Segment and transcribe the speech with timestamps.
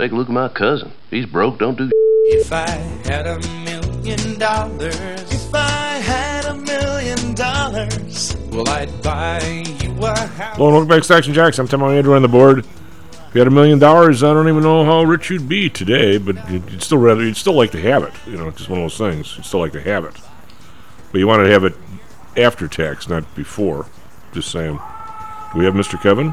[0.00, 0.92] Take a look at my cousin.
[1.10, 2.66] He's broke, don't do If I
[3.04, 9.42] had a million dollars, if I had a million dollars, well, I'd buy
[9.82, 10.56] you a house.
[10.56, 11.58] Hello and welcome back to Stocks and Jocks.
[11.58, 12.60] I'm Tim Andrew on the board.
[12.60, 16.16] If you had a million dollars, I don't even know how rich you'd be today,
[16.16, 18.14] but you'd you'd still rather you'd still like to have it.
[18.26, 19.36] You know, it's just one of those things.
[19.36, 20.14] You'd still like to have it,
[21.12, 21.74] but you want to have it
[22.38, 23.84] after tax, not before.
[24.32, 24.80] Just saying.
[25.52, 26.00] Do we have Mr.
[26.00, 26.32] Kevin?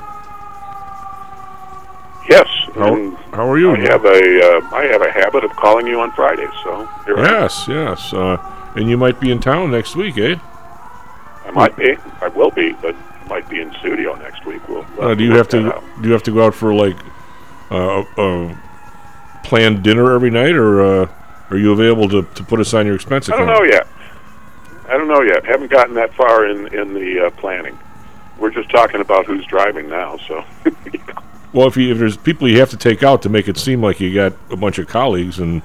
[2.29, 2.47] Yes.
[2.75, 3.71] How, how are you?
[3.71, 7.17] I have a uh, I have a habit of calling you on Fridays, so here
[7.17, 7.25] I am.
[7.41, 8.13] Yes, yes.
[8.13, 8.37] Uh,
[8.75, 10.35] and you might be in town next week, eh?
[11.45, 14.67] I might be, I will be, but I might be in studio next week.
[14.67, 15.83] We'll, we'll Uh, do you have to out.
[16.01, 16.97] do you have to go out for like
[17.71, 18.57] uh, a
[19.43, 21.09] planned dinner every night, or uh,
[21.49, 23.49] are you available to, to put us on your expense account?
[23.49, 23.87] I don't know yet.
[24.89, 25.45] I don't know yet.
[25.45, 27.77] Haven't gotten that far in in the uh, planning.
[28.37, 30.17] We're just talking about who's driving now.
[30.27, 30.43] So
[31.53, 33.81] Well, if you if there's people you have to take out to make it seem
[33.81, 35.61] like you got a bunch of colleagues and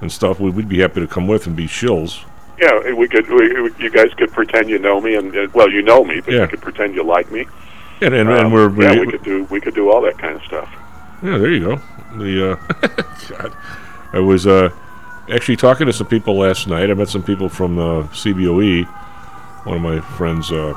[0.00, 2.22] and stuff, we, we'd be happy to come with and be shills.
[2.58, 3.28] yeah, we could.
[3.28, 6.34] We, we- you guys could pretend you know me, and well, you know me, but
[6.34, 6.42] Yeah.
[6.42, 7.46] you could pretend you like me.
[8.00, 10.18] And and, Um, and we're yeah, we- we could do we could do all that
[10.18, 10.68] kind of stuff.
[11.22, 11.80] Yeah, there you go.
[12.18, 12.56] The uh,
[13.38, 13.56] God,
[14.12, 14.68] I was uh,
[15.32, 16.90] actually talking to some people last night.
[16.90, 18.84] I met some people from uh, CBOE.
[19.64, 20.74] One of my friends, uh,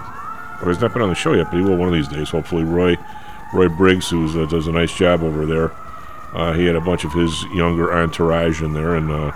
[0.61, 2.29] well, he's not been on the show yet, but he will one of these days.
[2.29, 2.95] Hopefully, Roy,
[3.53, 5.71] Roy Briggs, who uh, does a nice job over there.
[6.33, 9.31] Uh, he had a bunch of his younger entourage in there, and uh,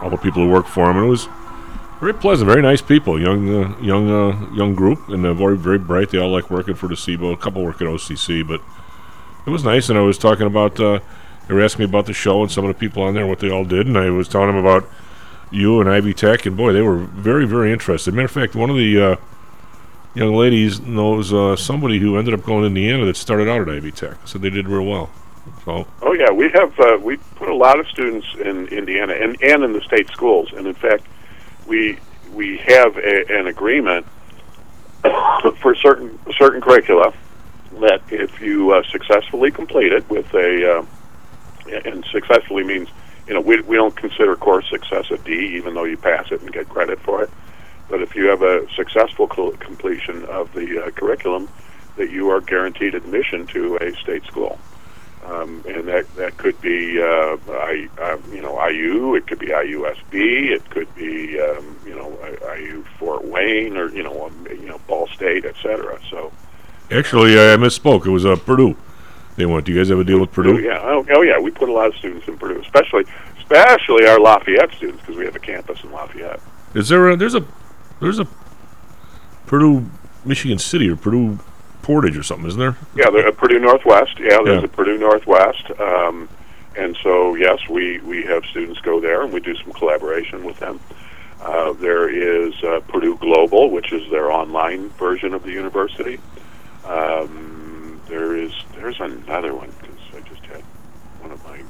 [0.00, 0.96] all the people who work for him.
[0.96, 1.28] And it was
[2.00, 3.20] very pleasant, very nice people.
[3.20, 6.10] Young, uh, young, uh, young group, and very, very bright.
[6.10, 7.32] They all like working for the CBO.
[7.32, 8.60] A couple work at OCC, but
[9.46, 10.76] it was nice, and I was talking about.
[10.76, 13.30] They were asking me about the show and some of the people on there, and
[13.30, 14.84] what they all did, and I was telling them about
[15.52, 18.12] you and Ivy Tech, and boy, they were very, very interested.
[18.12, 19.16] Matter of fact, one of the
[20.16, 23.68] young ladies knows uh, somebody who ended up going to Indiana that started out at
[23.68, 25.10] Ivy Tech, so they did real well.
[25.64, 29.40] So Oh yeah, we have uh, we put a lot of students in Indiana and,
[29.42, 31.04] and in the state schools, and in fact,
[31.66, 31.98] we
[32.32, 34.06] we have a, an agreement
[35.60, 37.12] for certain certain curricula
[37.80, 40.86] that if you uh, successfully complete it with a uh,
[41.84, 42.88] and successfully means
[43.28, 46.40] you know we we don't consider course success a D even though you pass it
[46.40, 47.30] and get credit for it,
[47.88, 51.48] but if you have a successful cl- completion of the uh, curriculum,
[51.96, 54.58] that you are guaranteed admission to a state school
[55.26, 59.48] um, and that that could be uh, I, uh, you know IU, it could be
[59.48, 62.16] IUSB, it could be um, you know
[62.56, 65.98] IU Fort Wayne, or you know um, you know Ball State, etc.
[66.10, 66.32] So
[66.90, 68.06] actually, I misspoke.
[68.06, 68.76] It was uh, Purdue.
[69.36, 69.66] They went.
[69.66, 70.60] Do you guys have a deal with Purdue?
[70.60, 73.04] yeah, oh, oh yeah, we put a lot of students in Purdue, especially
[73.38, 76.40] especially our Lafayette students because we have a campus in Lafayette.
[76.74, 77.44] Is there a there's a
[78.00, 78.26] there's a
[79.46, 79.86] Purdue
[80.24, 81.38] Michigan City or Purdue
[81.82, 82.76] Portage or something, isn't there?
[82.96, 84.18] Yeah, there's a Purdue Northwest.
[84.18, 84.64] Yeah, there's Yeah.
[84.64, 85.70] a Purdue Northwest.
[85.78, 86.28] Um,
[86.76, 90.58] and so, yes, we, we have students go there, and we do some collaboration with
[90.58, 90.80] them.
[91.40, 96.18] Uh, there is uh, Purdue Global, which is their online version of the university.
[96.84, 100.62] Um, there is there's another one because I just had
[101.20, 101.62] one of my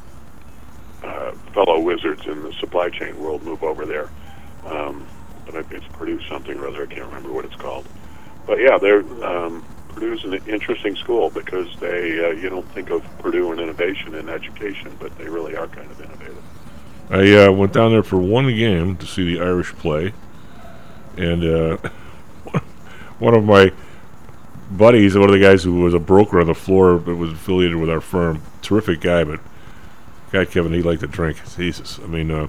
[1.09, 4.09] uh, fellow wizards in the supply chain world move over there.
[4.67, 5.07] Um,
[5.47, 6.83] but it's Purdue something or other.
[6.83, 7.87] I can't remember what it's called.
[8.47, 13.03] But yeah, they're um, Purdue's an interesting school because they uh, you don't think of
[13.19, 16.43] Purdue and innovation in education, but they really are kind of innovative.
[17.09, 20.13] I uh, went down there for one game to see the Irish play,
[21.17, 21.77] and uh,
[23.19, 23.73] one of my
[24.71, 27.77] buddies, one of the guys who was a broker on the floor that was affiliated
[27.77, 29.41] with our firm, terrific guy, but
[30.33, 31.39] guy Kevin, he liked to drink.
[31.57, 32.49] Jesus, I mean, uh,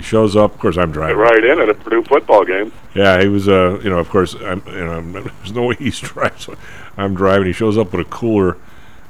[0.00, 0.54] shows up.
[0.54, 1.16] Of course, I'm driving.
[1.16, 2.72] Right in at a Purdue football game.
[2.94, 3.48] Yeah, he was.
[3.48, 4.62] Uh, you know, of course, I'm.
[4.66, 6.38] You know, I'm, there's no way he's driving.
[6.38, 6.56] So
[6.96, 7.46] I'm driving.
[7.46, 8.56] He shows up with a cooler,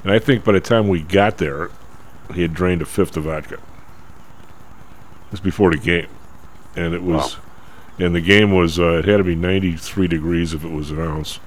[0.03, 1.69] and I think by the time we got there,
[2.33, 3.59] he had drained a fifth of vodka.
[5.31, 6.07] This before the game.
[6.75, 7.37] and it was,
[7.99, 10.99] and the game was uh, it had to be 93 degrees if it was an
[10.99, 11.39] ounce,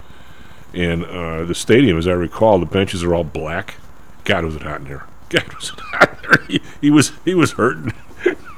[0.73, 3.75] and uh, the stadium, as I recall, the benches are all black.
[4.25, 5.05] God, was it hot in there?
[5.31, 6.47] God, was it hot in there?
[6.47, 7.93] He, he was he was hurting.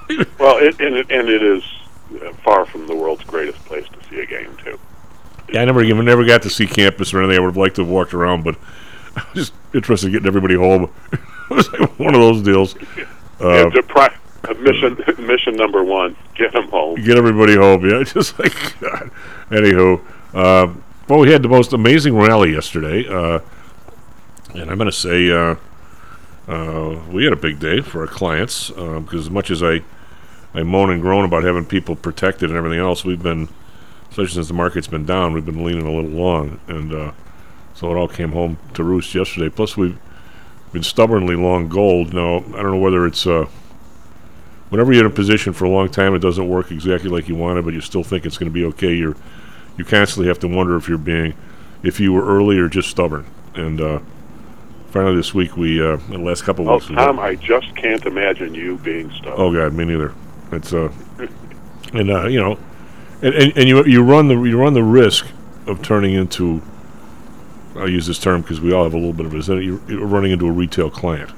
[0.39, 1.63] Well, it, and it and it is
[2.23, 4.79] uh, far from the world's greatest place to see a game too.
[5.51, 7.37] Yeah, I never even never got to see campus or anything.
[7.37, 8.57] I would have liked to have walked around, but
[9.17, 10.91] I was just interested in getting everybody home.
[11.13, 11.21] it
[11.51, 12.77] was like one of those deals.
[13.41, 14.15] Uh, yeah, the pri-
[14.49, 17.01] uh, mission mission number one: get them home.
[17.03, 17.89] get everybody home.
[17.89, 19.11] Yeah, just like God.
[19.51, 20.01] Anywho,
[20.35, 23.41] um, well, we had the most amazing rally yesterday, uh,
[24.55, 25.31] and I'm going to say
[26.49, 29.83] uh, we had a big day for our clients because as much as I
[30.55, 33.49] I moan and groan about having people protected and everything else, we've been,
[34.11, 37.13] especially since the market's been down, we've been leaning a little long, and uh,
[37.75, 39.49] so it all came home to roost yesterday.
[39.49, 39.99] Plus, we've
[40.73, 42.15] been stubbornly long gold.
[42.15, 43.47] Now, I don't know whether it's uh,
[44.69, 47.35] whenever you're in a position for a long time, it doesn't work exactly like you
[47.35, 48.95] wanted, but you still think it's going to be okay.
[48.95, 49.17] You're
[49.77, 51.35] you constantly have to wonder if you're being
[51.83, 53.27] if you were early or just stubborn.
[53.55, 54.01] And uh,
[54.95, 56.89] finally, this week we uh, in the last couple of Oh, weeks.
[56.89, 59.37] we Tom, I just can't imagine you being stuck.
[59.37, 60.15] Oh God, me neither.
[60.53, 60.93] It's uh,
[61.93, 62.59] and uh, you know,
[63.21, 65.27] and, and, and you you run the you run the risk
[65.67, 66.63] of turning into.
[67.75, 69.49] I'll use this term because we all have a little bit of it.
[69.49, 71.31] you're, you're running into a retail client.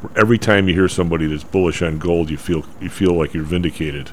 [0.00, 3.34] Where every time you hear somebody that's bullish on gold, you feel you feel like
[3.34, 4.10] you're vindicated.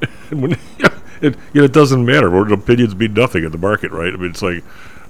[0.30, 0.52] and when,
[1.20, 2.34] it you know, it doesn't matter.
[2.52, 4.12] Opinions mean nothing in the market, right?
[4.12, 4.62] I mean, it's like,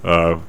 [0.03, 0.39] uh,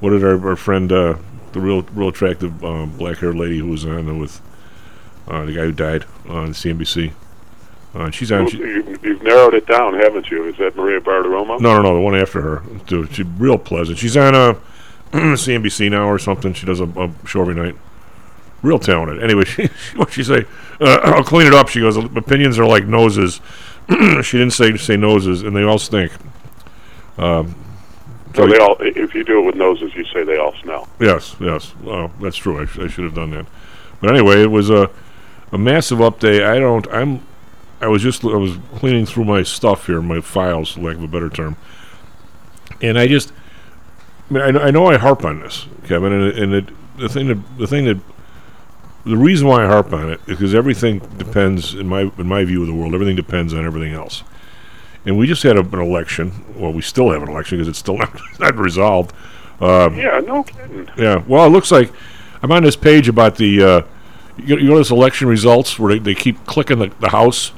[0.00, 1.16] what did our, our friend, uh,
[1.52, 4.40] the real real attractive um, black haired lady who was on with
[5.28, 7.12] uh, the guy who died on CNBC.
[7.94, 8.40] Uh, she's on.
[8.40, 10.44] Well, She, You've, you've narrowed it down, haven't you?
[10.48, 11.60] Is that Maria Bartiromo?
[11.60, 12.62] no, no, no, the one after her.
[12.86, 13.98] Dude, She's real pleasant.
[13.98, 14.54] She's on uh,
[15.12, 16.54] CNBC now or something.
[16.54, 17.74] She does a, a show every night.
[18.62, 19.22] Real talented.
[19.22, 20.44] Anyway, she, she what she say?
[20.80, 21.68] Uh, I'll clean it up.
[21.68, 21.96] She goes.
[21.96, 23.40] Opinions are like noses.
[23.90, 26.12] she didn't say say noses, and they all stink.
[27.18, 27.54] Um,
[28.34, 30.88] So they all, if you do it with noses, you say they all smell.
[31.00, 31.74] Yes, yes.
[31.82, 32.60] Well, that's true.
[32.62, 33.46] I, sh- I should have done that.
[34.00, 34.90] But anyway, it was a
[35.52, 36.42] a massive update.
[36.44, 36.86] I don't.
[36.92, 37.20] I'm.
[37.80, 38.24] I was just.
[38.24, 41.56] I was cleaning through my stuff here, my files, for lack of a better term.
[42.80, 43.32] And I just.
[44.30, 47.08] I mean, I, know- I know I harp on this, Kevin, and, and it, the
[47.08, 47.98] thing that the thing that
[49.04, 52.44] the reason why I harp on it is because everything depends in my in my
[52.44, 52.94] view of the world.
[52.94, 54.22] Everything depends on everything else.
[55.04, 56.32] And we just had a, an election.
[56.56, 59.14] Well, we still have an election because it's still not, not resolved.
[59.60, 60.88] Um, Yeah, no kidding.
[60.96, 61.22] yeah.
[61.26, 61.90] Well, it looks like
[62.42, 63.62] I'm on this page about the.
[63.62, 63.82] Uh,
[64.38, 67.52] you, you this election results where they, they keep clicking the, the House.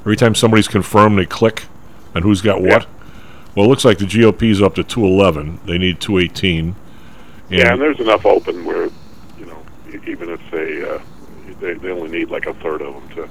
[0.00, 1.64] Every time somebody's confirmed, they click
[2.14, 2.86] on who's got what.
[3.54, 5.60] Well, it looks like the GOP is up to 211.
[5.64, 6.74] They need 218.
[7.50, 8.88] Yeah, and there's enough open where,
[9.38, 9.62] you know,
[10.06, 10.98] even if they, uh,
[11.60, 13.28] they, they only need like a third of them to.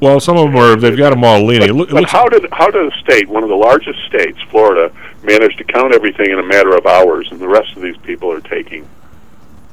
[0.00, 0.76] Well, some of them are.
[0.76, 1.72] They've got them all leaning.
[1.72, 5.56] Loo- But how did how did a state, one of the largest states, Florida, manage
[5.56, 8.40] to count everything in a matter of hours, and the rest of these people are
[8.40, 8.86] taking,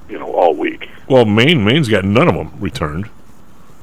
[0.09, 0.89] you know, all week?
[1.07, 3.09] Well, Maine, Maine's got none of them returned.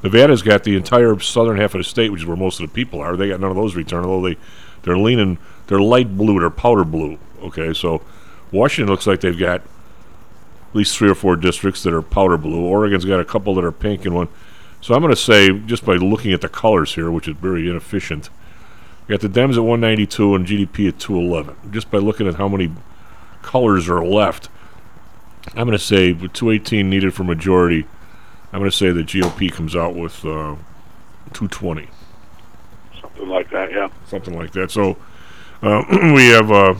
[0.02, 2.72] Nevada's got the entire southern half of the state, which is where most of the
[2.74, 3.16] people are.
[3.16, 4.36] They got none of those returned, although they,
[4.82, 7.18] they're leaning, they're light blue, they're powder blue.
[7.42, 8.00] Okay, so
[8.52, 12.60] Washington looks like they've got at least three or four districts that are powder blue.
[12.64, 14.28] Oregon's got a couple that are pink and one.
[14.80, 17.68] So I'm going to say, just by looking at the colors here, which is very
[17.68, 18.30] inefficient,
[19.06, 21.72] we got the Dems at 192 and GOP at 211.
[21.72, 22.70] Just by looking at how many
[23.42, 24.48] colors are left,
[25.48, 27.86] I'm going to say with 218 needed for majority,
[28.52, 30.56] I'm going to say the GOP comes out with uh,
[31.32, 31.88] 220,
[33.00, 33.88] Something like that, yeah.
[34.06, 34.70] something like that.
[34.70, 34.96] So
[35.62, 35.82] uh,
[36.14, 36.74] we have, uh,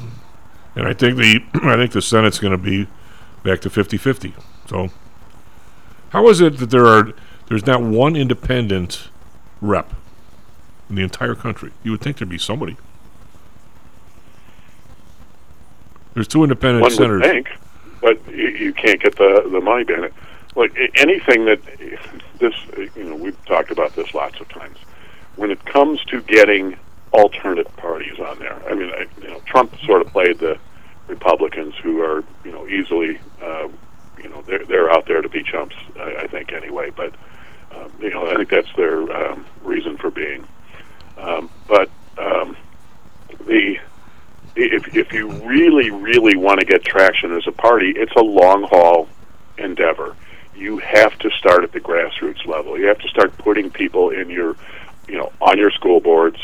[0.76, 2.87] and I think the I think the Senate's going to be
[3.43, 4.33] back to 50-50.
[4.69, 4.90] So
[6.11, 7.12] how is it that there are
[7.49, 9.09] there's not one independent
[9.61, 9.93] rep
[10.88, 11.73] in the entire country?
[11.83, 12.76] You would think there'd be somebody.
[16.14, 17.23] There's two independent One senators.
[17.23, 17.49] would think,
[18.00, 20.14] but you, you can't get the the money behind it.
[20.57, 21.61] Like anything that
[22.38, 22.55] this,
[22.97, 24.78] you know, we've talked about this lots of times.
[25.37, 26.76] When it comes to getting
[27.12, 30.59] alternate parties on there, I mean, I, you know, Trump sort of played the
[31.07, 33.69] Republicans who are, you know, easily, uh,
[34.21, 36.90] you know, they're they're out there to be chumps, I, I think anyway.
[36.90, 37.14] But
[37.78, 40.47] um, you know, I think that's their um, reason for being.
[41.16, 42.56] Um, but um,
[43.47, 43.78] the
[44.56, 48.64] if if you really really want to get traction as a party, it's a long
[48.64, 49.08] haul
[49.56, 50.16] endeavor.
[50.54, 52.78] You have to start at the grassroots level.
[52.78, 54.56] You have to start putting people in your,
[55.06, 56.38] you know, on your school boards,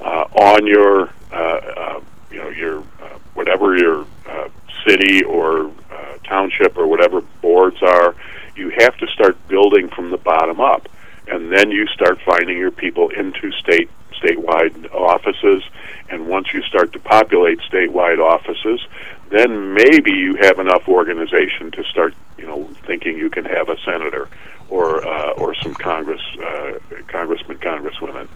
[0.00, 4.48] uh, on your, uh, uh, you know, your uh, whatever your uh,
[4.86, 8.14] city or uh, township or whatever boards are.
[8.58, 10.88] You have to start building from the bottom up,
[11.28, 15.62] and then you start finding your people into state statewide offices,
[16.08, 18.84] and once you start to populate statewide offices,
[19.30, 23.78] then maybe you have enough organization to start, you know, thinking you can have a
[23.84, 24.28] senator
[24.68, 28.28] or uh, or some Congress uh, congressmen, congresswomen.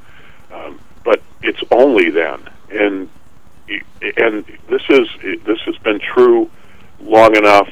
[0.52, 3.08] Um, but it's only then, and
[4.16, 5.08] and this is
[5.44, 6.50] this has been true
[7.00, 7.68] long enough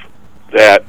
[0.53, 0.85] that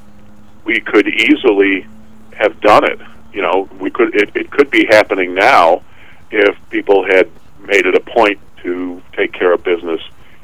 [0.63, 1.85] we could easily
[2.33, 2.99] have done it.
[3.33, 5.83] You know, we could it, it could be happening now
[6.31, 7.29] if people had
[7.65, 10.01] made it a point to take care of business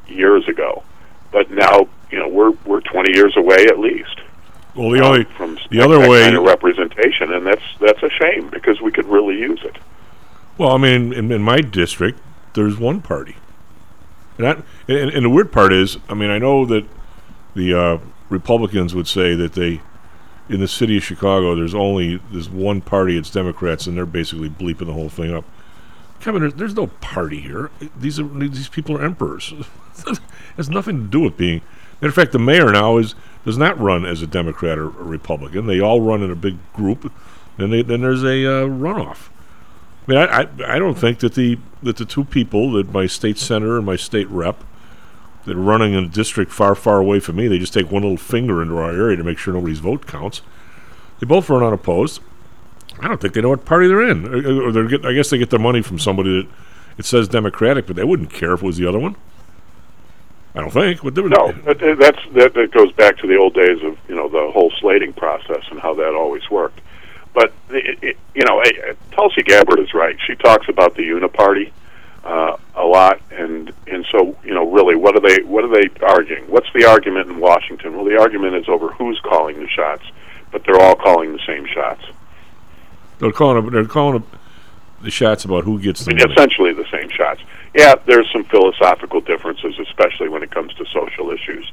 [0.07, 0.83] years ago.
[1.31, 4.21] But now, you know, we're we're 20 years away at least.
[4.75, 7.63] Well, the uh, only from the that- other that way- kind of representation, and that's
[7.79, 9.77] that's a shame because we could really use it.
[10.57, 12.19] Well, I mean, in, in my district,
[12.53, 13.35] there's one party.
[14.39, 14.57] And, that,
[14.87, 16.85] and, and the weird part is, I mean, I know that
[17.55, 17.97] the uh,
[18.29, 19.81] Republicans would say that they,
[20.49, 23.17] in the city of Chicago, there's only there's one party.
[23.17, 25.45] It's Democrats, and they're basically bleeping the whole thing up.
[26.19, 27.69] Kevin, there's, there's no party here.
[27.97, 29.53] These are these people are emperors.
[30.07, 30.19] it
[30.55, 31.61] has nothing to do with being.
[32.01, 35.03] Matter of fact, the mayor now is does not run as a Democrat or a
[35.03, 35.67] Republican.
[35.67, 37.11] They all run in a big group.
[37.57, 39.29] Then they, then there's a uh, runoff.
[40.07, 43.05] I mean, I, I, I don't think that the that the two people that my
[43.05, 44.63] state senator and my state rep
[45.47, 48.03] that are running in a district far far away from me, they just take one
[48.03, 50.41] little finger into our area to make sure nobody's vote counts.
[51.19, 52.21] They both run unopposed.
[52.99, 55.37] I don't think they know what party they're in, or, or they're I guess they
[55.37, 56.49] get their money from somebody that
[56.97, 59.15] it says Democratic, but they wouldn't care if it was the other one.
[60.55, 61.01] I don't think.
[61.13, 61.35] Difference?
[61.37, 64.27] No, that, that- that's that, that goes back to the old days of you know
[64.29, 66.81] the whole slating process and how that always worked.
[67.33, 70.17] But it, it, you know, eh, Tulsi Gabbard is right.
[70.25, 71.71] She talks about the uniparty
[72.23, 75.89] uh, a lot, and and so you know, really, what are they what are they
[76.05, 76.49] arguing?
[76.49, 77.95] What's the argument in Washington?
[77.95, 80.03] Well, the argument is over who's calling the shots,
[80.51, 82.03] but they're all calling the same shots.
[83.19, 83.69] They're calling.
[83.69, 84.23] They're calling
[85.01, 86.33] the shots about who gets the mean, money.
[86.33, 87.41] essentially the same shots.
[87.75, 91.71] Yeah, there's some philosophical differences, especially when it comes to social issues,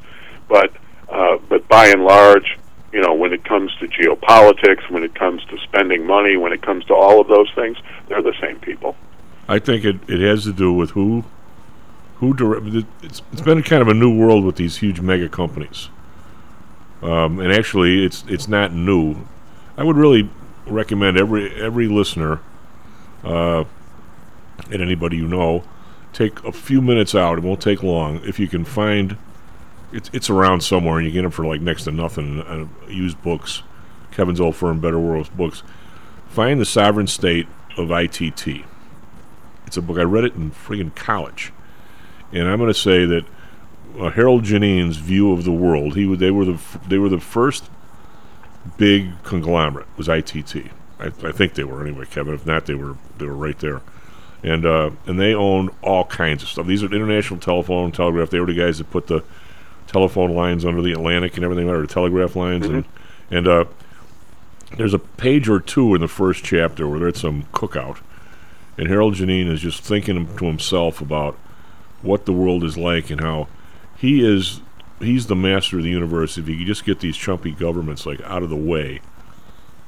[0.49, 0.73] but
[1.09, 2.59] uh, but by and large,
[2.93, 6.63] you know, when it comes to geopolitics, when it comes to spending money, when it
[6.63, 7.77] comes to all of those things,
[8.09, 8.97] they're the same people.
[9.49, 11.25] I think it, it has to do with who
[12.17, 12.61] who dire-
[13.03, 15.91] it's it's been kind of a new world with these huge mega companies.
[17.03, 19.17] Um, and actually, it's it's not new.
[19.77, 20.31] I would really
[20.67, 22.41] recommend every every listener
[23.23, 23.65] uh,
[24.71, 25.65] and anybody you know
[26.13, 27.39] take a few minutes out.
[27.39, 29.19] It won't take long if you can find.
[29.93, 32.41] It's it's around somewhere, and you get them for like next to nothing.
[32.41, 33.63] Uh, used books,
[34.11, 35.63] Kevin's old firm, Better Worlds books.
[36.29, 37.47] Find the sovereign state
[37.77, 38.65] of ITT.
[39.67, 41.53] It's a book I read it in friggin' college,
[42.33, 43.25] and I'm going to say that
[43.99, 45.95] uh, Harold Geneen's view of the world.
[45.95, 47.71] He would they were the they were the first
[48.77, 50.71] big conglomerate was ITT.
[50.99, 52.35] I, I think they were anyway, Kevin.
[52.35, 53.83] If not, they were they were right there,
[54.43, 56.67] and uh, and they owned all kinds of stuff.
[56.67, 58.31] These are International Telephone Telegraph.
[58.31, 59.23] They were the guys that put the
[59.87, 62.85] telephone lines under the Atlantic and everything, or the telegraph lines, and
[63.31, 63.65] and uh,
[64.77, 67.99] there's a page or two in the first chapter where they're at some cookout,
[68.77, 71.37] and Harold Geneen is just thinking to himself about
[72.03, 73.49] what the world is like and how
[73.97, 74.61] he is
[75.01, 76.39] he's the master of the universe.
[76.39, 79.01] If he could just get these chumpy governments like out of the way,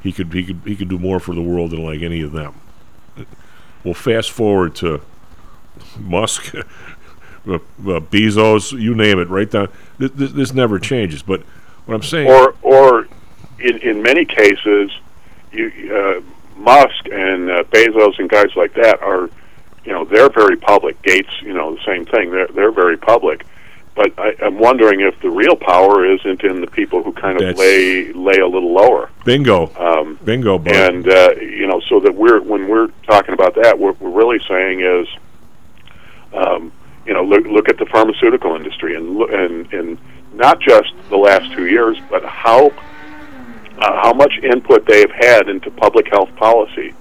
[0.00, 2.32] he could he could he could do more for the world than like any of
[2.32, 2.54] them.
[3.84, 5.00] Well, fast forward to
[5.98, 6.62] Musk, uh,
[7.54, 9.68] uh, Bezos, you name it, right down.
[9.98, 11.22] This, this, this never changes.
[11.22, 11.42] But
[11.86, 13.08] what I'm saying, Or or
[13.58, 14.90] in in many cases,
[15.52, 16.20] you uh,
[16.56, 19.28] Musk and uh, Bezos and guys like that are,
[19.84, 21.00] you know, they're very public.
[21.02, 22.30] Gates, you know, the same thing.
[22.30, 23.44] They're they're very public.
[23.94, 27.40] But I, I'm wondering if the real power isn't in the people who kind of
[27.40, 29.10] That's- lay lay a little lower.
[29.25, 30.75] bingo, Um, bingo, bud.
[30.75, 34.38] and uh, you know, so that we're when we're talking about that, what we're really
[34.48, 35.06] saying is,
[36.34, 36.72] um,
[37.06, 39.98] you know, look look at the pharmaceutical industry and and and
[40.34, 42.70] not just the last two years, but how
[43.78, 46.95] uh, how much input they've had into public health policy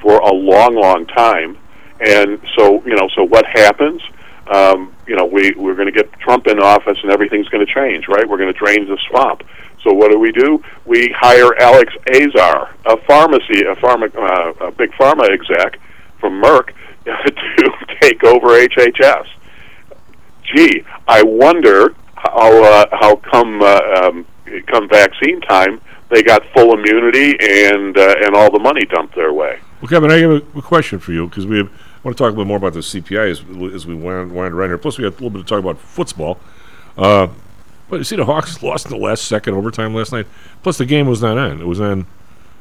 [0.00, 1.56] for a long, long time.
[2.00, 4.02] And so, you know, so what happens?
[4.52, 7.72] Um, you know, we we're going to get Trump in office, and everything's going to
[7.72, 8.28] change, right?
[8.28, 9.42] We're going to drain the swamp.
[9.82, 10.62] So what do we do?
[10.84, 15.78] We hire Alex Azar, a pharmacy, a pharma, uh, a big pharma exec
[16.20, 16.72] from Merck,
[17.04, 19.26] to take over HHS.
[20.54, 24.26] Gee, I wonder how uh, how come uh, um,
[24.66, 25.80] come vaccine time
[26.14, 29.58] they got full immunity and uh, and all the money dumped their way.
[29.80, 31.70] Well, Kevin, I have a, question for you because we have,
[32.04, 34.70] want to talk a little more about the CPI as, as we wind, wind around
[34.70, 34.78] here.
[34.78, 36.38] Plus, we got a little bit to talk about football.
[36.96, 37.28] Uh,
[37.90, 40.26] but you see, the Hawks lost in the last second overtime last night.
[40.62, 41.60] Plus, the game was not on.
[41.60, 42.06] It was on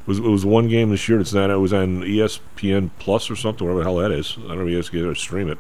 [0.05, 1.19] was it was one game this year.
[1.19, 1.49] It's not.
[1.49, 3.65] It was on ESPN Plus or something.
[3.65, 4.35] Whatever the hell that is.
[4.37, 5.57] I don't know if you guys can stream it.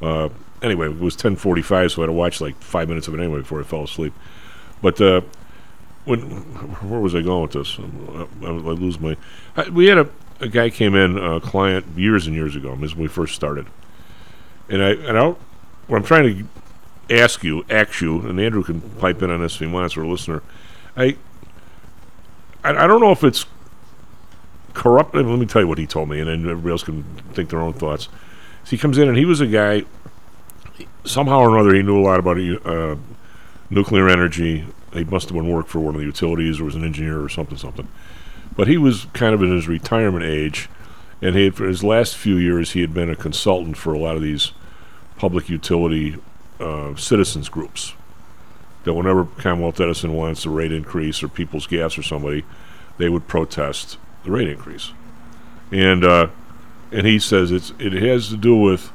[0.00, 0.28] Uh,
[0.62, 3.38] anyway, it was 10:45, so I had to watch like five minutes of it anyway
[3.38, 4.12] before I fell asleep.
[4.80, 5.22] But uh,
[6.04, 6.20] when
[6.88, 7.78] where was I going with this?
[7.78, 9.16] I, I, I lose my.
[9.56, 10.08] I, we had a,
[10.40, 12.74] a guy came in, a client years and years ago.
[12.74, 13.66] When we first started,
[14.68, 15.28] and I and I
[15.86, 16.48] what I'm trying
[17.08, 19.96] to ask you, ask you, and Andrew can pipe in on this if he wants,
[19.96, 20.42] or a listener.
[20.96, 21.16] I
[22.62, 23.46] I, I don't know if it's
[24.74, 25.14] corrupt.
[25.14, 27.60] Let me tell you what he told me, and then everybody else can think their
[27.60, 28.08] own thoughts.
[28.64, 29.84] So he comes in, and he was a guy.
[31.04, 32.96] Somehow or another, he knew a lot about uh,
[33.70, 34.64] nuclear energy.
[34.94, 37.28] He must have been worked for one of the utilities, or was an engineer, or
[37.28, 37.88] something, something.
[38.56, 40.68] But he was kind of in his retirement age,
[41.20, 43.98] and he had, for his last few years, he had been a consultant for a
[43.98, 44.52] lot of these
[45.16, 46.16] public utility
[46.60, 47.94] uh, citizens groups.
[48.84, 52.44] That whenever Commonwealth Edison wants a rate increase, or People's Gas, or somebody,
[52.98, 54.92] they would protest the rate increase.
[55.72, 56.28] And uh,
[56.92, 58.92] and he says it's it has to do with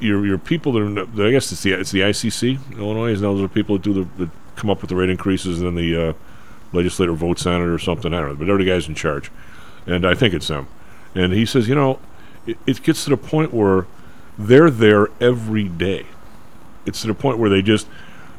[0.00, 3.40] your your people that are, I guess it's the it's the ICC Illinois is those
[3.40, 4.30] are people that do the, that
[4.62, 6.12] come up with the rate increases and then the uh,
[6.72, 9.30] legislator votes on it or something I don't know but they're the guys in charge
[9.86, 10.68] and I think it's them
[11.14, 11.98] and he says you know
[12.46, 13.86] it, it gets to the point where
[14.38, 16.06] they're there every day
[16.86, 17.86] it's to the point where they just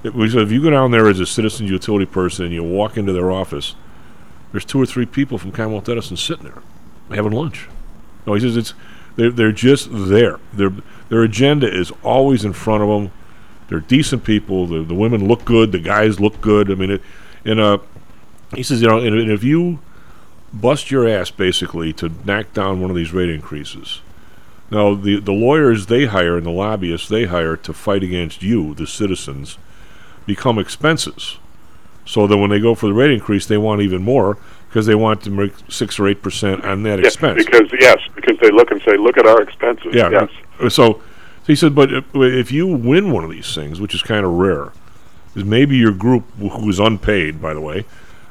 [0.03, 2.97] it was, if you go down there as a citizens utility person and you walk
[2.97, 3.75] into their office
[4.51, 6.61] there's two or three people from Commonwealth Edison sitting there
[7.11, 7.67] having lunch
[8.25, 8.73] no, he says it's
[9.15, 10.39] they're they're just there.
[10.53, 10.71] Their
[11.09, 13.11] their agenda is always in front of them.
[13.69, 14.67] They're decent people.
[14.67, 15.71] The the women look good.
[15.71, 16.71] The guys look good.
[16.71, 17.01] I mean, it,
[17.45, 17.77] and uh,
[18.55, 19.79] he says you know, and, and if you
[20.53, 24.01] bust your ass basically to knock down one of these rate increases.
[24.69, 28.73] Now the the lawyers they hire and the lobbyists they hire to fight against you,
[28.75, 29.57] the citizens,
[30.25, 31.37] become expenses.
[32.05, 34.95] So that when they go for the rate increase, they want even more because they
[34.95, 37.45] want to make six or eight percent on that Yeah, expense.
[37.45, 39.93] because yes, because they look and say, look at our expenses.
[39.93, 40.27] Yeah.
[40.59, 40.73] Yes.
[40.73, 41.01] So,
[41.43, 44.31] so he said, but if, you win one of these things, which is kind of
[44.31, 44.71] rare,
[45.35, 47.85] is maybe your group, who is unpaid, by the way,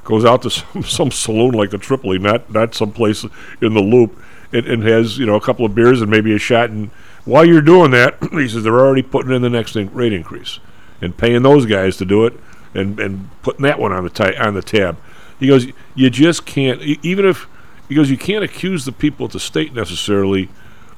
[0.05, 3.25] goes out to some, some saloon like the Tripoli, not not someplace
[3.61, 4.19] in the Loop,
[4.53, 6.71] and, and has you know a couple of beers and maybe a shot.
[6.71, 6.91] And
[7.25, 10.59] while you're doing that, he says they're already putting in the next in- rate increase
[11.03, 12.33] and paying those guys to do it,
[12.73, 14.97] and and putting that one on the ti- on the tab.
[15.39, 17.49] He goes, you just can't, even if,
[17.89, 20.49] he goes, you can't accuse the people at the state necessarily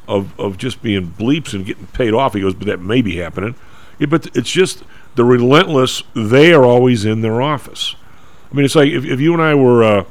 [0.09, 2.35] of, of just being bleeps and getting paid off.
[2.35, 3.55] He goes, but that may be happening.
[3.99, 4.83] Yeah, but it's just
[5.15, 7.95] the relentless, they are always in their office.
[8.51, 10.05] I mean, it's like if, if you and I were uh,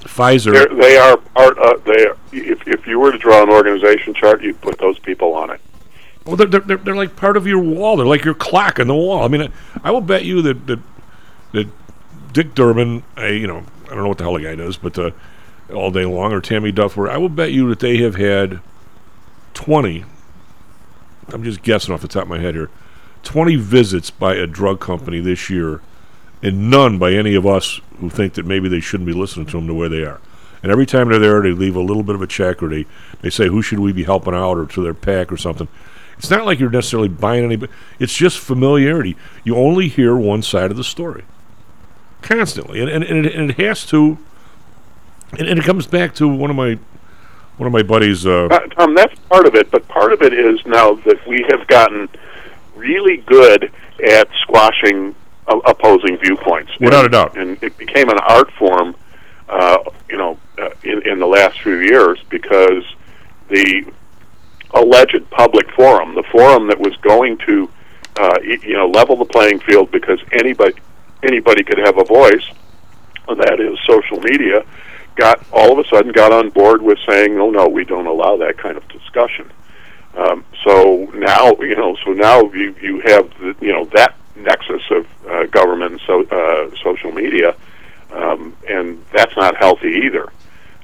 [0.00, 0.52] Pfizer.
[0.52, 1.58] They're, they are part.
[1.58, 4.98] Uh, they are, if if you were to draw an organization chart, you'd put those
[4.98, 5.60] people on it.
[6.24, 7.96] Well, they're, they're, they're, like part of your wall.
[7.96, 9.22] They're like your clock in the wall.
[9.22, 9.50] I mean, I,
[9.84, 10.80] I will bet you that, that,
[11.52, 11.68] that
[12.32, 14.98] Dick Durbin, I, you know, I don't know what the hell the guy does, but
[14.98, 15.12] uh,
[15.72, 18.60] all day long, or Tammy Duffler, I will bet you that they have had
[19.56, 20.04] 20,
[21.32, 22.70] I'm just guessing off the top of my head here,
[23.22, 25.80] 20 visits by a drug company this year,
[26.42, 29.52] and none by any of us who think that maybe they shouldn't be listening to
[29.52, 30.20] them to where they are.
[30.62, 32.84] And every time they're there, they leave a little bit of a check, or they,
[33.22, 35.68] they say, who should we be helping out, or to their pack, or something.
[36.18, 37.72] It's not like you're necessarily buying anybody.
[37.98, 39.16] It's just familiarity.
[39.42, 41.24] You only hear one side of the story
[42.22, 44.18] constantly, and and, and, it, and it has to.
[45.32, 46.78] And, and it comes back to one of my
[47.56, 48.26] one of my buddies.
[48.26, 51.44] Uh, Uh, Tom, that's part of it, but part of it is now that we
[51.48, 52.08] have gotten
[52.74, 53.70] really good
[54.06, 55.14] at squashing
[55.48, 56.72] uh, opposing viewpoints.
[56.80, 57.36] Without and, a doubt.
[57.36, 58.94] and it became an art form,
[59.48, 59.78] uh,
[60.10, 62.84] you know, uh, in, in the last few years because
[63.48, 63.84] the
[64.72, 67.70] alleged public forum, the forum that was going to,
[68.16, 70.74] uh, you know, level the playing field because anybody
[71.22, 72.44] anybody could have a voice,
[73.28, 74.64] and that is social media,
[75.16, 78.36] got all of a sudden got on board with saying, "Oh no, we don't allow
[78.36, 79.50] that kind of discussion."
[80.14, 84.82] Um, so now, you know, so now you you have the, you know that nexus
[84.90, 87.54] of uh, government so uh, social media,
[88.12, 90.30] um, and that's not healthy either.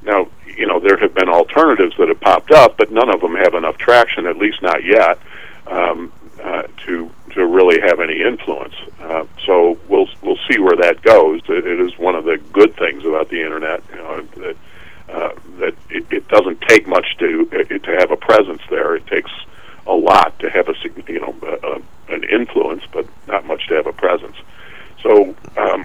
[0.03, 3.37] Now, you know, there have been alternatives that have popped up, but none of them
[3.37, 5.19] have enough traction, at least not yet,
[5.67, 6.13] um,
[6.43, 8.75] uh, to to really have any influence.
[9.01, 11.41] Uh, so we'll we'll see where that goes.
[11.49, 14.57] It, it is one of the good things about the internet, you know, that
[15.09, 18.97] uh, that it, it doesn't take much to it, to have a presence there.
[18.97, 19.31] It takes
[19.87, 20.75] a lot to have a
[21.07, 24.37] you know a, a, an influence, but not much to have a presence.
[25.03, 25.85] So um,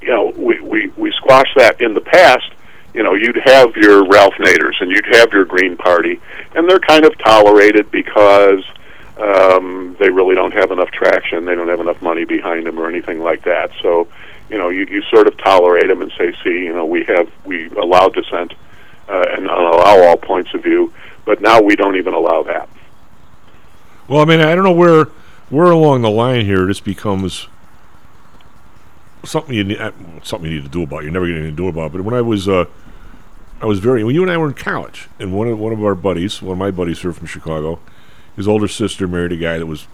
[0.00, 2.50] you know we, we we squashed that in the past.
[2.94, 6.18] You know, you'd have your Ralph Naders and you'd have your Green Party,
[6.54, 8.64] and they're kind of tolerated because
[9.18, 11.44] um, they really don't have enough traction.
[11.44, 13.70] They don't have enough money behind them or anything like that.
[13.82, 14.08] So,
[14.50, 17.30] you know, you, you sort of tolerate them and say, see, you know, we have
[17.44, 18.52] we allow dissent
[19.08, 20.92] uh, and allow all points of view,
[21.24, 22.68] but now we don't even allow that.
[24.08, 25.06] Well, I mean, I don't know where
[25.48, 27.48] where along the line here this becomes
[29.24, 31.04] something you need, uh, something you need to do about.
[31.04, 31.92] You're never going to do about.
[31.92, 32.66] But when I was uh,
[33.60, 35.82] I was very when you and I were in college, and one of one of
[35.82, 37.80] our buddies, one of my buddies here from Chicago,
[38.36, 39.86] his older sister married a guy that was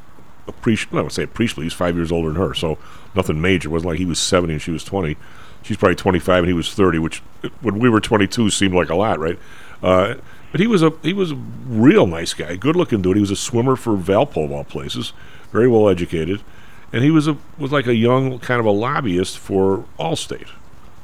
[0.47, 0.95] appreciate.
[0.95, 1.65] I would say appreciably.
[1.65, 2.79] He's five years older than her, so
[3.15, 3.69] nothing major.
[3.69, 5.17] It wasn't like he was seventy and she was twenty.
[5.63, 7.19] She's probably twenty five and he was thirty, which
[7.61, 9.39] when we were twenty two seemed like a lot, right?
[9.83, 10.17] Uh,
[10.51, 13.17] but he was a he was a real nice guy, good looking dude.
[13.17, 15.13] He was a swimmer for Valpo of all places,
[15.51, 16.43] very well educated,
[16.93, 20.49] and he was a was like a young kind of a lobbyist for Allstate.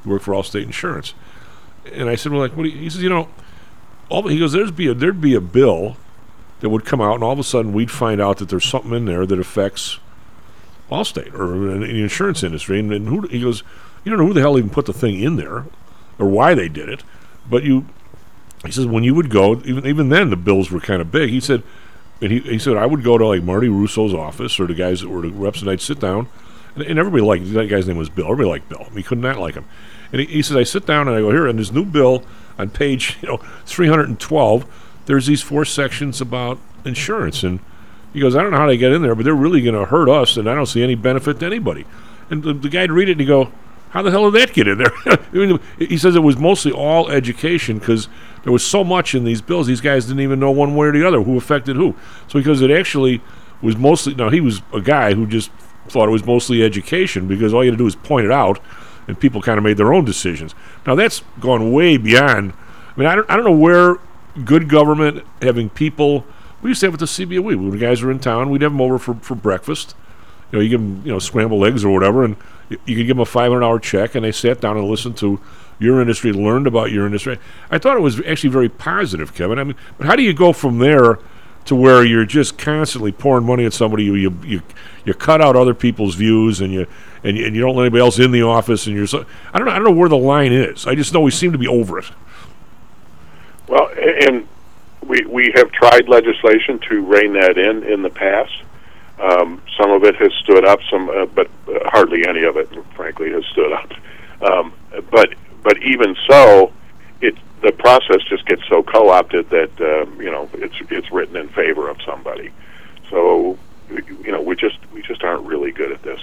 [0.04, 1.14] He worked for Allstate Insurance,
[1.92, 2.66] and I said, well, like, what?
[2.66, 3.28] He says, you know,
[4.08, 5.96] all he goes, there's be a there'd be a bill
[6.60, 8.92] that would come out, and all of a sudden we'd find out that there's something
[8.92, 9.98] in there that affects
[10.90, 13.62] Allstate or in the insurance industry, and, and who he goes,
[14.04, 15.66] you don't know who the hell even put the thing in there
[16.18, 17.02] or why they did it,
[17.48, 17.86] but you
[18.64, 21.30] he says when you would go, even even then the bills were kind of big.
[21.30, 21.62] He said,
[22.20, 25.00] and he, he said I would go to like Marty Russo's office or the guys
[25.00, 26.28] that were the reps, and I'd sit down,
[26.74, 28.26] and, and everybody liked that guy's name was Bill.
[28.26, 28.84] Everybody liked Bill.
[28.94, 29.64] He could not not like him,
[30.12, 32.24] and he, he says I sit down and I go here, and this new bill
[32.58, 34.77] on page you know 312,
[35.08, 37.60] there's these four sections about insurance, and
[38.12, 39.86] he goes I don't know how they get in there, but they're really going to
[39.86, 41.86] hurt us, and I don't see any benefit to anybody.
[42.30, 43.50] And the, the guy'd read it and he go,
[43.90, 44.92] how the hell did that get in there?
[45.06, 48.08] I mean, he says it was mostly all education because
[48.44, 49.66] there was so much in these bills.
[49.66, 51.96] These guys didn't even know one way or the other who affected who.
[52.26, 53.22] So because it actually
[53.62, 55.50] was mostly now he was a guy who just
[55.88, 58.60] thought it was mostly education because all you had to do is point it out,
[59.06, 60.54] and people kind of made their own decisions.
[60.86, 62.52] Now that's gone way beyond.
[62.94, 63.96] I mean, I don't, I don't know where
[64.44, 66.24] good government having people.
[66.62, 68.50] We used to have it at the CBOE when the guys were in town.
[68.50, 69.94] We'd have them over for, for breakfast.
[70.50, 72.36] You know, you give them you know scrambled eggs or whatever, and
[72.68, 75.16] you, could give them a five hundred dollar check, and they sat down and listened
[75.18, 75.40] to
[75.78, 77.38] your industry, learned about your industry.
[77.70, 79.58] I thought it was actually very positive, Kevin.
[79.58, 81.18] I mean, but how do you go from there
[81.66, 84.04] to where you're just constantly pouring money at somebody?
[84.04, 84.62] You you you,
[85.04, 86.86] you cut out other people's views, and you
[87.22, 89.58] and you, and you don't let anybody else in the office, and you're so I
[89.58, 90.86] don't know I don't know where the line is.
[90.86, 92.06] I just know we seem to be over it.
[93.68, 94.48] Well, and
[95.06, 98.52] we we have tried legislation to rein that in in the past.
[99.20, 102.68] Um, some of it has stood up, some, uh, but uh, hardly any of it,
[102.94, 103.92] frankly, has stood up.
[104.42, 104.72] Um,
[105.10, 106.72] but but even so,
[107.20, 111.48] it the process just gets so co-opted that um, you know it's it's written in
[111.48, 112.50] favor of somebody.
[113.10, 113.58] So
[113.90, 116.20] you know we just we just aren't really good at this.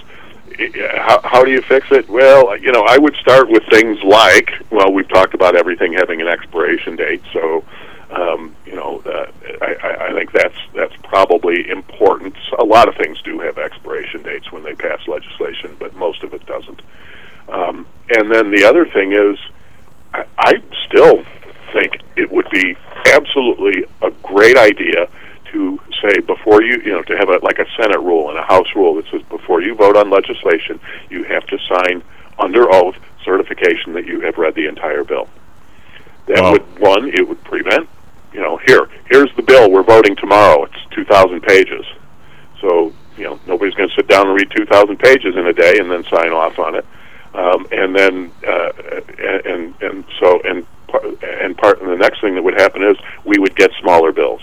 [0.96, 2.08] How, how do you fix it?
[2.08, 6.20] Well, you know, I would start with things like, well, we've talked about everything having
[6.22, 7.64] an expiration date, so
[8.12, 9.26] um, you know, uh,
[9.62, 12.36] I, I think that's that's probably important.
[12.60, 16.34] A lot of things do have expiration dates when they pass legislation, but most of
[16.34, 16.82] it doesn't.
[17.50, 19.38] Um, and then the other thing is,
[20.14, 20.54] I, I
[20.88, 21.24] still
[21.74, 22.76] think it would be
[23.14, 25.08] absolutely a great idea
[25.52, 28.44] to say before you, you know, to have a like a Senate rule and a
[28.44, 32.04] House rule that says before you vote on legislation, you have to sign
[32.38, 35.28] under oath certification that you have read the entire bill.
[36.28, 36.52] That Wow.
[36.54, 37.88] would one, it would prevent,
[38.34, 40.64] you know, here, here's the bill we're voting tomorrow.
[40.66, 41.86] It's 2,000 pages.
[42.62, 45.78] So, you know, nobody's going to sit down and read 2,000 pages in a day
[45.80, 46.86] and then sign off on it.
[47.34, 48.72] Um, and then, uh,
[49.46, 52.96] and and so and par- and part and the next thing that would happen is
[53.26, 54.42] we would get smaller bills.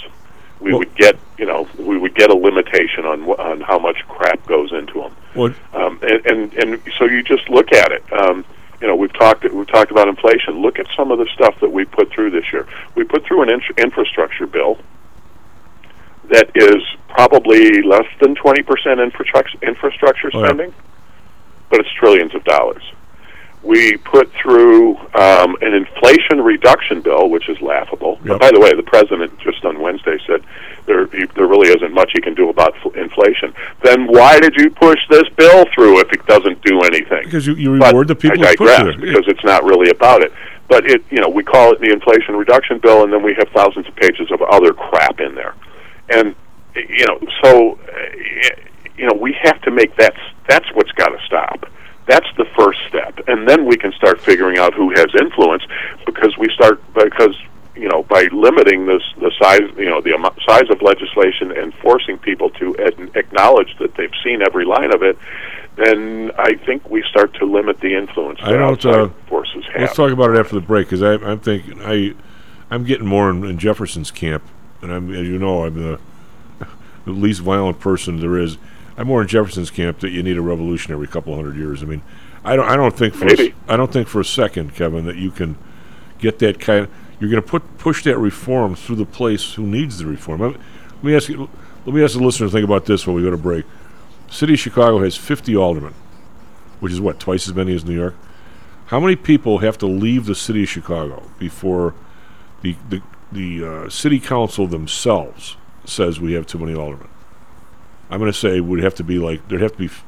[0.60, 3.78] We Well- would get, you know, we would get a limitation on wh- on how
[3.78, 5.12] much crap goes into them.
[5.34, 8.04] Well, Um, and, and and so you just look at it.
[8.12, 8.44] Um,
[8.82, 10.60] you know, we've talked we've talked about inflation.
[10.60, 12.66] Look at some of the stuff that we put through this year.
[12.94, 14.76] We put through an in- infrastructure bill
[16.28, 16.82] that is
[17.52, 20.74] probably less than twenty percent infrastructure infrastructure Oh, spending,
[21.70, 22.82] but it's trillions of dollars.
[23.62, 28.18] We put through um, an inflation reduction bill, which is laughable.
[28.24, 28.40] Yep.
[28.40, 30.42] By the way, the president just on Wednesday said
[30.86, 33.54] there he, there really isn't much he can do about f- inflation.
[33.84, 37.22] Then why did you push this bill through if it doesn't do anything?
[37.24, 40.22] because you, you But reward the people I digress it because it's not really about
[40.22, 40.32] it.
[40.66, 43.48] But it, you know, we call it the Inflation Reduction Bill, and then we have
[43.54, 45.54] thousands of pages of other crap in there,
[46.08, 46.34] and
[46.74, 48.56] you know, so uh,
[48.96, 49.12] you know,
[49.82, 50.14] we have to make that.
[50.48, 51.66] That's what's got to stop.
[52.06, 55.62] That's the first step, and then we can start figuring out who has influence,
[56.04, 57.36] because we start because
[57.76, 61.72] you know by limiting this the size you know the amount, size of legislation and
[61.74, 65.16] forcing people to ad- acknowledge that they've seen every line of it,
[65.76, 69.64] then I think we start to limit the influence I that don't, outside uh, forces
[69.66, 69.82] have.
[69.82, 72.14] Let's talk about it after the break because I'm thinking I,
[72.70, 74.42] I'm getting more in, in Jefferson's camp,
[74.82, 76.00] and I'm as you know I'm the,
[77.04, 78.58] the least violent person there is.
[79.02, 81.82] I'm more in Jefferson's camp that you need a revolution every couple hundred years.
[81.82, 82.02] I mean,
[82.44, 82.68] I don't.
[82.68, 83.24] I don't think for.
[83.24, 83.52] Maybe.
[83.66, 85.58] I don't think for a second, Kevin, that you can
[86.20, 86.86] get that kind.
[87.18, 90.40] you're going to put push that reform through the place who needs the reform.
[90.40, 91.50] Let me ask you.
[91.84, 92.52] Let me ask the listeners.
[92.52, 93.64] To think about this when we go to break.
[94.30, 95.94] City of Chicago has 50 aldermen,
[96.78, 98.14] which is what twice as many as New York.
[98.86, 101.96] How many people have to leave the city of Chicago before
[102.60, 107.08] the the the uh, city council themselves says we have too many aldermen?
[108.12, 110.04] I'm going to say it would have to be like there'd have to be f-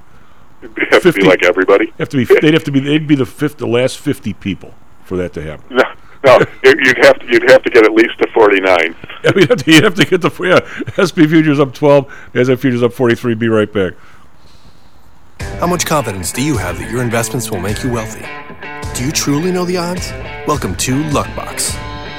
[0.62, 1.92] It'd to 50 be like everybody.
[1.98, 4.74] have to be they'd have to be they'd be the fifth the last 50 people
[5.04, 5.76] for that to happen.
[5.76, 5.84] No,
[6.24, 8.94] no, you- you'd have to you'd have to get at least to 49.
[9.24, 11.02] Yeah, you'd have to, you'd have to get the yeah.
[11.08, 13.34] SP futures up 12, NASDAQ futures up 43.
[13.34, 13.94] Be right back.
[15.60, 18.24] How much confidence do you have that your investments will make you wealthy?
[18.94, 20.10] Do you truly know the odds?
[20.46, 21.74] Welcome to Luckbox,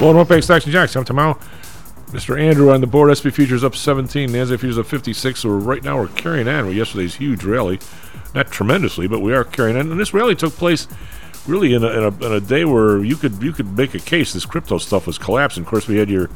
[0.00, 0.94] Well, North Bank Stocks and Jocks.
[0.94, 1.36] I'm tomorrow.
[2.10, 2.40] Mr.
[2.40, 3.10] Andrew on the board.
[3.18, 4.30] SP futures up 17.
[4.30, 5.40] NASDAQ futures up 56.
[5.40, 7.80] So right now we're carrying on with yesterday's huge rally.
[8.32, 9.90] Not tremendously, but we are carrying on.
[9.90, 10.86] And this rally took place
[11.48, 13.98] really in a, in a, in a day where you could you could make a
[13.98, 15.64] case this crypto stuff was collapsing.
[15.64, 16.30] Of course, we had your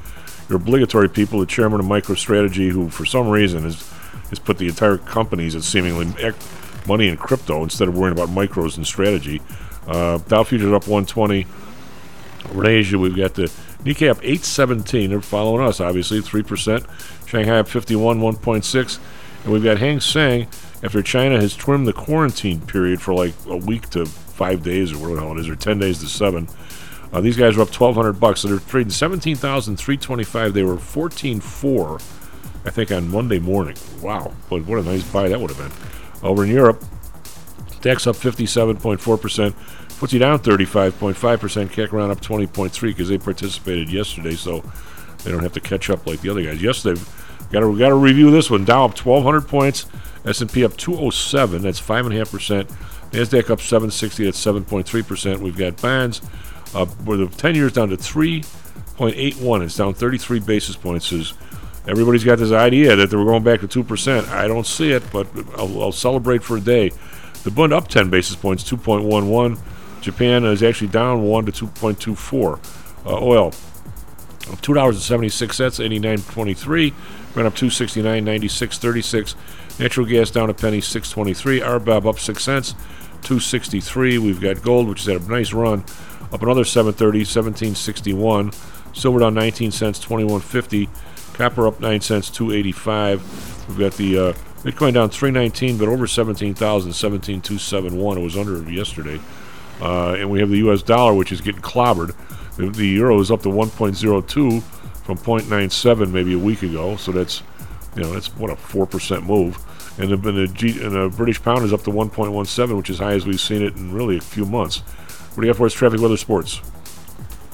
[0.48, 3.88] your obligatory people, the chairman of MicroStrategy, who for some reason has
[4.30, 6.12] has put the entire companies that seemingly
[6.88, 9.40] money in crypto instead of worrying about micros and strategy.
[9.86, 11.46] Uh, Dow futures up 120.
[12.52, 13.44] In Asia, we've got the
[13.84, 15.10] Nikkei up 817.
[15.10, 17.26] They're following us, obviously, 3%.
[17.26, 18.98] Shanghai up 51, 1.6.
[19.44, 20.46] And we've got Hang Seng,
[20.82, 24.98] after China has trimmed the quarantine period for like a week to five days or
[24.98, 26.48] whatever the hell it is, or 10 days to seven.
[27.12, 28.40] Uh, these guys are up 1200 bucks.
[28.40, 30.54] So they're trading 17,325.
[30.54, 32.02] They were 14.4
[32.64, 33.76] I think on Monday morning.
[34.00, 36.28] Wow, but what a nice buy that would have been.
[36.28, 36.82] Over in Europe,
[37.80, 39.54] DAX up 57.4%,
[40.02, 44.64] FTSE down 35.5%, CAC around up 20.3 because they participated yesterday, so
[45.22, 46.60] they don't have to catch up like the other guys.
[46.60, 47.00] Yesterday,
[47.52, 48.64] got to got to review this one.
[48.64, 49.86] Dow up 1,200 points,
[50.24, 52.68] S&P up 207, that's five and a half percent.
[53.12, 55.40] Nasdaq up 760, that's 7.3 percent.
[55.40, 56.20] We've got bonds
[56.74, 59.62] up where the 10 years down to 3.81.
[59.62, 61.12] It's down 33 basis points.
[61.12, 61.34] Is
[61.86, 64.28] everybody's got this idea that we're going back to two percent?
[64.30, 66.90] I don't see it, but I'll, I'll celebrate for a day.
[67.44, 69.60] The Bund up 10 basis points, 2.11.
[70.02, 73.06] Japan is actually down 1 to 2.24.
[73.06, 73.52] Uh, oil
[74.60, 76.92] two dollars and seventy six cents, eighty nine twenty three.
[77.32, 79.34] Brent up two sixty nine, ninety six thirty six.
[79.78, 81.60] Natural gas down a penny, six twenty three.
[81.60, 82.74] RBOB up six cents,
[83.22, 84.18] two sixty three.
[84.18, 85.84] We've got gold, which has had a nice run,
[86.32, 88.52] up another 730, 1761.
[88.94, 90.88] Silver down 19 cents, 2150.
[91.32, 93.68] Copper up 9 cents, 285.
[93.68, 98.18] We've got the uh, Bitcoin down 319, but over 17,000, 17,271.
[98.18, 99.18] It was under yesterday.
[99.80, 100.82] Uh, and we have the U.S.
[100.82, 102.14] dollar, which is getting clobbered.
[102.56, 106.96] The, the euro is up to 1.02 from 0.97 maybe a week ago.
[106.96, 107.42] So that's,
[107.96, 109.58] you know, that's what a four percent move.
[109.98, 112.98] And the, and the, G, and the British pound is up to 1.17, which is
[112.98, 114.78] high as we've seen it in really a few months.
[114.78, 116.60] What do you got for us, traffic, weather, sports?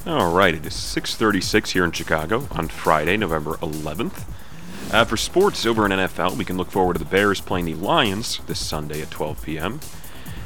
[0.07, 4.25] All right, it is 6:36 here in Chicago on Friday, November 11th.
[4.91, 7.75] Uh, for sports over in NFL, we can look forward to the Bears playing the
[7.75, 9.81] Lions this Sunday at 12 p.m.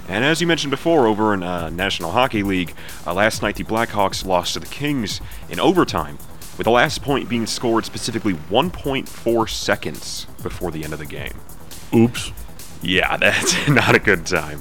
[0.08, 2.74] And as you mentioned before, over in uh, National Hockey League,
[3.06, 6.18] uh, last night the Blackhawks lost to the Kings in overtime,
[6.58, 11.34] with the last point being scored specifically 1.4 seconds before the end of the game.
[11.94, 12.32] Oops.
[12.82, 14.60] Yeah, that's not a good time.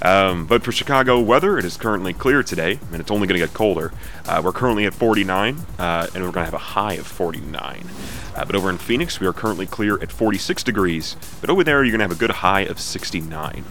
[0.00, 3.46] Um, but for Chicago weather, it is currently clear today, and it's only going to
[3.46, 3.92] get colder.
[4.26, 7.86] Uh, we're currently at 49, uh, and we're going to have a high of 49.
[8.34, 11.84] Uh, but over in Phoenix, we are currently clear at 46 degrees, but over there,
[11.84, 13.64] you're going to have a good high of 69.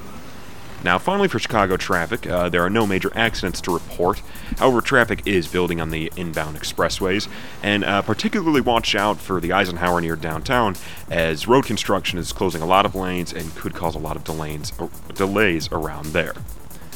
[0.84, 4.22] Now, finally, for Chicago traffic, uh, there are no major accidents to report.
[4.58, 7.28] However, traffic is building on the inbound expressways,
[7.62, 10.76] and uh, particularly watch out for the Eisenhower near downtown,
[11.10, 14.24] as road construction is closing a lot of lanes and could cause a lot of
[14.24, 16.34] delays, uh, delays around there.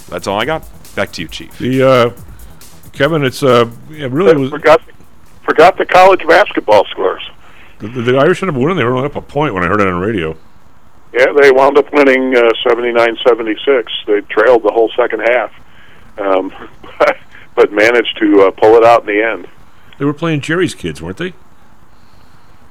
[0.09, 0.67] That's all I got.
[0.95, 1.55] Back to you, Chief.
[1.57, 2.13] The uh,
[2.91, 4.49] Kevin, it's uh, it really was.
[4.49, 4.81] Forgot,
[5.43, 7.21] forgot the college basketball scores.
[7.79, 8.77] The, the, the Irish ended up winning.
[8.77, 10.37] They were only up a point when I heard it on the radio.
[11.15, 13.87] Yeah, they wound up winning uh, 79-76.
[14.05, 15.53] They trailed the whole second half,
[16.17, 16.53] um,
[17.55, 19.47] but managed to uh, pull it out in the end.
[19.97, 21.33] They were playing Jerry's kids, weren't they?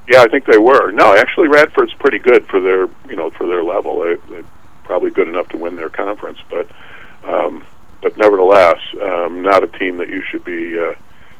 [0.07, 0.91] Yeah, I think they were.
[0.91, 4.01] No, actually, Radford's pretty good for their you know for their level.
[4.01, 4.45] They, they're
[4.83, 6.69] probably good enough to win their conference, but
[7.23, 7.65] um,
[8.03, 10.93] but nevertheless, um, not a team that you should be uh,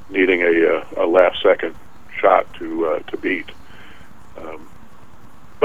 [0.10, 1.76] needing a, uh, a last second
[2.20, 3.52] shot to uh, to beat.
[4.40, 4.68] Um,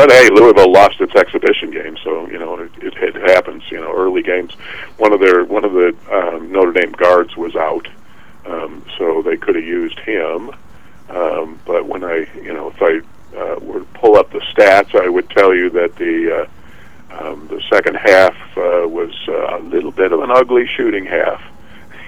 [0.01, 3.63] but hey, Louisville lost its exhibition game, so you know it, it, happens.
[3.71, 4.55] You know, early games.
[4.97, 7.87] One of their one of the um, Notre Dame guards was out,
[8.47, 10.53] um, so they could have used him.
[11.11, 14.99] Um, but when I, you know, if I uh, were to pull up the stats,
[14.99, 16.49] I would tell you that the
[17.11, 21.05] uh, um, the second half uh, was uh, a little bit of an ugly shooting
[21.05, 21.43] half,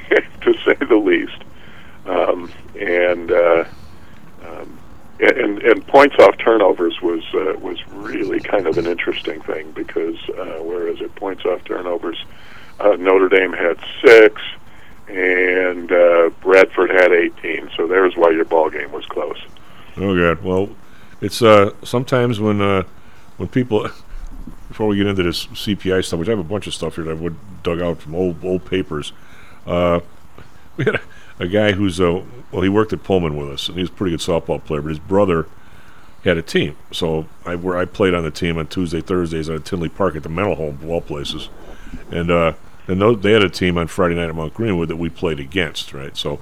[0.41, 1.45] to say the least.
[2.07, 3.65] Um, and uh,
[4.47, 4.79] um,
[5.23, 10.17] and, and points off turnovers was uh, was really kind of an interesting thing because
[10.31, 12.25] uh, whereas at points off turnovers,
[12.81, 14.43] uh, Notre Dame had six,
[15.09, 17.71] and uh, Radford had 18.
[17.77, 19.39] So there's why your ball game was close.
[19.97, 20.43] Oh God.
[20.43, 20.71] Well,
[21.21, 22.83] it's uh, sometimes when uh,
[23.37, 23.89] when people
[24.69, 27.05] before we get into this CPI stuff, which I have a bunch of stuff here
[27.05, 29.13] that I would dug out from old old papers.
[29.67, 30.01] Uh,
[30.77, 31.01] we had a,
[31.39, 33.95] a guy who's uh, well, he worked at Pullman with us, and he was a
[33.95, 34.83] pretty good softball player.
[34.83, 35.47] But his brother
[36.25, 39.65] had a team, so I where I played on the team on Tuesday, Thursdays at
[39.65, 41.49] Tinley Park at the mental home of all places,
[42.11, 42.53] and uh,
[42.87, 45.41] and those, they had a team on Friday night at Mount Greenwood that we played
[45.41, 46.17] against, right?
[46.17, 46.41] So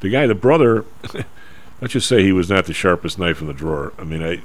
[0.00, 0.84] the guy, the brother,
[1.80, 3.92] let's just say he was not the sharpest knife in the drawer.
[3.98, 4.40] I mean, I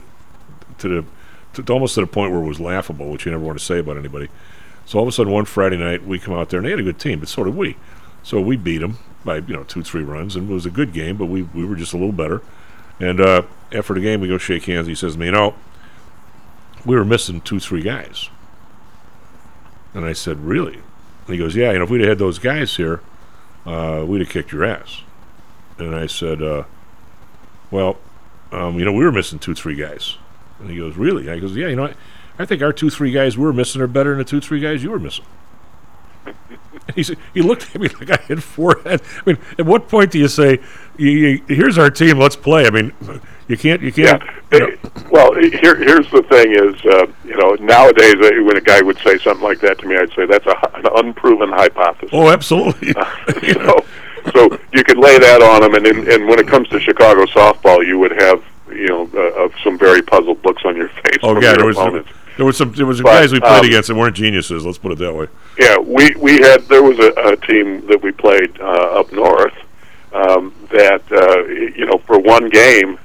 [0.80, 1.06] to the
[1.54, 3.64] to, to almost to the point where it was laughable, which you never want to
[3.64, 4.30] say about anybody.
[4.86, 6.80] So all of a sudden, one Friday night, we come out there, and they had
[6.80, 7.76] a good team, but so did we.
[8.28, 10.92] So we beat them by you know two, three runs, and it was a good
[10.92, 12.42] game, but we we were just a little better.
[13.00, 14.86] And uh, after the game, we go shake hands.
[14.86, 15.56] He says to me, "You know,
[16.86, 18.30] we were missing two, three guys."
[19.94, 21.72] And I said, "Really?" And he goes, "Yeah.
[21.72, 23.00] You know, if we'd have had those guys here,
[23.66, 25.04] uh, we'd have kicked your ass."
[25.78, 26.64] And I said, uh,
[27.72, 27.98] "Well,
[28.52, 30.18] um, you know, we were missing two, three guys."
[30.60, 31.70] And he goes, "Really?" I goes, "Yeah.
[31.70, 31.94] You know, I,
[32.38, 34.60] I think our two, three guys we were missing are better than the two, three
[34.60, 35.24] guys you were missing."
[36.96, 39.04] And he looked at me like I had four heads.
[39.26, 40.58] I mean, at what point do you say,
[41.00, 42.66] y- y- "Here's our team, let's play"?
[42.66, 42.92] I mean,
[43.48, 43.82] You can't.
[43.82, 44.22] You can't.
[44.52, 44.68] Yeah.
[45.12, 48.98] Well, here, here's the thing: is uh, you know nowadays uh, when a guy would
[49.00, 52.10] say something like that to me, I'd say that's a, an unproven hypothesis.
[52.14, 52.90] Oh, absolutely.
[53.44, 53.76] you know,
[54.34, 57.26] so you could lay that on him, and and, and when it comes to Chicago
[57.26, 61.18] softball, you would have you know uh, of some very puzzled looks on your face
[61.24, 62.10] Oh, from God, your opponents.
[62.38, 64.66] There was some there was But, guys we played um, against that weren't geniuses.
[64.66, 65.28] Let's put it that way.
[65.60, 69.54] Yeah, we we had there was a, a team that we played uh, up north
[70.14, 73.00] um, that uh, you know for one game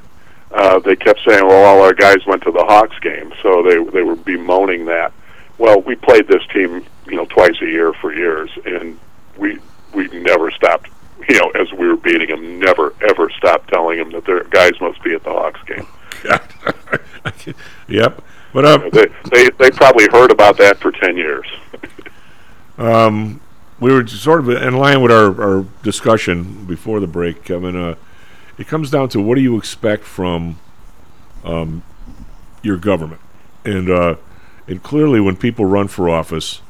[0.52, 3.82] uh, they kept saying, well, all our guys went to the Hawks game, so they
[3.90, 5.12] they were bemoaning that.
[5.58, 8.98] Well, we played this team you know twice a year for years, and
[9.38, 9.58] we
[9.94, 10.90] we never stopped.
[11.28, 14.72] You know, as we were beating them, never ever stopped telling them that their guys
[14.80, 15.86] must be at the Hawks game.
[17.88, 18.22] Yep.
[18.52, 21.46] But they, they they probably heard about that for ten years.
[22.76, 23.40] Um,
[23.80, 27.76] we were sort of in line with our, our discussion before the break, Kevin.
[27.76, 27.94] Uh,
[28.58, 30.58] it comes down to what do you expect from
[31.44, 31.82] um,
[32.62, 33.20] your government,
[33.64, 34.16] and uh,
[34.68, 36.60] and clearly when people run for office,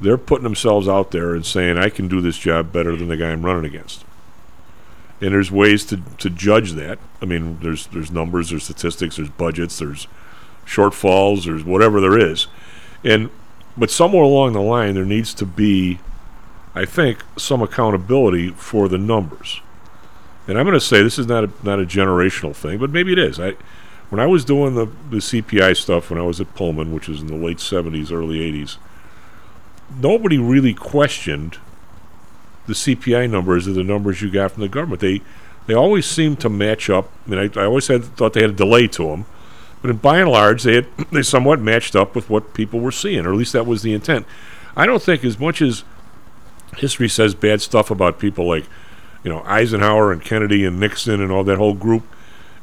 [0.00, 3.16] they're putting themselves out there and saying, "I can do this job better than the
[3.16, 4.04] guy I'm running against."
[5.20, 6.98] And there's ways to, to judge that.
[7.20, 10.06] I mean, there's there's numbers, there's statistics, there's budgets, there's
[10.66, 12.46] shortfalls, or whatever there is,
[13.04, 13.30] and
[13.76, 16.00] but somewhere along the line there needs to be,
[16.74, 19.60] I think, some accountability for the numbers.
[20.48, 23.12] And I'm going to say this is not a, not a generational thing, but maybe
[23.12, 23.38] it is.
[23.40, 23.56] I
[24.10, 27.20] when I was doing the the CPI stuff when I was at Pullman, which was
[27.20, 28.76] in the late 70s, early 80s,
[30.00, 31.58] nobody really questioned
[32.66, 35.00] the CPI numbers or the numbers you got from the government.
[35.00, 35.22] They
[35.66, 37.10] they always seemed to match up.
[37.26, 39.26] I mean, I, I always had thought they had a delay to them,
[39.82, 43.26] but by and large, they had they somewhat matched up with what people were seeing,
[43.26, 44.26] or at least that was the intent.
[44.76, 45.84] I don't think as much as
[46.76, 48.64] history says bad stuff about people like
[49.22, 52.04] you know Eisenhower and Kennedy and Nixon and all that whole group,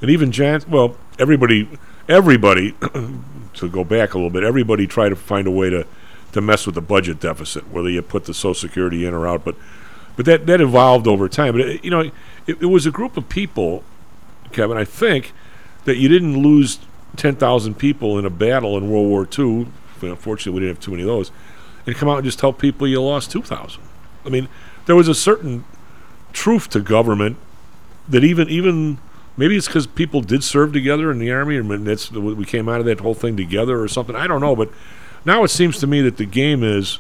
[0.02, 0.64] and even Jan.
[0.68, 1.70] Well, everybody,
[2.10, 2.76] everybody,
[3.54, 5.86] to go back a little bit, everybody tried to find a way to
[6.34, 9.46] to mess with the budget deficit, whether you put the Social Security in or out,
[9.46, 9.56] but
[10.16, 11.54] but that that evolved over time.
[11.54, 12.14] But it, you know, it,
[12.48, 13.84] it was a group of people,
[14.52, 14.78] Kevin.
[14.78, 15.32] I think
[15.86, 16.80] that you didn't lose
[17.16, 19.68] ten thousand people in a battle in World War II.
[20.02, 21.32] Unfortunately, we didn't have too many of those.
[21.86, 23.84] And come out and just tell people you lost two thousand.
[24.26, 24.48] I mean,
[24.86, 25.66] there was a certain
[26.32, 27.38] truth to government
[28.08, 28.98] that even even
[29.38, 32.80] maybe it's because people did serve together in the army, and that's we came out
[32.80, 34.16] of that whole thing together or something.
[34.16, 34.70] I don't know, but
[35.26, 37.00] now it seems to me that the game is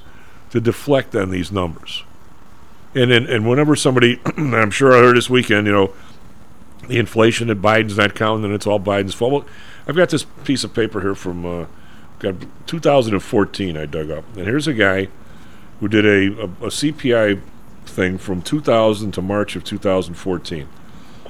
[0.51, 2.03] to deflect on these numbers.
[2.95, 5.93] And and, and whenever somebody, I'm sure I heard this weekend, you know,
[6.87, 9.31] the inflation that Biden's not counting and it's all Biden's fault.
[9.31, 9.45] Well,
[9.87, 11.65] I've got this piece of paper here from uh,
[12.19, 12.35] got
[12.67, 15.09] 2014 I dug up, and here's a guy
[15.79, 17.41] who did a, a, a CPI
[17.85, 20.67] thing from 2000 to March of 2014,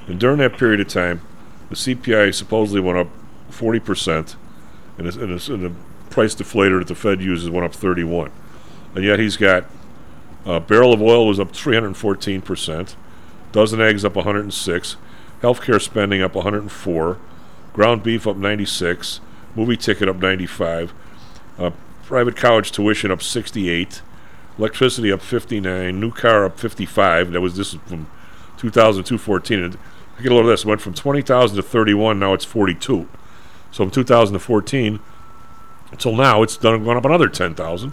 [0.06, 1.20] and during that period of time,
[1.70, 3.08] the CPI supposedly went up
[3.50, 4.36] 40 percent,
[4.98, 5.72] and, it's- and, it's- and the
[6.10, 8.30] price deflator that the Fed uses went up 31,
[8.94, 9.64] and yet he's got
[10.46, 12.94] a barrel of oil was up 314 percent,
[13.50, 14.96] dozen eggs up 106,
[15.42, 17.18] healthcare spending up 104,
[17.74, 19.20] ground beef up 96,
[19.54, 20.94] movie ticket up 95,
[21.58, 21.70] uh,
[22.04, 24.00] private college tuition up 68,
[24.58, 27.32] electricity up 59, new car up 55.
[27.32, 28.06] That was this is from
[28.56, 29.62] 2002 14.
[29.62, 29.78] And
[30.16, 30.64] I get a load of this.
[30.64, 32.18] Went from 20,000 to 31.
[32.18, 33.08] Now it's 42.
[33.70, 35.00] So from 2014
[35.90, 37.92] until now, it's done gone up another 10,000.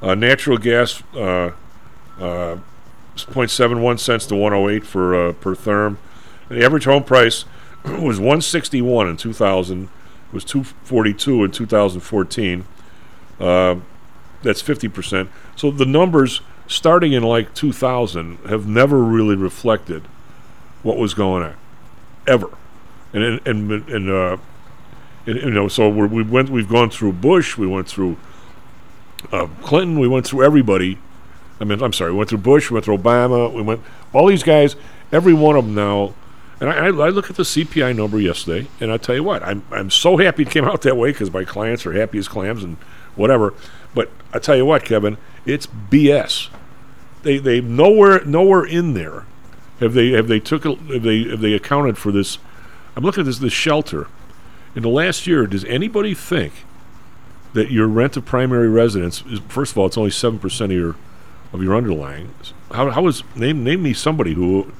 [0.00, 1.02] Uh, natural gas.
[1.14, 1.52] Uh,
[2.18, 2.58] uh,
[3.16, 5.96] 0.71 cents to 108 for uh, per therm.
[6.48, 7.44] The average home price
[7.84, 9.84] was 161 in 2000.
[9.84, 9.88] It
[10.32, 12.64] was 242 in 2014.
[13.40, 13.76] Uh,
[14.42, 15.28] that's 50%.
[15.56, 20.02] So the numbers starting in like 2000 have never really reflected
[20.82, 21.56] what was going on,
[22.26, 22.50] ever.
[23.12, 24.36] And and and, and uh,
[25.26, 26.48] and, you know, so we went.
[26.48, 27.58] We've gone through Bush.
[27.58, 28.16] We went through
[29.32, 29.98] uh, Clinton.
[29.98, 30.98] We went through everybody.
[31.60, 32.12] I mean, I'm sorry.
[32.12, 32.70] We went through Bush.
[32.70, 33.52] We went through Obama.
[33.52, 34.76] We went all these guys.
[35.12, 36.14] Every one of them now.
[36.60, 39.62] And I, I, look at the CPI number yesterday, and I tell you what, I'm
[39.70, 42.64] I'm so happy it came out that way because my clients are happy as clams
[42.64, 42.76] and
[43.14, 43.54] whatever.
[43.94, 46.48] But I tell you what, Kevin, it's BS.
[47.22, 49.24] They they nowhere nowhere in there
[49.80, 52.38] have they have they took have they have they accounted for this.
[52.96, 54.08] I'm looking at this this shelter.
[54.74, 56.52] In the last year, does anybody think
[57.54, 60.78] that your rent of primary residence is first of all, it's only seven percent of
[60.78, 60.96] your
[61.52, 62.34] of your underlying.
[62.72, 64.72] How how is name name me somebody who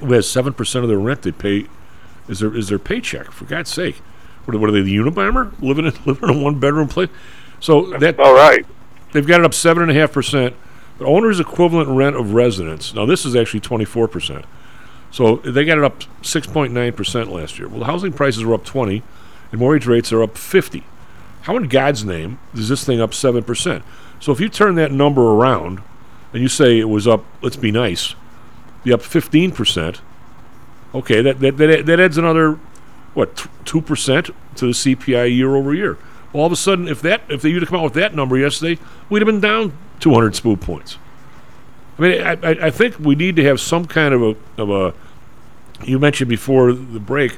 [0.00, 1.66] who has seven percent of their rent they pay
[2.28, 3.96] is their is their paycheck for God's sake.
[4.44, 7.10] What, are- what are they the Unabomber living in living in a one bedroom place?
[7.60, 8.64] So that all right.
[9.12, 10.54] They've got it up seven and a half percent.
[10.98, 12.94] The owner's equivalent rent of residence.
[12.94, 14.44] Now this is actually twenty four percent.
[15.10, 17.68] So they got it up 6.9% last year.
[17.68, 19.02] Well, the housing prices are up 20
[19.50, 20.84] and mortgage rates are up 50.
[21.42, 23.82] How in God's name is this thing up 7%?
[24.20, 25.82] So if you turn that number around
[26.32, 28.14] and you say it was up, let's be nice,
[28.84, 30.00] be up 15%,
[30.94, 32.58] okay, that, that, that, that adds another,
[33.14, 35.98] what, t- 2% to the CPI year over year.
[36.32, 38.80] All of a sudden, if that if you'd have come out with that number yesterday,
[39.10, 40.96] we'd have been down 200 smooth points.
[41.98, 44.70] I mean, I, I, I think we need to have some kind of a, of
[44.70, 44.94] a.
[45.84, 47.32] You mentioned before the break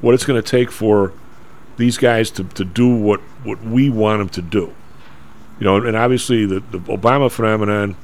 [0.00, 1.12] what it's going to take for
[1.76, 4.74] these guys to, to do what, what we want them to do.
[5.58, 7.96] You know, and obviously the, the Obama phenomenon,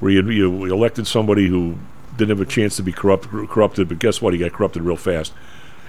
[0.00, 1.76] where you, you elected somebody who
[2.16, 4.32] didn't have a chance to be corrupt, corrupted, but guess what?
[4.34, 5.32] He got corrupted real fast.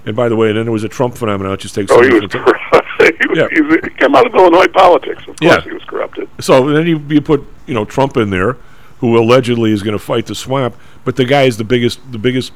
[0.05, 1.53] And by the way, and then there was a Trump phenomenon.
[1.53, 1.91] It just takes.
[1.91, 2.59] Oh, he was corrupt.
[2.99, 3.47] he, was, Yeah.
[3.51, 5.21] he, was, he came out of Illinois politics.
[5.21, 5.61] Of course, Yeah.
[5.61, 6.29] he was corrupted.
[6.39, 8.57] So then you, you put you know Trump in there,
[8.99, 12.19] who allegedly is going to fight the swamp, but the guy is the biggest the
[12.19, 12.51] biggest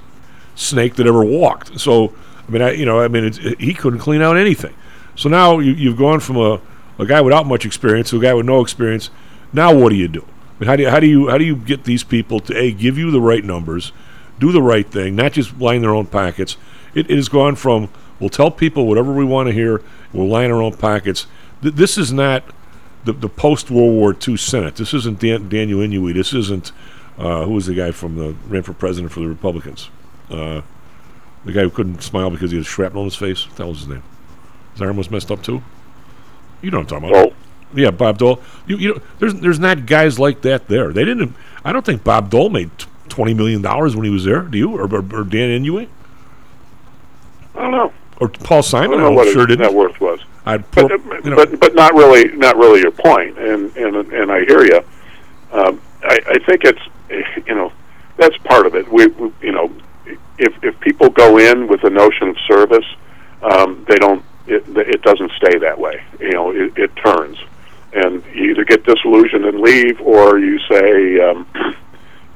[0.55, 1.79] snake that ever walked.
[1.79, 2.13] So
[2.47, 4.73] I mean, I, you know, I mean, it's, he couldn't clean out anything.
[5.15, 6.61] So now you, you've gone from a,
[6.97, 9.09] a guy without much experience to a guy with no experience.
[9.53, 10.25] Now what do you do?
[10.63, 12.97] How do you, how do you how do you get these people to a give
[12.97, 13.91] you the right numbers,
[14.39, 16.57] do the right thing, not just line their own pockets?
[16.93, 17.89] It, it has gone from
[18.19, 19.81] we'll tell people whatever we want to hear,
[20.11, 21.27] we'll line our own pockets.
[21.61, 22.43] Th- this is not
[23.05, 24.75] the, the post World War II Senate.
[24.75, 26.13] This isn't Dan, Daniel Inouye.
[26.13, 26.71] This isn't
[27.17, 29.89] uh, who was the guy from the ran for president for the Republicans.
[30.29, 30.61] Uh,
[31.45, 33.47] the guy who couldn't smile because he had shrapnel in his face.
[33.55, 34.03] That was his name?
[34.73, 35.63] His arm was messed up too.
[36.61, 37.33] You know what I'm talking about?
[37.73, 38.41] Yeah, Bob Dole.
[38.67, 40.91] You, you know, there's there's not guys like that there.
[40.91, 41.35] They didn't.
[41.63, 44.41] I don't think Bob Dole made t- twenty million dollars when he was there.
[44.41, 44.71] Do you?
[44.75, 45.87] Or, or, or Dan Inouye?
[47.55, 47.93] I don't know.
[48.19, 48.91] Or Paul I Simon?
[48.91, 50.19] don't know I'm what sure his net worth was.
[50.45, 53.37] I'd But, you know, but but not really not really your point.
[53.37, 54.81] and and and I hear you.
[55.51, 56.81] Um, I, I think it's
[57.47, 57.71] you know
[58.17, 58.91] that's part of it.
[58.91, 59.71] We, we you know
[60.37, 62.85] if if people go in with a notion of service,
[63.43, 64.23] um, they don't.
[64.47, 66.03] It, it doesn't stay that way.
[66.19, 67.37] You know, it, it turns,
[67.93, 71.47] and you either get disillusioned and leave, or you say, um,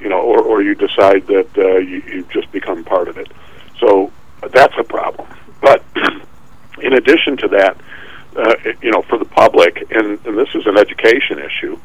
[0.00, 3.30] you know, or or you decide that uh, you, you just become part of it.
[3.78, 4.12] So
[4.52, 5.28] that's a problem.
[5.60, 5.82] But
[6.82, 7.76] in addition to that,
[8.36, 11.78] uh, you know, for the public, and, and this is an education issue,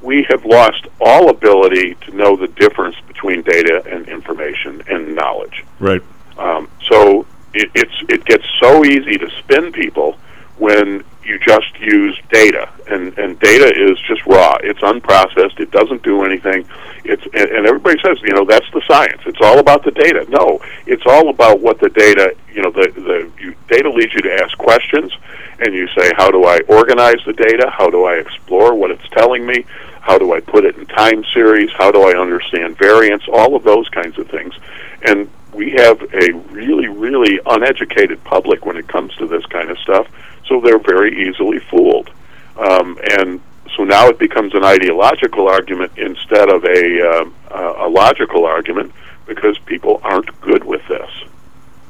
[0.00, 5.64] we have lost all ability to know the difference between data and information and knowledge.
[5.78, 6.02] right.
[6.38, 10.16] Um, so it, it's it gets so easy to spin people
[10.56, 14.56] when you just use data, and and data is just raw.
[14.62, 15.60] It's unprocessed.
[15.60, 16.66] It doesn't do anything.
[17.04, 19.22] It's and, and everybody says you know that's the science.
[19.26, 20.26] It's all about the data.
[20.28, 22.34] No, it's all about what the data.
[22.52, 25.12] You know the the you, data leads you to ask questions,
[25.60, 27.70] and you say how do I organize the data?
[27.70, 29.64] How do I explore what it's telling me?
[30.00, 31.70] How do I put it in time series?
[31.78, 33.22] How do I understand variance?
[33.32, 34.54] All of those kinds of things,
[35.02, 39.78] and we have a really, really uneducated public when it comes to this kind of
[39.78, 40.06] stuff,
[40.46, 42.10] so they're very easily fooled.
[42.56, 43.40] Um, and
[43.76, 48.92] so now it becomes an ideological argument instead of a, uh, a logical argument
[49.26, 51.10] because people aren't good with this.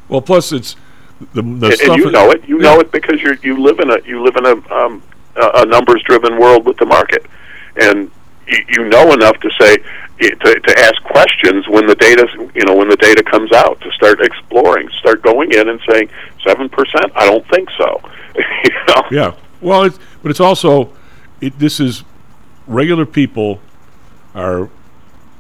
[0.08, 0.76] Well, plus it's
[1.32, 1.88] the, the and, stuff.
[1.88, 2.48] and you know it.
[2.48, 5.02] You know it because you're you live in a you live in a um,
[5.36, 7.24] a a numbers-driven world with the market,
[7.76, 8.10] and
[8.46, 9.76] you, know enough to say
[10.20, 13.90] to, to ask questions when the data you know when the data comes out to
[13.92, 16.08] start exploring, start going in and saying
[16.46, 17.12] seven percent.
[17.14, 18.00] I don't think so.
[18.36, 19.02] you know.
[19.10, 19.34] Yeah.
[19.60, 20.92] Well, it's but it's also
[21.40, 22.04] it, this is
[22.66, 23.60] regular people
[24.34, 24.70] are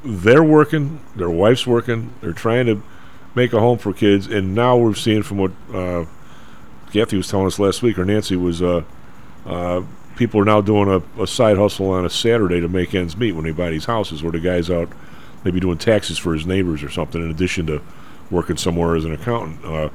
[0.04, 2.82] they're working, their wife's working, they're trying to
[3.34, 6.04] make a home for kids, and now we're seeing from what uh,
[6.92, 8.82] Kathy was telling us last week, or Nancy was, uh,
[9.46, 9.82] uh,
[10.16, 13.32] people are now doing a, a side hustle on a Saturday to make ends meet
[13.32, 14.88] when they buy these houses, where the guy's out
[15.44, 17.82] maybe doing taxes for his neighbors or something, in addition to
[18.30, 19.88] working somewhere as an accountant uh,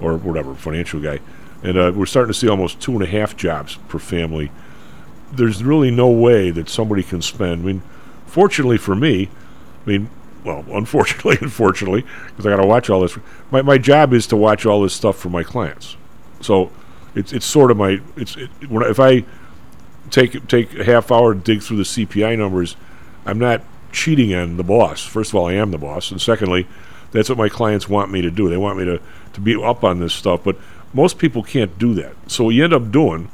[0.00, 1.20] or whatever, financial guy.
[1.62, 4.50] And uh, we're starting to see almost two and a half jobs per family.
[5.32, 7.62] There's really no way that somebody can spend.
[7.62, 7.82] I mean,
[8.26, 9.28] fortunately for me,
[9.84, 10.10] I mean,
[10.44, 13.16] well, unfortunately, unfortunately, because I got to watch all this.
[13.50, 15.96] My my job is to watch all this stuff for my clients.
[16.40, 16.70] So
[17.14, 19.24] it's it's sort of my it's it, if I
[20.10, 22.76] take take a half hour to dig through the CPI numbers,
[23.26, 25.04] I'm not cheating on the boss.
[25.04, 26.66] First of all, I am the boss, and secondly,
[27.12, 28.48] that's what my clients want me to do.
[28.48, 29.00] They want me to
[29.34, 30.56] to be up on this stuff, but
[30.92, 32.14] most people can't do that.
[32.28, 33.30] So what you end up doing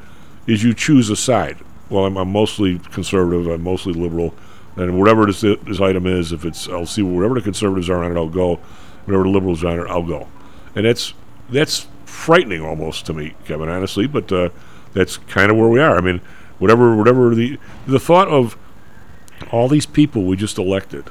[0.46, 1.58] is you choose a side.
[1.90, 3.46] Well, I'm, I'm mostly conservative.
[3.48, 4.34] I'm mostly liberal,
[4.76, 8.12] and whatever this this item is, if it's I'll see whatever the conservatives are on
[8.12, 8.60] it, I'll go.
[9.06, 10.28] Whatever the liberals are on it, I'll go.
[10.74, 11.14] And that's
[11.48, 13.68] that's frightening almost to me, Kevin.
[13.68, 14.50] Honestly, but uh,
[14.92, 15.96] that's kind of where we are.
[15.96, 16.20] I mean,
[16.60, 18.56] whatever whatever the the thought of
[19.50, 21.10] all these people we just elected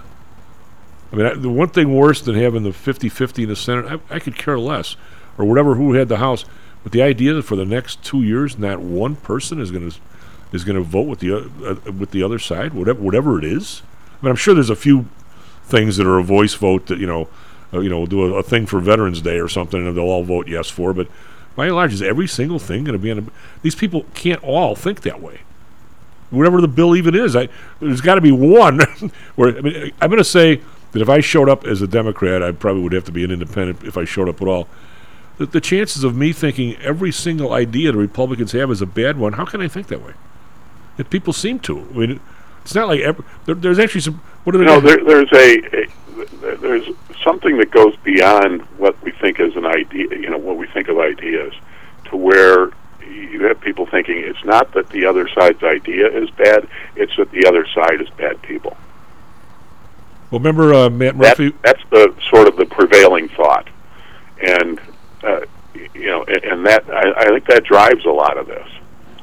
[1.11, 4.15] I mean, I, the one thing worse than having the 50-50 in the Senate, I,
[4.15, 4.95] I could care less,
[5.37, 6.45] or whatever who had the House.
[6.83, 9.97] But the idea that for the next two years, not one person is going to
[10.51, 13.43] is going to vote with the o- uh, with the other side, whatever whatever it
[13.43, 13.81] is.
[14.21, 15.07] I mean, I'm sure there's a few
[15.63, 17.27] things that are a voice vote that you know,
[17.73, 20.23] uh, you know, do a, a thing for Veterans Day or something, and they'll all
[20.23, 20.93] vote yes for.
[20.93, 21.07] But
[21.55, 23.19] by and large, is every single thing going to be on?
[23.19, 23.23] A,
[23.61, 25.41] these people can't all think that way.
[26.29, 28.79] Whatever the bill even is, I, there's got to be one.
[29.35, 32.43] where I mean, I'm going to say that if I showed up as a Democrat,
[32.43, 34.67] I probably would have to be an independent if I showed up at all.
[35.37, 39.17] The, the chances of me thinking every single idea the Republicans have is a bad
[39.17, 40.13] one, how can I think that way?
[40.97, 41.79] That people seem to.
[41.79, 42.19] I mean,
[42.61, 44.15] it's not like ever, there, there's actually some.
[44.43, 44.65] What are they?
[44.65, 46.87] No, there, there's a, a there's
[47.23, 50.09] something that goes beyond what we think is an idea.
[50.09, 51.53] You know, what we think of ideas,
[52.05, 52.69] to where
[53.09, 57.31] you have people thinking it's not that the other side's idea is bad; it's that
[57.31, 58.75] the other side is bad people.
[60.31, 61.55] Well, remember uh, Matt That, Murphy?
[61.63, 63.67] that's the sort of the prevailing thought,
[64.45, 64.79] and
[65.23, 65.41] uh,
[65.93, 68.67] you know, and, and that I, I think that drives a lot of this.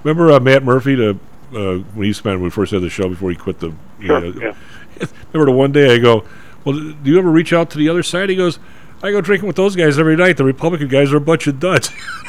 [0.03, 1.11] Remember uh, Matt Murphy to
[1.55, 3.73] uh, when he spent when we first had the show before he quit the.
[4.01, 4.55] Sure, uh, yeah.
[5.33, 6.25] Remember the one day I go,
[6.67, 8.29] well, do you ever reach out to the other side?
[8.29, 8.59] He goes,
[9.01, 10.37] I go drinking with those guys every night.
[10.37, 11.91] The Republican guys are a bunch of duds.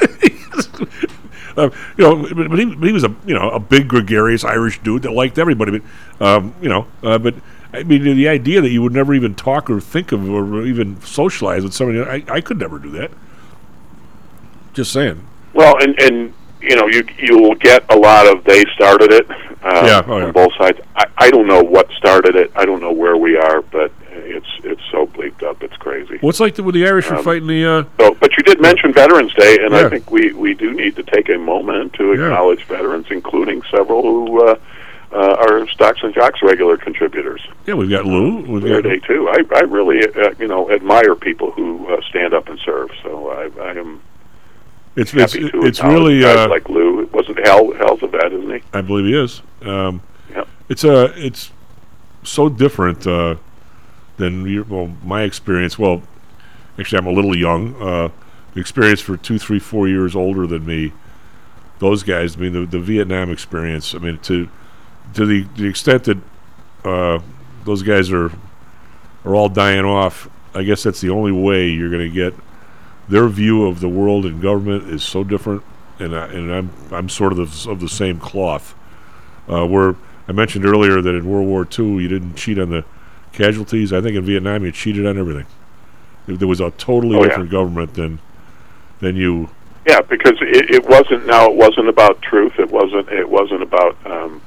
[1.56, 4.44] um, you know, but, but he, but he was a you know a big gregarious
[4.44, 5.80] Irish dude that liked everybody.
[5.80, 7.34] But um, you know, uh, but
[7.72, 11.00] I mean the idea that you would never even talk or think of or even
[11.00, 13.10] socialize with somebody, I, I could never do that.
[14.72, 15.26] Just saying.
[15.52, 19.28] Well, and and you know, you you will get a lot of they started it
[19.30, 20.24] um, Yeah, oh, yeah.
[20.26, 20.78] on both sides.
[20.94, 22.52] I, I don't know what started it.
[22.54, 23.90] I don't know where we are, but
[24.28, 25.62] it's it's so bleeped up.
[25.62, 26.18] It's crazy.
[26.20, 27.64] What's like the, when the Irish were Um, fighting the?
[27.64, 29.86] Uh, So, but you did mention Veterans Day, and Yeah.
[29.86, 32.24] I think we we do need to take a moment to Yeah.
[32.26, 34.44] acknowledge veterans, including several who.
[34.48, 34.56] Uh,
[35.10, 37.40] uh, are Stocks and Jocks regular contributors.
[37.66, 38.42] yeah, we've got Lou.
[38.42, 39.26] We've got, day too.
[39.30, 42.90] I, I really, uh, you know, admire people who uh, stand up and serve.
[43.02, 44.02] So I, I am
[44.96, 47.00] it's it's to it's really uh, like Lou.
[47.00, 47.72] It wasn't Hal.
[47.72, 48.60] Hal's a vet, isn't he?
[48.74, 49.40] I believe he is.
[49.62, 50.02] Um,
[50.34, 50.46] Yep.
[50.68, 51.52] It's uh, it's
[52.22, 53.36] so different uh,
[54.18, 55.78] your, well my experience.
[55.78, 56.02] Well,
[56.78, 57.74] actually, I'm a little young.
[57.80, 58.08] Uh,
[58.56, 60.92] experience for two, three, four years older than me.
[61.78, 62.36] Those guys.
[62.36, 63.94] I mean, the the Vietnam experience.
[63.94, 64.48] I mean, to
[65.14, 66.18] to the the extent that
[66.84, 67.20] uh,
[67.64, 68.32] those guys are
[69.24, 70.28] are all dying off.
[70.54, 72.34] I guess that's the only way you're going to get
[73.08, 75.62] their view of the world and government is so different,
[75.98, 78.74] and I, and I'm I'm sort of the, of the same cloth.
[79.48, 79.96] Uh, where
[80.26, 82.84] I mentioned earlier that in World War II you didn't cheat on the
[83.32, 83.92] casualties.
[83.92, 85.46] I think in Vietnam you cheated on everything.
[86.26, 87.28] There- was a totally Oh, yeah.
[87.28, 88.18] different government than
[89.00, 89.48] than you.
[89.86, 91.26] Yeah, because it, it wasn't.
[91.26, 92.58] Now it wasn't about truth.
[92.58, 93.08] It wasn't.
[93.08, 94.42] It wasn't about um,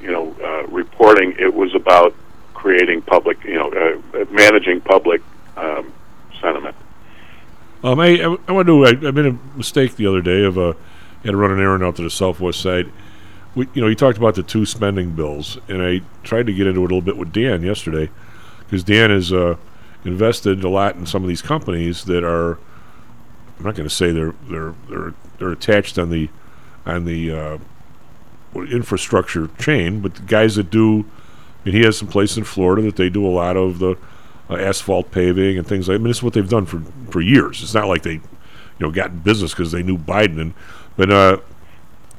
[0.00, 1.34] you know uh, reporting.
[1.38, 2.14] It was about
[2.54, 3.44] creating public.
[3.44, 5.20] You know, uh, managing public
[5.58, 5.92] um,
[6.40, 6.74] sentiment.
[7.84, 8.86] Um, I I, I want to.
[8.86, 10.72] I, I made a mistake the other day of uh,
[11.24, 12.90] had to run an errand out to the southwest side.
[13.58, 16.68] We, you know, you talked about the two spending bills, and I tried to get
[16.68, 18.08] into it a little bit with Dan yesterday,
[18.60, 19.56] because Dan has uh,
[20.04, 22.52] invested a lot in some of these companies that are.
[23.58, 26.28] I'm not going to say they're they're they're they're attached on the
[26.86, 27.58] on the uh,
[28.54, 31.04] infrastructure chain, but the guys that do.
[31.64, 33.96] Mean, he has some place in Florida that they do a lot of the
[34.48, 35.96] uh, asphalt paving and things like.
[35.96, 36.80] I mean, is what they've done for
[37.10, 37.60] for years.
[37.60, 38.22] It's not like they, you
[38.78, 40.54] know, got in business because they knew Biden, and
[40.96, 41.38] but uh,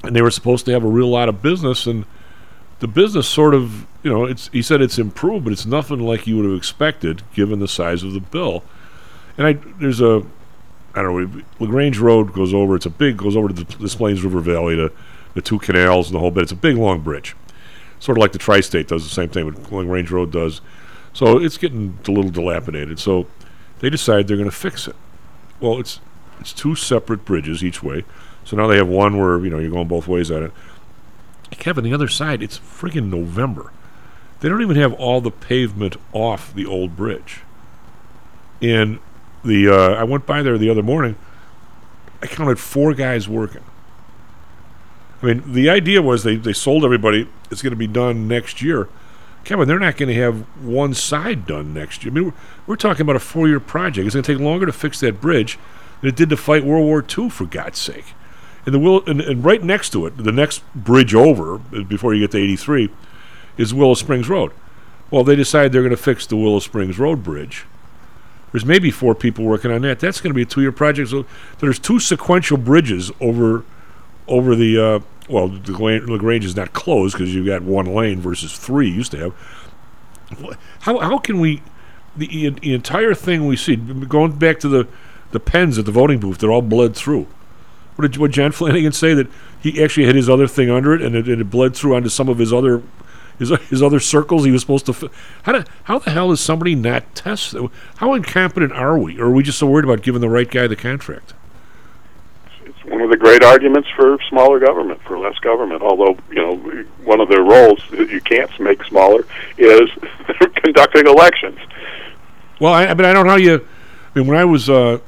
[0.04, 2.06] and they were supposed to have a real lot of business, and
[2.80, 6.28] the business sort of, you know, it's he said it's improved, but it's nothing like
[6.28, 8.64] you would have expected given the size of the bill.
[9.38, 10.24] And I there's a,
[10.96, 12.76] I don't know, Lagrange Road goes over.
[12.76, 14.92] It's a big goes over to the Des Plaines River Valley, the
[15.34, 16.44] the two canals and the whole bit.
[16.44, 17.36] It's a big long bridge,
[18.00, 19.46] sort of like the tri-state does the same thing.
[19.46, 20.62] What Lagrange Road does.
[21.14, 23.00] So it's getting a little dilapidated.
[23.00, 23.28] So
[23.80, 24.96] they decide they're going to fix it.
[25.60, 26.00] Well, it's
[26.40, 28.06] it's two separate bridges each way.
[28.50, 30.52] So now they have one where you know you're going both ways at it.
[31.52, 33.72] Kevin, the other side, it's friggin' November.
[34.40, 37.42] They don't even have all the pavement off the old bridge.
[38.60, 38.98] And
[39.46, 41.16] the uh, I went by there the other morning.
[42.24, 43.64] I counted four guys working.
[45.22, 47.30] I mean, the idea was they, they sold everybody.
[47.52, 48.90] It's going to be done next year.
[49.44, 52.12] Kevin, they're not going to have one side done next year.
[52.12, 52.34] I mean, we're,
[52.66, 54.08] we're talking about a four year project.
[54.08, 55.60] It's going to take longer to fix that bridge
[56.02, 58.16] than it did to fight World War II, for God's sake.
[58.70, 62.14] And the will and, and right next to it, the next bridge over uh, before
[62.14, 62.90] you get to 83
[63.58, 64.52] is Willow Springs Road.
[65.10, 67.66] Well, they decide they're going to fix the Willow Springs Road bridge.
[68.52, 70.00] There's maybe four people working on that.
[70.00, 71.10] That's going to be a two-year project.
[71.10, 71.26] So
[71.58, 73.66] there's two sequential bridges over
[74.28, 78.56] over the uh, well, the Lagrange is not closed because you've got one lane versus
[78.56, 80.58] three used to have.
[80.82, 81.64] How how can we
[82.16, 84.88] the, the entire thing we see, going back to the,
[85.32, 87.28] the pens at the voting booth, they're all bled through.
[88.00, 89.28] What did what John Flanagan say that
[89.60, 92.08] he actually had his other thing under it, and it, and it bled through onto
[92.08, 92.82] some of his other
[93.38, 94.94] his his other circles he was supposed to.
[94.94, 95.10] Fi-
[95.44, 97.54] how do, how the hell is somebody not test?
[97.98, 100.66] How incompetent are we, or are we just so worried about giving the right guy
[100.66, 101.34] the contract?
[102.64, 105.82] It's one of the great arguments for smaller government, for less government.
[105.82, 106.56] Although you know
[107.04, 109.26] one of their roles that you can't make smaller
[109.58, 109.90] is
[110.56, 111.60] conducting elections.
[112.62, 113.68] Well, I, I mean, I don't know how you.
[114.16, 115.00] I mean, when I was uh,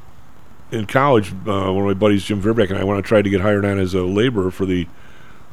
[0.71, 3.29] in college, uh, one of my buddies, Jim Verbeck, and I, when I tried to
[3.29, 4.87] get hired on as a laborer for the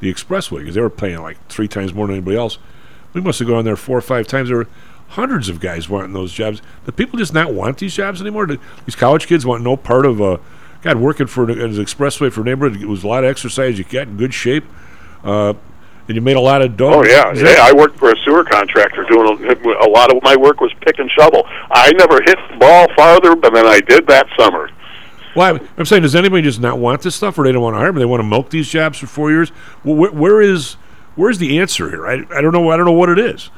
[0.00, 2.58] the expressway, because they were paying like three times more than anybody else.
[3.14, 4.48] We must have gone there four or five times.
[4.48, 4.68] There were
[5.08, 6.62] hundreds of guys wanting those jobs.
[6.86, 8.46] Do people just not want these jobs anymore?
[8.46, 10.38] These college kids want no part of uh,
[10.82, 12.80] God working for an, an expressway for a neighborhood.
[12.80, 13.76] It was a lot of exercise.
[13.76, 14.64] You got in good shape,
[15.24, 15.54] uh,
[16.06, 17.00] and you made a lot of dough.
[17.00, 17.56] Oh yeah, yeah.
[17.60, 19.04] I worked for a sewer contractor.
[19.10, 21.42] Doing a, a lot of my work was pick and shovel.
[21.72, 24.70] I never hit the ball farther than I did that summer.
[25.38, 27.78] Well, I'm- saying, does anybody just not want this stuff, or they don't want to
[27.78, 27.96] hire them?
[27.96, 29.52] They want to milk these jobs for four years.
[29.84, 30.74] Well, where, where is
[31.14, 32.06] where's the answer here?
[32.06, 32.70] I, I don't know.
[32.70, 33.50] I don't know what it is.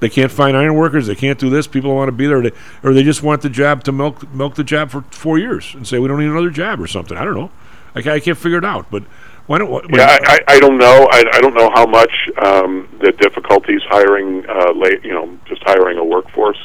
[0.00, 1.06] They can't find iron workers.
[1.06, 1.66] They can't do this.
[1.66, 2.52] People want to be there, or they,
[2.82, 5.86] or they just want the job to milk milk the job for four years and
[5.86, 7.16] say we don't need another job or something.
[7.16, 7.50] I don't know.
[7.94, 8.90] I, I can't figure it out.
[8.90, 9.04] But
[9.46, 9.70] why don't?
[9.70, 11.08] Why, Yeah, I, I I don't know.
[11.10, 12.12] I, I don't know how much
[12.44, 16.58] um, the difficulties hiring, uh, late, you know, just hiring a workforce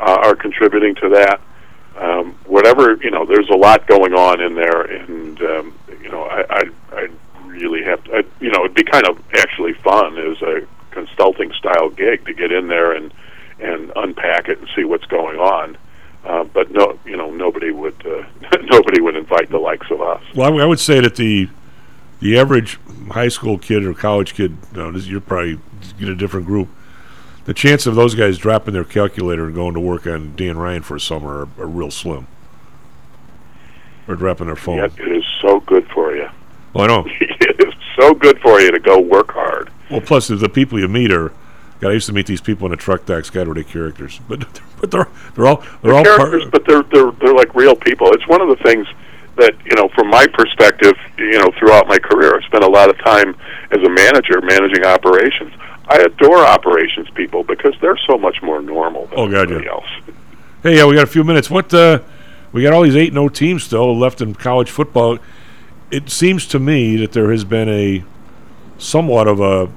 [0.00, 1.40] uh, are contributing to that.
[1.96, 6.24] Um, whatever, you know, there's a lot going on in there, and um, you know,
[6.24, 7.08] I, I, I
[7.46, 11.52] really have, to, I, you know, it'd be kind of actually fun as a consulting
[11.52, 13.12] style gig to get in there and
[13.58, 15.78] and unpack it and see what's going on.
[16.24, 18.24] Uh, but no, you know, nobody would uh,
[18.62, 20.22] nobody would invite the likes of us.
[20.34, 21.48] Well, I, I would say that the
[22.20, 22.78] the average
[23.10, 25.60] high school kid or college kid, no, this, you're probably
[25.98, 26.68] get a different group.
[27.46, 30.82] The chance of those guys dropping their calculator and going to work on Dan Ryan
[30.82, 32.26] for a summer are, are real slim.
[34.08, 34.78] Or dropping their phone.
[34.78, 36.28] Yet it is so good for you.
[36.74, 37.06] Well, I know.
[37.20, 39.70] it is so good for you to go work hard.
[39.90, 41.32] Well, plus the, the people you meet are.
[41.78, 43.30] God, I used to meet these people in the truck docks.
[43.30, 44.20] God, were they characters?
[44.28, 44.46] But
[44.80, 48.12] but they're they're all they're, They're all characters, but they're they're they're like real people.
[48.12, 48.86] It's one of the things
[49.36, 52.90] that you know, from my perspective, you know, throughout my career, I spent a lot
[52.90, 53.36] of time
[53.70, 55.52] as a manager managing operations.
[55.88, 59.72] I adore operations people because they're so much more normal than Oh, God, everybody yeah.
[59.72, 60.16] else.
[60.62, 61.48] Hey, yeah, we got a few minutes.
[61.48, 62.00] What uh,
[62.52, 65.18] we got all these eight no teams still left in college football.
[65.90, 68.04] It seems to me that there has been a
[68.78, 69.70] somewhat of a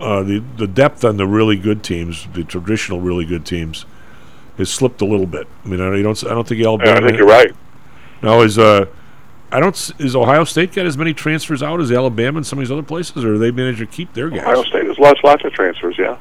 [0.00, 3.84] uh, the the depth on the really good teams, the traditional really good teams,
[4.56, 5.46] has slipped a little bit.
[5.64, 6.24] I mean, I, don't.
[6.24, 7.04] I don't think Alabama.
[7.04, 7.52] I think you're right.
[8.22, 8.86] Now is uh,
[9.52, 9.74] I don't.
[9.98, 12.82] Is Ohio State got as many transfers out as Alabama and some of these other
[12.82, 14.40] places, or they managed to keep their guys?
[14.42, 15.96] Ohio State has lots lots of transfers.
[15.98, 16.16] Yeah,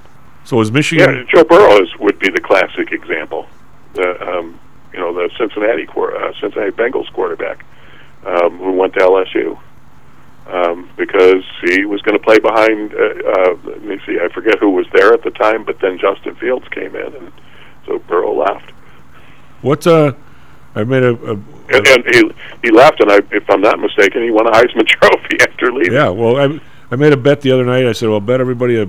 [0.45, 1.15] So is Michigan?
[1.15, 1.23] yeah.
[1.33, 3.47] Joe Burrow is, would be the classic example.
[3.93, 4.59] The um,
[4.93, 7.65] you know the Cincinnati uh, Cincinnati Bengals quarterback
[8.25, 9.59] um, who went to LSU.
[10.47, 12.93] um, because he was going to play behind.
[12.93, 15.99] Uh, uh, let me see, I forget who was there at the time, but then
[15.99, 17.31] Justin Fields came in, and
[17.85, 18.71] so Burrow left.
[19.61, 19.85] What?
[19.85, 20.13] Uh,
[20.75, 22.31] I made a, a And, and he
[22.63, 25.93] he left, and I, if I'm not mistaken, he won a Heisman Trophy after leaving.
[25.93, 26.59] Yeah, well, I
[26.91, 27.85] I made a bet the other night.
[27.85, 28.83] I said, "Well, bet everybody a,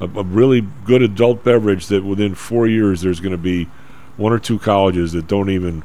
[0.00, 3.64] a, a really good adult beverage that within four years there's going to be
[4.16, 5.82] one or two colleges that don't even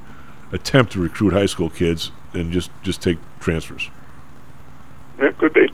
[0.51, 3.89] attempt to recruit high school kids and just just take transfers."
[5.19, 5.69] It could be.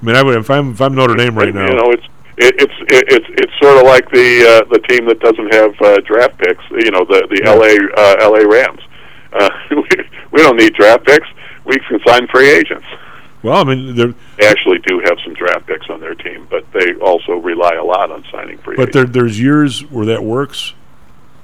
[0.00, 1.66] I mean, I would if I'm if I'm Notre Dame right now.
[1.66, 2.06] You know, it's
[2.40, 5.74] it, it's it, it's it's sort of like the uh, the team that doesn't have
[5.80, 6.64] uh, draft picks.
[6.70, 8.80] You know, the the LA uh, LA Rams.
[9.32, 9.88] Uh, we,
[10.32, 11.26] we don't need draft picks.
[11.64, 12.86] We can sign free agents.
[13.42, 16.94] well, I mean, They actually do have some draft picks on their team, but they
[16.94, 18.94] also rely a lot on signing free but agents.
[18.94, 20.74] there there's years where that works.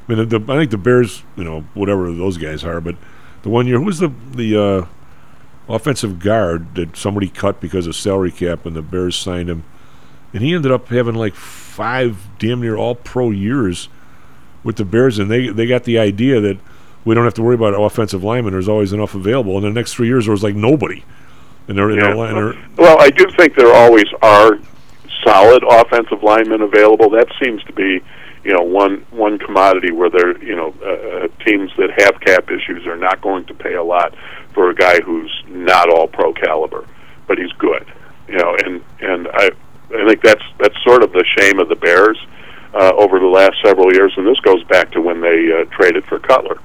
[0.09, 2.97] I mean, the, I think the Bears, you know, whatever those guys are, but
[3.43, 4.87] the one year, who was the the uh,
[5.73, 9.65] offensive guard that somebody cut because of salary cap, and the Bears signed him,
[10.37, 13.89] and he ended up having like five damn near all pro years
[14.63, 16.59] with the Bears, and they they got the idea that
[17.07, 18.53] we don't have to worry about offensive linemen.
[18.53, 21.03] There's always enough available, and the next three years there was like nobody,
[21.69, 22.15] and they're, Yeah.
[22.15, 24.59] they're, they're Well, I do think there always are
[25.25, 27.09] solid offensive linemen available.
[27.11, 28.03] That seems to be,
[28.45, 30.89] you know, one one commodity where there, you know, uh,
[31.25, 34.15] uh, teams that have cap issues are not going to pay a lot
[34.53, 36.85] for a guy who's not all pro caliber,
[37.27, 37.87] but he's good.
[38.29, 39.51] You know, and and I
[39.95, 42.19] I think that's that's sort of the shame of the Bears
[42.75, 46.05] uh, over the last several years, and this goes back to when they uh, traded
[46.05, 46.59] for Cutler.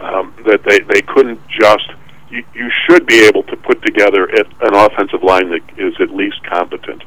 [0.00, 1.90] Um, that they they couldn't just
[2.28, 6.10] you, you should be able to put together it, an offensive line that is at
[6.10, 7.02] least competent.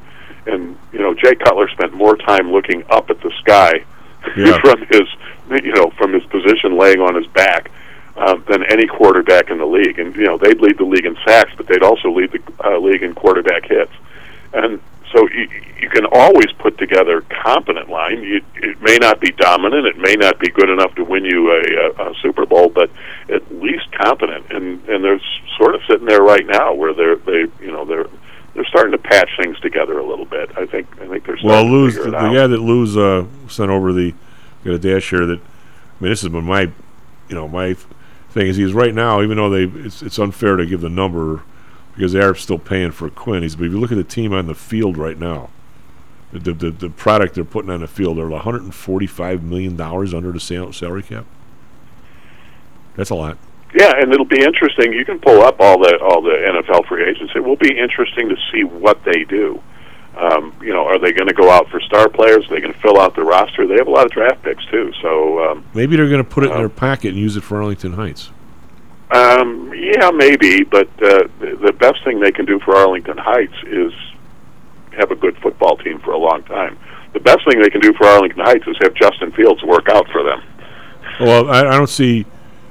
[0.48, 3.84] And you know, Jay Cutler spent more time looking up at the sky
[4.36, 4.58] Yeah.
[4.62, 5.08] from his
[5.64, 7.70] you know from his position laying on his back
[8.18, 10.00] um, than any quarterback in the league.
[10.00, 12.80] And you know they'd lead the league in sacks, but they'd also lead the uh,
[12.80, 13.92] league in quarterback hits.
[14.54, 14.80] And
[15.14, 15.50] so you,
[15.82, 18.22] you can always put together competent line.
[18.22, 21.52] You, it may not be dominant, it may not be good enough to win you
[21.52, 22.90] a, a, a Super Bowl, but
[23.30, 24.52] at least competent.
[24.52, 25.22] And and they're
[25.58, 28.08] sort of sitting there right now where they're they you know they're
[28.54, 30.52] they're starting to patch things together a little bit.
[30.58, 33.72] I think I think they're starting Well, Lou's the, the guy that Lou's uh, sent
[33.72, 34.14] over the
[34.64, 36.62] got a dash here that I mean this has been my
[37.30, 37.76] you know my
[38.32, 41.42] thing is he's right now even though they it's, it's unfair to give the number
[42.00, 43.44] because they are still paying for Quinn.
[43.44, 45.50] He's but if you look at the team on the field right now,
[46.32, 50.32] the the, the, the product they're putting on the field they're 145 million dollars under
[50.32, 51.26] the sal- salary cap.
[52.96, 53.38] That's a lot.
[53.78, 54.94] Yeah, and it'll be interesting.
[54.94, 57.34] You can pull up all the all the NFL free agents.
[57.36, 59.62] It will be interesting to see what they do.
[60.18, 62.46] Um, you know, are they going to go out for star players?
[62.46, 63.68] Are they going to fill out the roster?
[63.68, 64.94] They have a lot of draft picks too.
[65.02, 67.58] So um, Maybe they're going to put it in their pocket and use it for
[67.58, 68.32] Arlington Heights.
[69.12, 73.56] Um, yeah, maybe, but uh, the the best thing they can do for Arlington Heights
[73.66, 73.92] is
[74.98, 76.78] have a good football team for a long time.
[77.14, 80.08] The best thing they can do for Arlington Heights is have Justin Fields work out
[80.12, 80.44] for them.
[81.20, 82.26] Well, I, I don't see,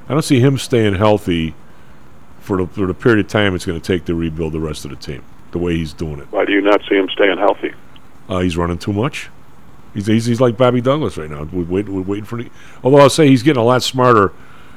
[0.07, 1.55] I don't see him staying healthy
[2.39, 4.85] for the, for the period of time it's going to take to rebuild the rest
[4.85, 5.23] of the team.
[5.51, 7.73] The way he's doing it, Why do you not see him staying healthy?
[8.29, 9.29] uh, he's running too much.
[9.93, 11.43] He's, he's he's like Bobby Douglas right now.
[11.43, 12.49] We're, wait, we're waiting for the.
[12.83, 14.31] Although I'll say he's getting a lot smarter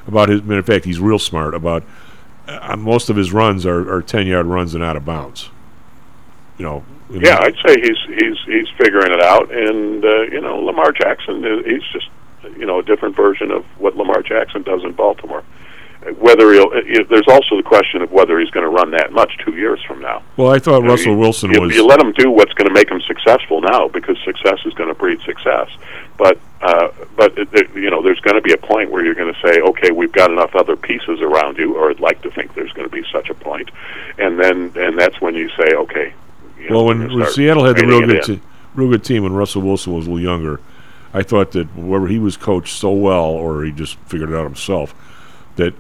[0.07, 0.43] about his.
[0.43, 1.85] Matter of fact, he's real smart about.
[2.47, 5.51] Uh, most of his runs are, are ten yard runs and out of bounds.
[6.59, 6.85] You know.
[7.11, 10.59] you know, Yeah, I'd say he's he's he's figuring it out, and uh, you know
[10.59, 12.09] Lamar Jackson, uh, he's just
[12.59, 15.45] you know a different version of what Lamar Jackson does in Baltimore.
[16.19, 19.13] Whether he'll, uh, you- there's also the question of whether he's going to run that
[19.13, 20.23] much two years from now.
[20.37, 21.77] Well, I thought You know, Russell you- Wilson you, was.
[21.77, 24.89] You let him do what's going to make him successful now, because success is going
[24.89, 25.69] to breed success.
[26.19, 29.15] But uh, but it, it- you know, there's going to be a point where you're
[29.15, 32.31] going to say, okay, we've got enough other pieces around you, or I'd like to
[32.31, 33.71] think there's going to be such a point,
[34.19, 36.13] and then and that's when you say, okay.
[36.61, 38.41] You well, we're when, when Seattle had the real good, te-
[38.75, 40.61] real good team when Russell Wilson was a little younger,
[41.15, 44.45] I thought that whether he was coached so well or he just figured it out
[44.45, 44.95] himself,
[45.57, 45.75] that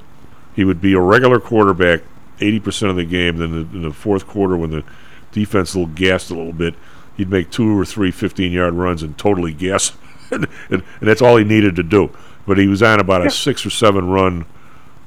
[0.54, 2.02] he would be a regular quarterback
[2.38, 3.36] 80% of the game.
[3.36, 4.84] Then the, in the fourth quarter, when the
[5.30, 6.74] defense a little gassed a little bit,
[7.16, 9.92] he'd make two or three 15 yard runs and totally gas.
[10.30, 12.10] and, and, and that's all he needed to do.
[12.46, 14.46] But he was on about a six or seven run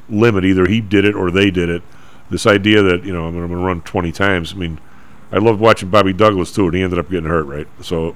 [0.10, 0.46] limit.
[0.46, 1.84] Either he did it or they did it.
[2.30, 4.80] This idea that, you know, I'm going to run 20 times, I mean,
[5.32, 7.68] I loved watching Bobby Douglas too, and he ended up getting hurt, right?
[7.82, 8.16] So,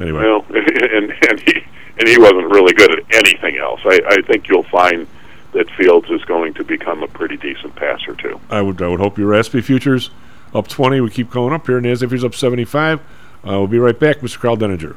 [0.00, 0.22] anyway.
[0.22, 1.64] Well, and and he
[1.98, 3.80] and he wasn't really good at anything else.
[3.84, 5.06] I, I think you'll find
[5.56, 8.38] that Fields is going to become a pretty decent passer too.
[8.50, 10.10] I would I would hope your SP futures
[10.54, 11.00] up 20.
[11.00, 11.78] We keep going up here.
[11.78, 13.00] and as if he's up 75.
[13.00, 13.02] Uh,
[13.42, 14.38] we'll be right back, Mr.
[14.38, 14.96] Karl Denninger.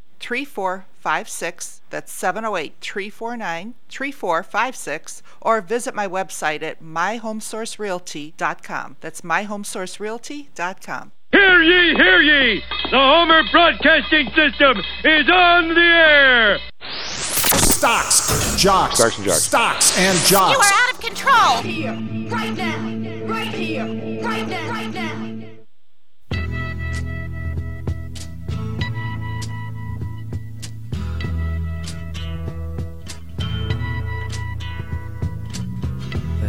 [0.21, 1.81] 3456.
[1.89, 5.23] That's 708 349 3456.
[5.41, 8.95] Or visit my website at myhomesourcerealty.com.
[9.01, 11.11] That's myhomesourcerealty.com.
[11.31, 12.61] Hear ye, hear ye!
[12.91, 16.59] The Homer Broadcasting System is on the air!
[17.05, 19.41] Stocks, jocks, Stocks and jocks.
[19.43, 20.53] stocks and jocks.
[20.53, 21.61] You are out of control.
[21.63, 21.93] Here,
[22.29, 22.77] right now,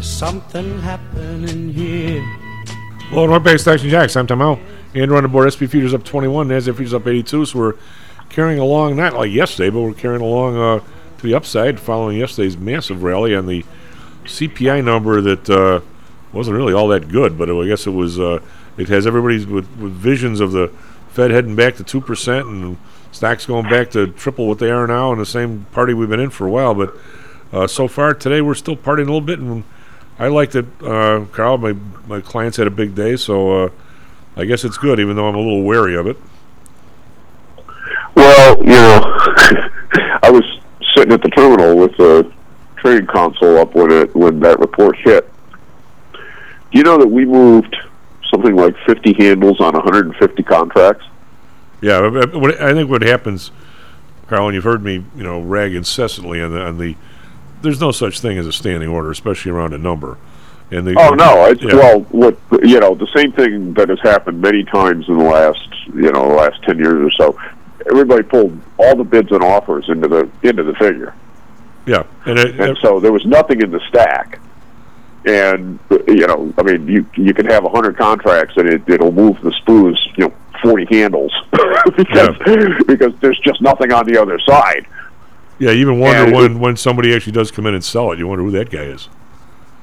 [0.03, 2.21] There's something happening here.
[3.11, 4.17] Hello, North Bay Stocks and Jocks.
[4.17, 4.59] I'm Tom Howell.
[4.97, 7.45] And on the board, SP Futures up 21, NASDAQ Futures up 82.
[7.45, 7.75] So we're
[8.29, 12.57] carrying along, not like yesterday, but we're carrying along uh, to the upside following yesterday's
[12.57, 13.65] massive rally on the
[14.25, 15.81] CPI number that uh,
[16.33, 18.19] wasn't really all that good, but I guess it was.
[18.19, 18.41] Uh,
[18.77, 20.73] it has everybody's with, with visions of the
[21.11, 22.77] Fed heading back to 2% and
[23.13, 26.19] stocks going back to triple what they are now in the same party we've been
[26.19, 26.75] in for a while.
[26.75, 26.93] But
[27.53, 29.63] uh, so far today, we're still partying a little bit, and
[30.19, 30.67] I liked it.
[30.83, 31.73] Uh, Karl, my,
[32.07, 33.69] my clients had a big day, so uh,
[34.37, 36.17] I guess it's good, even though I'm a little wary of it.
[38.15, 39.01] Well, you know,
[40.23, 40.45] I was
[40.95, 42.31] sitting at the terminal with the
[42.77, 45.31] trading console up when it when that report hit.
[46.13, 47.77] Do you know that we moved
[48.31, 51.05] something like 50 handles on 150 contracts?
[51.81, 53.51] Yeah, I- I- what- I think what happens,
[54.29, 56.97] Karl, and you've heard me, you know, rag incessantly on the on the.
[57.63, 60.19] There's no such thing as a standing order, especially around a number.
[60.71, 61.45] And the, Oh no!
[61.47, 61.75] It's, yeah.
[61.75, 65.69] Well, what you know, the same thing that has happened many times in the last
[65.89, 67.39] you know the last 10 years or so.
[67.91, 71.15] Everybody pulled all the bids and offers into the into the figure.
[71.85, 74.41] yeah, and it, and so there was nothing in the stack.
[75.25, 79.13] And you know, I mean, you you can have a hundred contracts and it it'll
[79.13, 81.33] move the spoos, you know, forty handles
[81.97, 82.37] because
[82.87, 84.87] because there's just nothing on the other side.
[85.63, 88.19] Yeah, you even wonder and- when when somebody actually does come in and sell it.
[88.19, 89.09] You wonder who that guy is.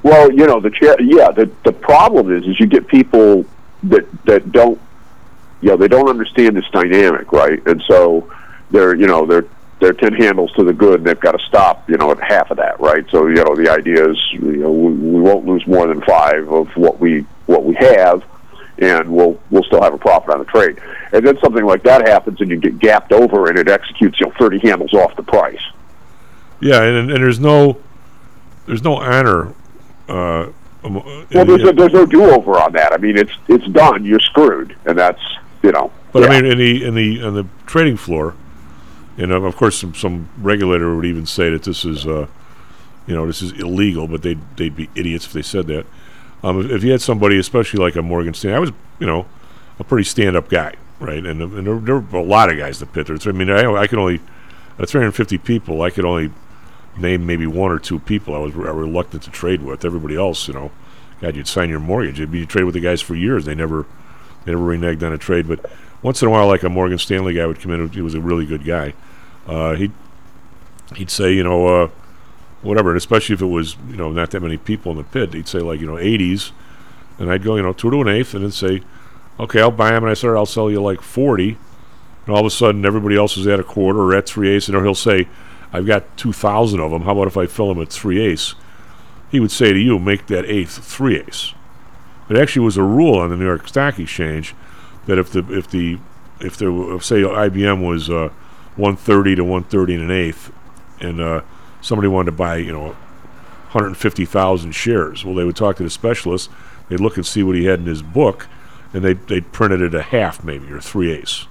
[0.03, 0.95] Well, you know, the chair.
[1.01, 3.45] yeah, the the problem is is you get people
[3.84, 4.80] that that don't
[5.61, 7.65] you know, they don't understand this dynamic, right?
[7.65, 8.32] And so
[8.71, 9.45] they're, you know, they're
[9.80, 12.51] they're ten handles to the good, and they've got to stop, you know, at half
[12.51, 13.05] of that, right?
[13.09, 16.51] So you know, the idea is, you know, we, we won't lose more than five
[16.51, 18.23] of what we what we have,
[18.80, 20.80] and we'll we'll still have a profit on the trade.
[21.11, 24.27] And then something like that happens, and you get gapped over, and it executes, you
[24.27, 25.61] know, thirty handles off the price.
[26.61, 27.77] Yeah, and and there's no
[28.65, 29.53] there's no honor.
[30.07, 30.49] Uh,
[30.84, 32.93] um, Well, there's, the- no, there's no do over on that.
[32.93, 34.05] I mean, it's it's done.
[34.05, 35.21] You're screwed, and that's
[35.61, 35.91] you know.
[36.11, 36.30] But yeah.
[36.30, 38.36] I mean, in the in the on the trading floor,
[39.17, 42.27] and of of course, some some regulator would even say that this is, uh,
[43.07, 44.07] you know, this is illegal.
[44.07, 45.86] But they'd they'd be idiots if they said that.
[46.43, 49.25] Um, if, if you had somebody, especially like a Morgan Stanley, I was, you know,
[49.79, 51.25] a pretty stand-up guy, right?
[51.25, 53.17] And, and there, there were a lot of guys that pit there.
[53.25, 54.19] I mean, I, I could only,
[54.77, 56.31] at 350 people, I could only
[56.97, 59.85] name maybe one or two people I was re- reluctant to trade with.
[59.85, 60.71] Everybody else, you know,
[61.21, 62.19] God, you'd sign your mortgage.
[62.19, 63.45] You'd be trade with the guys for years.
[63.45, 63.85] They never,
[64.45, 65.47] they never reneged on a trade.
[65.47, 65.69] But
[66.01, 67.89] once in a while, like a Morgan Stanley guy would come in.
[67.89, 68.93] He was a really good guy.
[69.47, 69.91] Uh, he'd
[70.95, 71.89] he'd say, you know, uh,
[72.62, 75.34] whatever, and especially if it was, you know, not that many people in the pit,
[75.34, 76.51] he'd say like, you know, 80s,
[77.18, 78.82] and I'd go, you know, two to an eighth, and then say,
[79.39, 81.57] okay, I'll buy them, and I said, I'll sell you like 40,
[82.26, 84.68] and all of a sudden everybody else is at a quarter or at three eighths,
[84.68, 85.28] and he'll say,
[85.72, 87.03] I've got 2,000 of them.
[87.03, 88.55] How about if I fill them at three eighths?
[89.32, 91.53] He would say to you, make that eighth three eighths.
[92.30, 94.55] It actually was a rule on the New York Stock Exchange
[95.05, 95.99] that if the if the
[96.39, 98.30] if there were, say IBM was uh,
[98.76, 100.51] 130 to 130 and an eighth,
[100.99, 101.41] and uh,
[101.82, 102.88] somebody wanted to buy you know
[103.71, 106.49] 150,000 shares, well they would talk to the specialist.
[106.88, 108.47] They'd look and see what he had in his book,
[108.93, 111.47] and they they'd print it at a half maybe or three eighths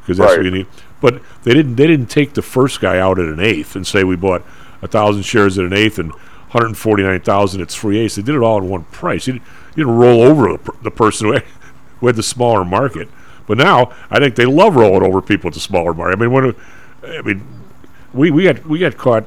[0.00, 0.66] because that's what you need.
[1.00, 4.04] But they didn't they didn't take the first guy out at an eighth and say
[4.04, 4.44] we bought
[4.82, 6.12] a thousand shares at an eighth and
[6.54, 8.14] 149,000 at three eighths.
[8.14, 9.26] They did it all at one price.
[9.26, 9.44] You didn't,
[9.74, 11.44] you didn't roll over the, per- the person who had,
[11.98, 13.08] who had the smaller market.
[13.48, 16.16] But now I think they love rolling over people at the smaller market.
[16.16, 16.54] I mean, when
[17.02, 17.44] I mean,
[18.12, 19.26] we we got we got caught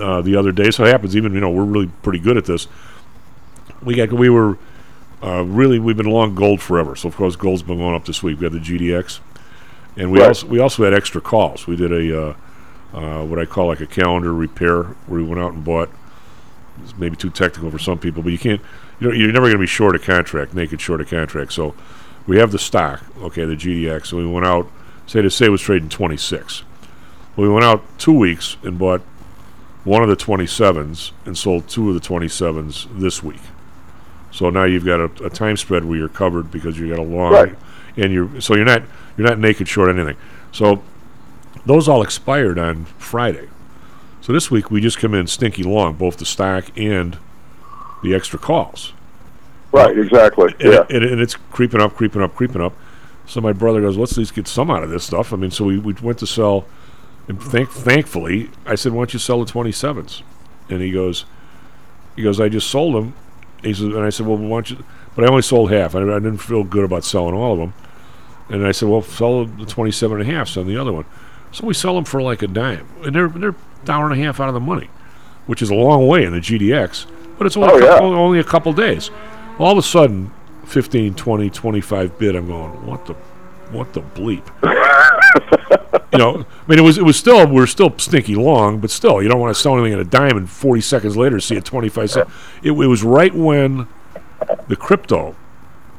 [0.00, 0.70] uh, the other day.
[0.70, 1.16] So it happens.
[1.16, 2.66] Even you know we're really pretty good at this.
[3.82, 4.58] We got we were
[5.22, 6.96] uh, really we've been long gold forever.
[6.96, 8.38] So of course gold's been going up this week.
[8.40, 9.20] We had the GDX,
[9.96, 10.28] and we Right.
[10.28, 11.66] also we also had extra calls.
[11.66, 12.34] We did a uh,
[12.94, 15.90] uh, what I call like a calendar repair where we went out and bought
[16.82, 18.60] it's maybe too technical for some people, but you can't.
[19.00, 21.52] You know, you're never going to be short a contract, naked short a contract.
[21.52, 21.74] So
[22.26, 24.06] we have the stock, okay, the GDX.
[24.06, 24.68] So we went out.
[25.06, 26.64] Say to say it was trading 26.
[27.36, 29.02] We went out two weeks and bought
[29.88, 33.40] one of the 27s and sold two of the 27s this week.
[34.30, 37.02] So now you've got a, a time spread where you're covered because you got a
[37.02, 37.54] long, Right.
[37.96, 38.82] and you're so you're not
[39.16, 40.16] you're not naked short anything.
[40.52, 40.82] So
[41.64, 43.48] those all expired on Friday.
[44.20, 47.16] So this week we just come in stinky long, both the stock and
[48.02, 48.92] the extra calls.
[49.72, 50.54] Right, exactly.
[50.60, 50.86] And, yeah.
[50.90, 52.74] and, and it's creeping up, creeping up, creeping up.
[53.26, 55.32] So my brother goes, let's at least get some out of this stuff.
[55.32, 56.66] I mean, so we, we went to sell,
[57.28, 60.22] and thank, thankfully, I said, why don't you sell the 27s?
[60.70, 61.24] And he goes,
[62.16, 63.14] he goes, I just sold them.
[63.62, 65.94] He says, and I said, well, why don't you, but I only sold half.
[65.94, 67.74] I, I didn't feel good about selling all of them.
[68.48, 71.04] And I said, well, sell the 27 and a half, sell the other one.
[71.52, 72.86] So we sell them for like a dime.
[73.04, 73.54] And they're, they're
[73.84, 74.88] dollar and a half out of the money,
[75.46, 77.06] which is a long way in the GDX,
[77.36, 77.88] but it's only, Oh, a yeah.
[77.94, 79.10] couple, only a couple days.
[79.58, 80.30] All of a sudden,
[80.66, 83.14] 15, 20, 25 bid, I'm going, what the,
[83.70, 84.44] what the bleep?
[86.12, 88.90] you know, I mean, it was it was still we are still stinky long, but
[88.90, 91.56] still, you don't want to sell anything at a dime and 40 seconds later see
[91.56, 92.28] a 25 cent.
[92.62, 93.86] It, it was right when
[94.68, 95.34] the crypto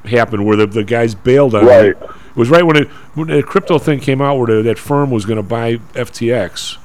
[0.05, 1.86] happened, where the, the guys bailed on Right.
[1.88, 1.97] it.
[2.01, 5.11] It was right when it when the crypto thing came out, where the, that firm
[5.11, 6.78] was going to buy FTX.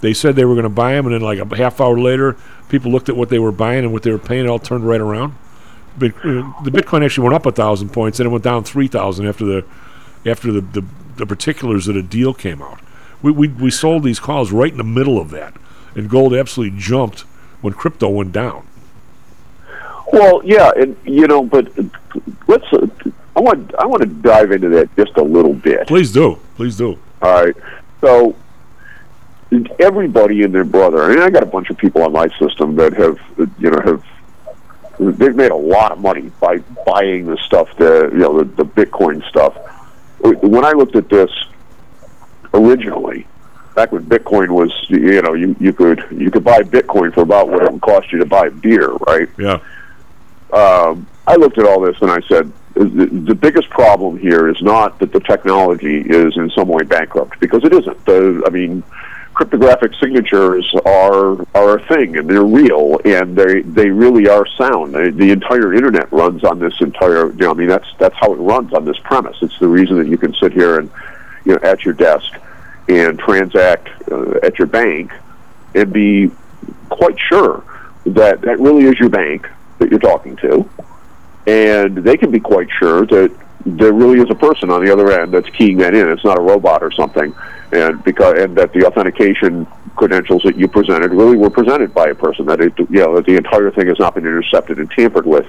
[0.00, 2.36] They said they were going to buy them, and then like a half hour later,
[2.68, 4.44] people looked at what they were buying and what they were paying.
[4.44, 5.34] It all turned right around.
[5.98, 8.88] Bit, uh, the Bitcoin actually went up a thousand points, and it went down three
[8.88, 9.64] thousand after the
[10.26, 10.84] after the, the,
[11.16, 12.80] the particulars of the deal came out.
[13.22, 15.54] We, we we sold these calls right in the middle of that,
[15.94, 17.20] and gold absolutely jumped
[17.60, 18.66] when crypto went down.
[20.12, 21.70] Well, yeah, and you know, but
[22.46, 22.72] let's.
[22.72, 22.86] Uh,
[23.36, 23.74] I want.
[23.78, 25.86] I want to dive into that just a little bit.
[25.86, 26.38] Please do.
[26.56, 26.98] Please do.
[27.22, 27.56] All right.
[28.00, 28.36] So
[29.78, 31.02] everybody and their brother.
[31.02, 33.70] I mean, I got a bunch of people on my system that have, uh, you
[33.70, 34.04] know, have
[34.98, 38.64] they've made a lot of money by buying the stuff, the you know, the, the
[38.64, 39.56] Bitcoin stuff.
[40.20, 41.30] When I looked at this
[42.52, 43.26] originally,
[43.74, 47.48] back when Bitcoin was, you know, you you could you could buy Bitcoin for about
[47.48, 49.28] what it would cost you to buy beer, right?
[49.38, 49.60] Yeah.
[50.52, 54.60] um, I looked at all this and I said, the, the biggest problem here is
[54.62, 58.04] not that the technology is in some way bankrupt, because it isn't.
[58.06, 58.82] The, I mean,
[59.38, 64.92] cryptographic signatures are are a thing, and they're real, and they they really are sound.
[64.94, 67.30] The, entire internet runs on this entire.
[67.30, 69.36] You know, I mean, that's that's how it runs on this premise.
[69.40, 70.90] It's the reason that you can sit here and,
[71.44, 72.32] you know, at your desk
[72.88, 75.12] and transact uh, at your bank
[75.72, 76.32] and be
[76.88, 77.62] quite sure
[78.06, 80.68] that that really is your bank that you're talking to,
[81.46, 83.30] and they can be quite sure that
[83.76, 86.08] there really is a person on the other end that's keying that in.
[86.08, 87.34] It's not a robot or something,
[87.72, 89.66] and because and that the authentication
[89.96, 92.46] credentials that you presented really were presented by a person.
[92.46, 95.46] That it, you know that the entire thing has not been intercepted and tampered with.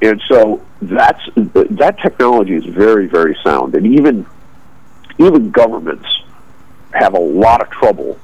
[0.00, 4.26] And so that's that technology is very very sound, and even
[5.18, 6.06] even governments
[6.92, 8.18] have a lot of trouble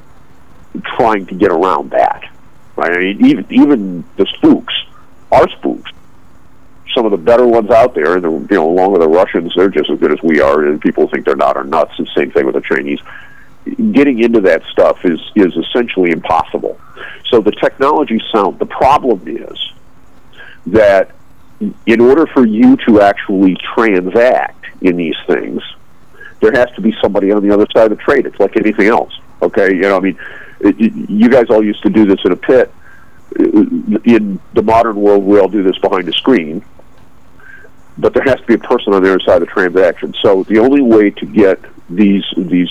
[0.97, 2.25] trying to get around that.
[2.77, 2.93] Right?
[2.93, 4.75] I mean, even even the spooks,
[5.33, 5.91] our spooks,
[6.95, 9.69] some of the better ones out there, and you know, along with the Russians, they're
[9.69, 11.93] just as good as we are, and people think they're not are nuts.
[11.99, 13.01] And same thing with the Chinese.
[13.93, 16.81] Getting into that stuff is is essentially impossible.
[17.27, 18.59] So the technology sound.
[18.59, 19.73] The problem is
[20.67, 21.11] that
[21.87, 25.63] in order for you to actually transact in these things,
[26.41, 28.27] there has to be somebody on the other side of the trade.
[28.27, 29.13] It's like anything else.
[29.43, 30.19] Okay, you know, I mean,
[30.61, 32.73] you guys all used to do this in a pit.
[33.37, 36.65] In the modern world, we all do this behind a screen.
[38.01, 40.15] But there has to be a person on the other side of the transaction.
[40.23, 41.61] So the only way to get
[41.91, 42.71] these these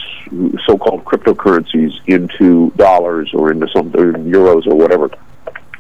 [0.66, 5.10] so-called cryptocurrencies into dollars or into some or euros or whatever,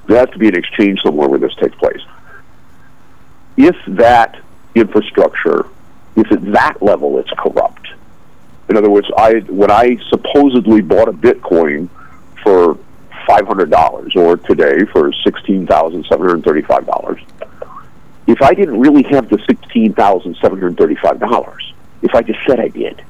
[0.08, 2.02] there has to be an exchange somewhere where this takes place.
[3.56, 4.42] If that
[4.76, 5.66] infrastructure,
[6.16, 7.88] if at that level it's corrupt,
[8.70, 11.90] in other words, I when I supposedly bought a Bitcoin
[12.44, 12.78] for
[13.26, 17.22] five hundred dollars, or today for sixteen thousand seven hundred thirty-five dollars,
[18.28, 22.40] if I didn't really have the sixteen thousand seven hundred thirty-five dollars, if I just
[22.46, 23.02] said I did,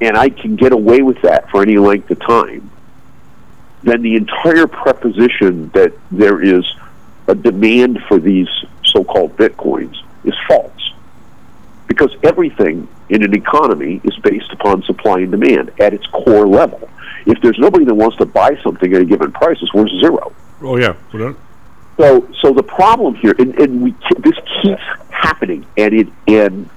[0.00, 2.70] and I can get away with that for any length of time,
[3.82, 6.64] then the entire preposition that there is
[7.28, 8.48] a demand for these
[8.84, 10.92] so-called bitcoins is false
[11.86, 16.88] because everything in an economy is based upon supply and demand at its core level.
[17.26, 20.32] If there's nobody that wants to buy something at a given price, it's worth zero.
[20.62, 20.94] Oh yeah.
[21.96, 26.68] So, so the problem here, and, and we this keeps happening, and it and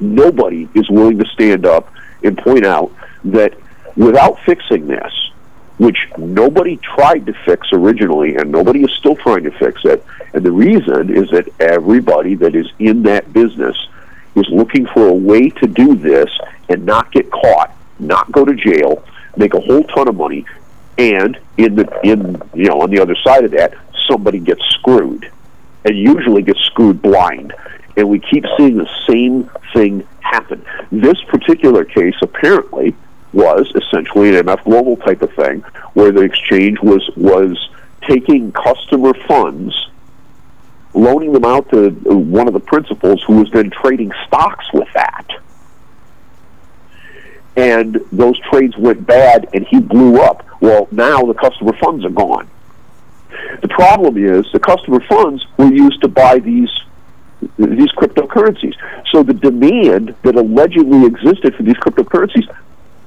[0.00, 1.92] nobody is willing to stand up
[2.24, 2.92] and point out
[3.24, 3.54] that
[3.96, 5.12] without fixing this,
[5.78, 10.04] which nobody tried to fix originally, and nobody is still trying to fix it.
[10.32, 13.76] And the reason is that everybody that is in that business
[14.34, 16.30] is looking for a way to do this
[16.68, 19.04] and not get caught, not go to jail,
[19.36, 20.46] make a whole ton of money,
[20.98, 23.74] and in the in you know on the other side of that,
[24.10, 25.30] somebody gets screwed,
[25.84, 27.54] and usually gets screwed blind.
[27.96, 30.64] And we keep seeing the same thing happen.
[30.90, 32.94] This particular case apparently
[33.32, 35.60] was essentially an MF Global type of thing,
[35.94, 37.68] where the exchange was was
[38.02, 39.74] taking customer funds,
[40.94, 45.26] loaning them out to one of the principals, who was then trading stocks with that.
[47.56, 50.46] And those trades went bad, and he blew up.
[50.60, 52.48] Well, now the customer funds are gone.
[53.60, 56.70] The problem is the customer funds were used to buy these
[57.58, 58.74] these cryptocurrencies.
[59.10, 62.48] So the demand that allegedly existed for these cryptocurrencies,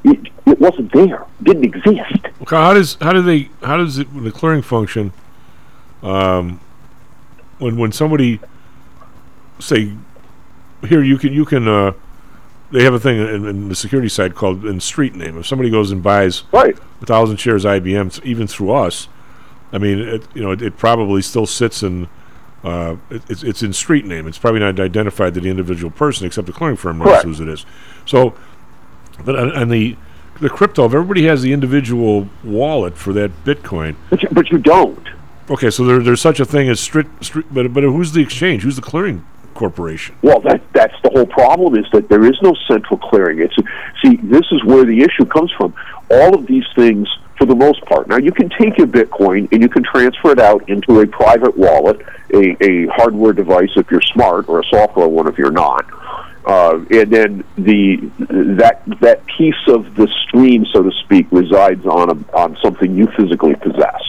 [0.03, 2.26] it, it wasn't there, didn't exist.
[2.41, 5.14] Okay, how does how do they how does it the clearing function?
[6.03, 6.60] Um,
[7.60, 8.39] when when somebody
[9.60, 9.93] say
[10.88, 11.93] here you can you can uh,
[12.72, 15.38] they have a thing in, in the security side called in street name.
[15.38, 16.77] If somebody goes and buys right.
[17.02, 19.07] a thousand shares IBM, th- even through us,
[19.76, 22.07] I mean, it, you know, it, it probably still sits in.
[22.64, 24.26] Uh, it, it's it's in street name.
[24.26, 27.49] It's probably not identified to the individual person, except the clearing firm knows whose it
[27.49, 27.65] is.
[28.06, 28.34] So,
[29.26, 29.97] but on, on the
[30.39, 34.57] the crypto, if everybody has the individual wallet for that Bitcoin, but you, but you
[34.57, 35.07] don't.
[35.49, 38.64] Okay, so there, there's such a thing as strict, strict but but who's the exchange?
[38.64, 39.26] Who's the clearing
[39.56, 40.15] corporation?
[40.22, 43.39] Well, that that's the whole problem is that there is no central clearing.
[43.39, 43.56] It's
[44.02, 45.73] see, this is where the issue comes from.
[46.10, 47.07] All of these things,
[47.38, 50.40] for the most part, now you can take your Bitcoin and you can transfer it
[50.40, 52.02] out into a private wallet,
[52.34, 55.86] a, a hardware device if you're smart, or a software one if you're not.
[56.45, 62.10] Uh, and then the that that piece of the stream, so to speak, resides on
[62.10, 64.02] a, on something you physically possess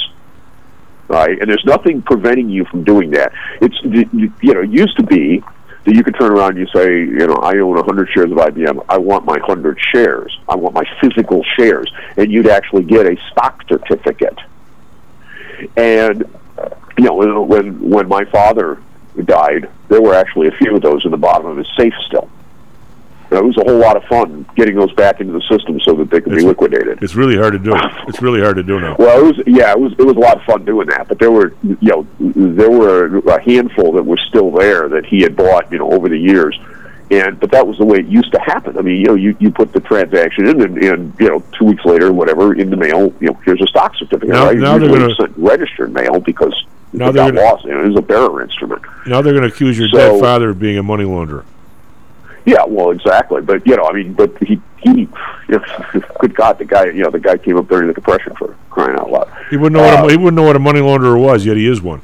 [1.08, 1.40] right?
[1.40, 3.32] And there's nothing preventing you from doing that.
[3.60, 5.42] It's you know it used to be
[5.86, 8.36] that you could turn around and you say, you know, I own 100 shares of
[8.36, 8.84] IBM.
[8.88, 10.36] I want my 100 shares.
[10.48, 14.38] I want my physical shares, and you'd actually get a stock certificate.
[15.76, 16.24] And
[16.98, 18.82] you know, when when my father
[19.24, 22.28] died, there were actually a few of those in the bottom of his safe still.
[23.30, 26.10] It was a whole lot of fun getting those back into the system so that
[26.10, 27.02] they could be liquidated.
[27.02, 27.72] It's really hard to do.
[28.08, 28.94] it's really hard to do now.
[28.98, 31.08] Well, it was yeah, it was it was a lot of fun doing that.
[31.08, 35.22] But there were you know there were a handful that were still there that he
[35.22, 36.56] had bought you know over the years,
[37.10, 38.78] and but that was the way it used to happen.
[38.78, 41.64] I mean, you know, you you put the transaction in, and, and you know, two
[41.64, 44.28] weeks later, whatever, in the mail, you know, here's a stock certificate.
[44.28, 44.56] Now- right?
[44.56, 46.54] now they're gonna- it's registered mail because
[46.92, 47.64] Now it they're got gonna- lost.
[47.64, 48.82] You know, it was a bearer instrument.
[49.06, 51.42] Now they're going to accuse your So- dead father of being a money launderer.
[52.46, 53.42] Yeah, well, exactly.
[53.42, 55.08] But you know, I mean, but he he, you
[55.48, 55.64] know,
[56.20, 58.96] good God, the guy, you know, the guy came up during the depression for crying
[58.98, 59.30] out loud.
[59.50, 61.56] He wouldn't know Uh, what a, he wouldn't know what a money launderer was, yet
[61.56, 62.02] he is one.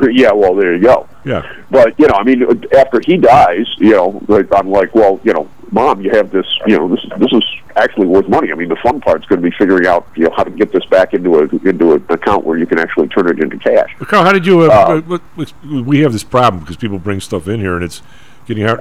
[0.00, 1.06] Yeah, well, there you go.
[1.24, 1.46] Yeah.
[1.70, 2.42] But you know, I mean,
[2.74, 6.46] after he dies, you know, like, I'm like, well, you know, mom, you have this,
[6.66, 7.44] you know, this this is
[7.76, 8.50] actually worth money.
[8.50, 10.72] I mean, the fun part's going to be figuring out, you know, how to get
[10.72, 13.94] this back into a into an account where you can actually turn it into cash.
[13.98, 14.62] Karl, how did you?
[14.62, 15.44] Uh, uh,
[15.84, 18.00] we have this problem because people bring stuff in here and it's
[18.46, 18.80] getting hard.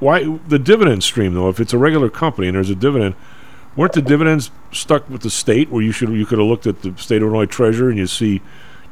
[0.00, 1.48] Why the dividend stream though?
[1.48, 3.14] If it's a regular company and there's a dividend,
[3.76, 5.70] weren't the dividends stuck with the state?
[5.70, 8.06] Where you should you could have looked at the state of Illinois treasurer and you
[8.06, 8.40] see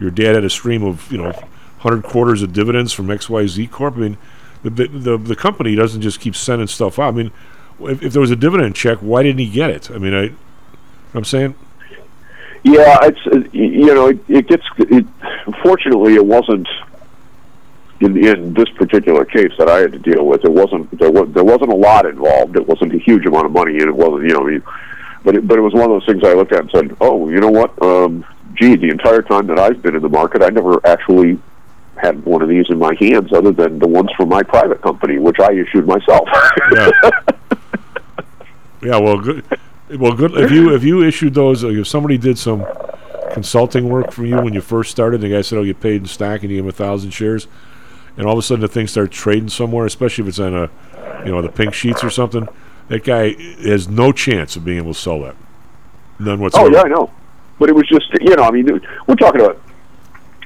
[0.00, 1.32] your dad had a stream of you know
[1.78, 3.94] hundred quarters of dividends from X Y Z Corp.
[3.94, 4.18] I mean,
[4.62, 7.14] the, the the company doesn't just keep sending stuff out.
[7.14, 7.32] I mean,
[7.80, 9.90] if, if there was a dividend check, why didn't he get it?
[9.90, 10.32] I mean, I.
[11.14, 11.54] I'm saying
[12.62, 14.64] Yeah, it's you know, it, it gets.
[14.78, 15.06] It,
[15.62, 16.68] fortunately, it wasn't
[18.00, 20.44] in in this particular case that I had to deal with.
[20.44, 22.56] It wasn't there was there wasn't a lot involved.
[22.56, 24.46] It wasn't a huge amount of money, and it wasn't you know.
[24.46, 24.62] I mean,
[25.24, 27.28] but it, but it was one of those things I looked at and said, oh,
[27.28, 27.82] you know what?
[27.82, 28.24] Um,
[28.54, 31.38] gee, the entire time that I've been in the market, I never actually
[31.96, 35.18] had one of these in my hands, other than the ones from my private company,
[35.18, 36.28] which I issued myself.
[36.72, 36.90] Yeah.
[38.82, 38.98] yeah.
[38.98, 39.44] Well, good.
[39.98, 40.32] Well, good.
[40.36, 42.66] If you if you issued those, if somebody did some
[43.32, 46.06] consulting work for you when you first started, the guy said, "Oh, you paid in
[46.06, 47.48] stock and you gave him a thousand shares,"
[48.16, 50.70] and all of a sudden the thing starts trading somewhere, especially if it's on a,
[51.24, 52.48] you know, the pink sheets or something.
[52.88, 53.32] That guy
[53.64, 55.34] has no chance of being able to sell that.
[56.18, 57.10] None Oh yeah, I know.
[57.58, 59.60] But it was just you know, I mean, we're talking about.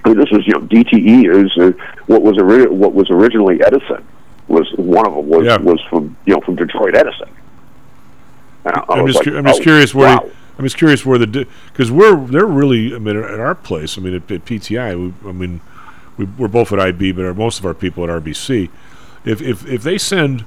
[0.03, 1.73] I mean, this was you know, DTE is uh,
[2.07, 4.07] what was ori- what was originally Edison
[4.51, 7.29] was one of them was was from you know from Detroit Edison.
[8.65, 10.25] I, I I'm just, like, cu- I'm just oh, curious where wow.
[10.25, 13.97] the, I'm just curious where the because we're they're really I mean at our place
[13.97, 15.61] I mean at, at PTI we, I mean
[16.21, 18.71] we, we're both at IB but most of our people at RBC
[19.25, 20.45] if if if they send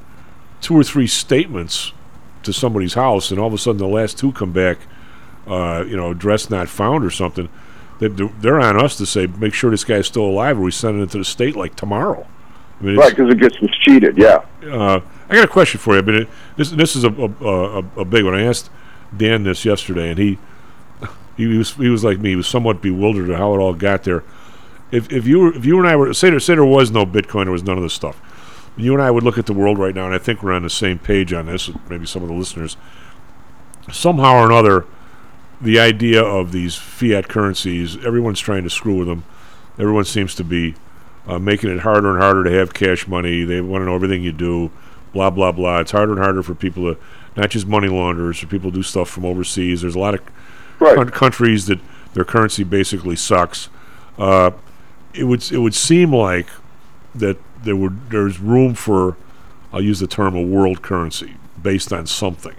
[0.62, 1.92] two or three statements
[2.44, 4.78] to somebody's house and all of a sudden the last two come back
[5.46, 7.50] uh, you know, address not found or something,
[8.00, 8.10] they're-
[8.40, 11.02] they're on us to say, make sure this guy's still alive, or we send it
[11.04, 12.26] into the state like tomorrow.
[12.80, 14.18] I mean, Right, because it gets cheated.
[14.18, 14.42] Yeah.
[14.72, 16.02] uh, I got a question for you.
[16.02, 18.34] But it, this this is a a, a a big one.
[18.36, 18.70] I asked
[19.16, 20.38] Dan this yesterday, and he
[21.36, 22.30] he was he was like me.
[22.32, 24.24] He was somewhat bewildered at how it all got there.
[24.94, 27.04] If if you were, if you and I were say there say there was no
[27.04, 28.22] Bitcoin, there was none of this stuff.
[28.78, 30.62] You and I would look at the world right now, and I think we're on
[30.62, 31.72] the same page on this.
[31.90, 32.78] Maybe some of the listeners.
[33.92, 34.86] Somehow or another,
[35.60, 39.24] the idea of these fiat currencies, everyone's trying to screw with them.
[39.80, 40.76] Everyone seems to be
[41.28, 43.44] uh, making it harder and harder to have cash money.
[43.44, 44.70] They want to know everything you do,
[45.12, 45.80] blah blah blah.
[45.80, 47.00] It's harder and harder for people to
[47.36, 49.82] not just money launderers, for people to do stuff from overseas.
[49.82, 50.22] There's a lot of
[50.78, 51.80] coun- countries that
[52.14, 53.70] their currency basically sucks.
[54.20, 54.52] Uh,
[55.14, 56.48] it would it would seem like
[57.16, 59.16] that there would there's room for
[59.72, 62.56] I'll use the term a world currency based on something.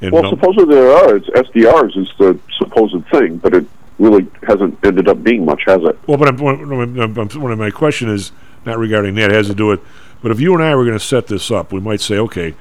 [0.00, 1.16] And well, no- supposedly there are.
[1.16, 3.66] It's SDRs is the supposed thing, but it
[3.98, 5.98] really hasn't ended up being much, has it?
[6.06, 8.30] Well, but I'm, one, one, of my question is
[8.64, 9.30] not regarding that.
[9.30, 9.80] It has to do with,
[10.22, 12.54] but if you and I were going to set this up, we might say, okay,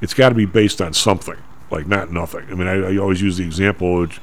[0.00, 1.36] it's got to be based on something,
[1.70, 2.44] like not nothing.
[2.50, 4.00] I mean, I, I always use the example.
[4.00, 4.20] Which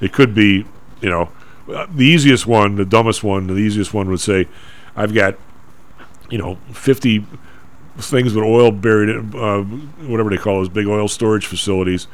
[0.00, 0.66] it could be,
[1.00, 1.30] you know,
[1.68, 4.48] the easiest one, the dumbest one, the easiest one would say,
[4.96, 5.36] I've got,
[6.30, 7.24] you know, 50
[7.98, 9.62] things with oil buried in, uh,
[10.06, 12.06] whatever they call those big oil storage facilities.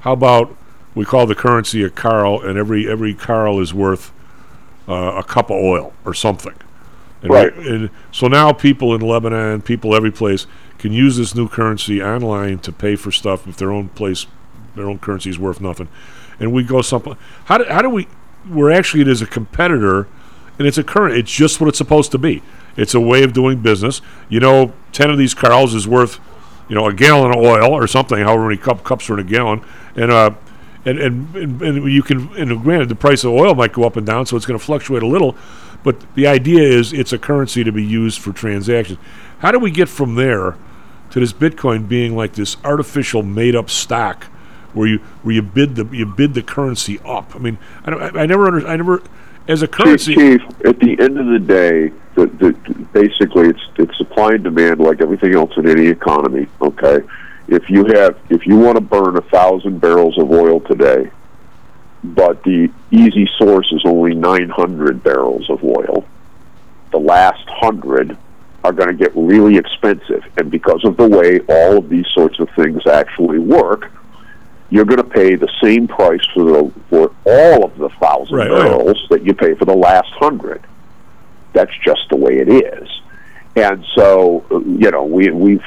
[0.00, 0.56] How about
[0.94, 4.12] we call the currency a carl, and every every carl is worth
[4.88, 6.54] uh, a cup of oil or something.
[7.22, 7.54] And we- Right.
[7.56, 10.46] and so now people in Lebanon, people every place,
[10.78, 14.26] can use this new currency online to pay for stuff if their own place,
[14.74, 15.88] their own currency is worth nothing.
[16.40, 17.16] And we go some.
[17.44, 18.06] How do, how do we?
[18.48, 20.08] We're actually it is a competitor,
[20.58, 21.16] and it's a current.
[21.16, 22.42] It's just what it's supposed to be.
[22.76, 24.00] It's a way of doing business.
[24.28, 26.20] You know, ten of these carls is worth,
[26.68, 28.18] you know, a gallon of oil or something.
[28.18, 29.64] However many cup, cups are in a gallon,
[29.94, 30.30] and uh,
[30.84, 32.34] and, and and and you can.
[32.36, 34.64] And granted, the price of oil might go up and down, so it's going to
[34.64, 35.36] fluctuate a little.
[35.84, 38.98] But the idea is it's a currency to be used for transactions.
[39.40, 40.56] How do we get from there
[41.10, 44.28] to this Bitcoin being like this artificial made-up stock,
[44.74, 47.34] where you where you bid the you bid the currency up?
[47.34, 49.02] I mean, I don't, I, I never under, I never
[49.48, 50.14] as a currency.
[50.14, 52.52] Chief, at the end of the day, the, the,
[52.92, 56.46] basically it's it's supply and demand like everything else in any economy.
[56.60, 57.00] Okay,
[57.48, 61.10] if you have if you want to burn a thousand barrels of oil today,
[62.04, 66.04] but the easy source is only nine hundred barrels of oil,
[66.90, 68.16] the last hundred
[68.64, 72.38] are going to get really expensive, and because of the way all of these sorts
[72.38, 73.90] of things actually work.
[74.72, 78.50] You're going to pay the same price for the for all of the thousand Right,
[78.50, 78.62] right.
[78.62, 80.62] barrels that you pay for the last hundred.
[81.52, 82.88] That's just the way it is.
[83.54, 85.62] And so, you know, we, we've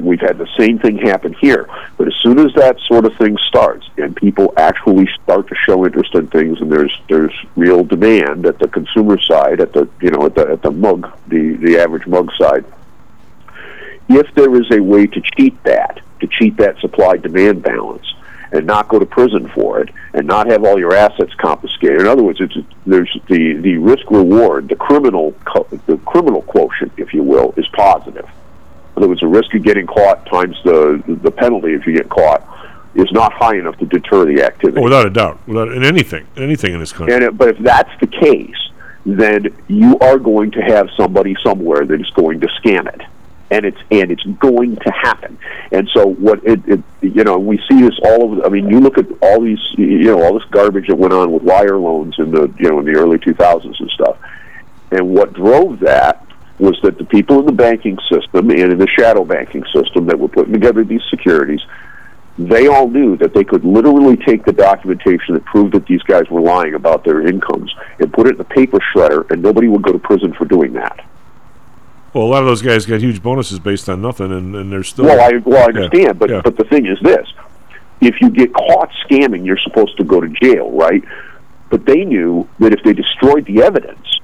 [0.00, 1.68] we've had the same thing happen here.
[1.96, 5.86] But as soon as that sort of thing starts, and people actually start to show
[5.86, 10.10] interest in things, and there's there's real demand at the consumer side, at the you
[10.10, 12.64] know at the at the mug, the the average mug side.
[14.08, 18.06] If there is a way to cheat that, to cheat that supply demand balance,
[18.52, 22.00] and not go to prison for it, and not have all your assets confiscated.
[22.00, 22.56] In other words, it's
[22.86, 27.66] there's the the risk reward, the criminal co- the criminal quotient, if you will, is
[27.68, 28.24] positive.
[28.96, 32.08] In other words, the risk of getting caught times the the penalty if you get
[32.08, 32.46] caught
[32.94, 34.80] is not high enough to deter the activity.
[34.80, 37.14] Oh, without a doubt, without in anything, in anything in this country.
[37.14, 38.56] And it, but if that's the case,
[39.06, 43.02] then you are going to have somebody somewhere that is going to scam it,
[43.50, 45.38] and it's and it's going to happen.
[45.72, 48.44] And so what it, it you know we see this all over.
[48.44, 51.32] I mean, you look at all these you know all this garbage that went on
[51.32, 54.16] with wire loans in the you know in the early 2000s and stuff.
[54.90, 56.26] And what drove that
[56.58, 60.18] was that the people in the banking system and in the shadow banking system that
[60.18, 61.60] were putting together these securities
[62.38, 66.22] they all knew that they could literally take the documentation that proved that these guys
[66.30, 69.82] were lying about their incomes and put it in a paper shredder, and nobody would
[69.82, 71.04] go to prison for doing that.
[72.18, 74.82] Well, a lot of those guys got huge bonuses based on nothing, and, and they're
[74.82, 75.04] still.
[75.04, 76.40] Well, I well I Yeah, understand, but yeah.
[76.42, 77.32] but the thing is this:
[78.00, 81.00] if you get caught scamming, you're supposed to go to jail, right?
[81.70, 84.18] But they knew that if they destroyed the evidence,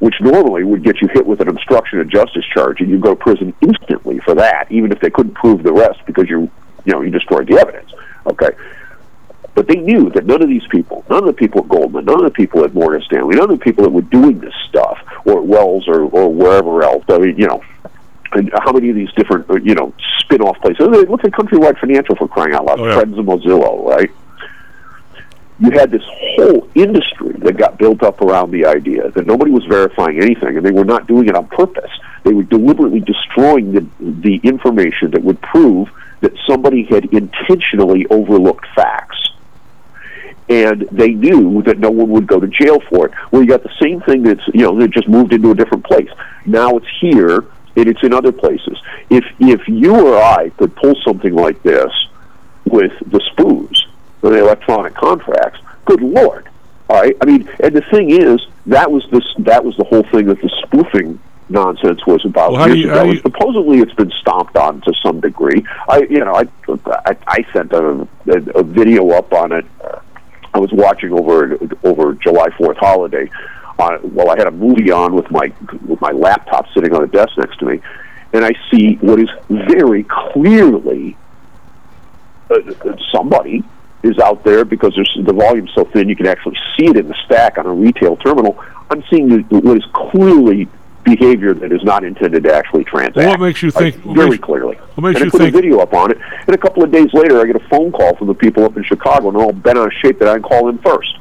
[0.00, 3.14] which normally would get you hit with an obstruction of justice charge, and you go
[3.14, 6.50] to prison instantly for that, even if they couldn't prove the rest because you
[6.84, 7.94] you know you destroyed the evidence.
[8.26, 8.50] Okay.
[9.54, 12.22] But they knew that none of these people, none of the people at Goldman, none
[12.22, 14.98] of the people at Morgan Stanley, none of the people that were doing this stuff,
[15.24, 17.62] or Wells or, or wherever else, I mean, you know,
[18.32, 20.80] and how many of these different, uh, you know, spin-off places?
[20.80, 22.94] Look at Countrywide Financial for crying out loud, Oh, yeah.
[22.94, 24.10] Friends of Mozilo, right?
[25.60, 29.64] You had this whole industry that got built up around the idea that nobody was
[29.66, 31.90] verifying anything, and they were not doing it on purpose.
[32.24, 35.88] They were deliberately destroying the, the information that would prove
[36.20, 39.18] that somebody had intentionally overlooked facts.
[40.48, 43.12] And they knew that no one would go to jail for it.
[43.30, 45.84] Well, you got the same thing that's you know that just moved into a different
[45.84, 46.08] place.
[46.46, 47.44] Now it's here
[47.76, 48.78] and it's in other places.
[49.10, 51.90] If if you or I could pull something like this
[52.64, 53.78] with the spoos,
[54.20, 56.48] the electronic contracts, good lord.
[56.88, 57.16] All right.
[57.20, 60.40] I mean, and the thing is, that was this that was the whole thing that
[60.42, 63.04] the spoofing nonsense was about Well, years you- ago.
[63.04, 65.64] you- Supposedly, it's been stomped on to some degree.
[65.88, 66.48] I, you know, I
[67.06, 69.64] I, I sent a, a, a video up on it.
[69.82, 69.98] Uh,
[70.54, 73.30] I was watching over over July Fourth holiday.
[73.78, 75.52] Uh, while I had a movie on with my
[75.86, 77.80] with my laptop sitting on a desk next to me,
[78.32, 81.16] and I see what is very clearly
[82.50, 82.58] uh,
[83.14, 83.64] somebody
[84.02, 87.08] is out there because there's the volume's so thin you can actually see it in
[87.08, 88.62] the stack on a retail terminal.
[88.90, 90.68] I'm seeing what is clearly
[91.04, 93.16] behavior that is not intended to actually transact.
[93.16, 94.76] Well, what makes you think- Like, very makes- clearly?
[94.94, 96.90] what makes and I put think- a video up on it, and a couple of
[96.92, 99.44] days later, I get a phone call from the people up in Chicago, and they're
[99.44, 101.18] all bent out of shape that I can call them first.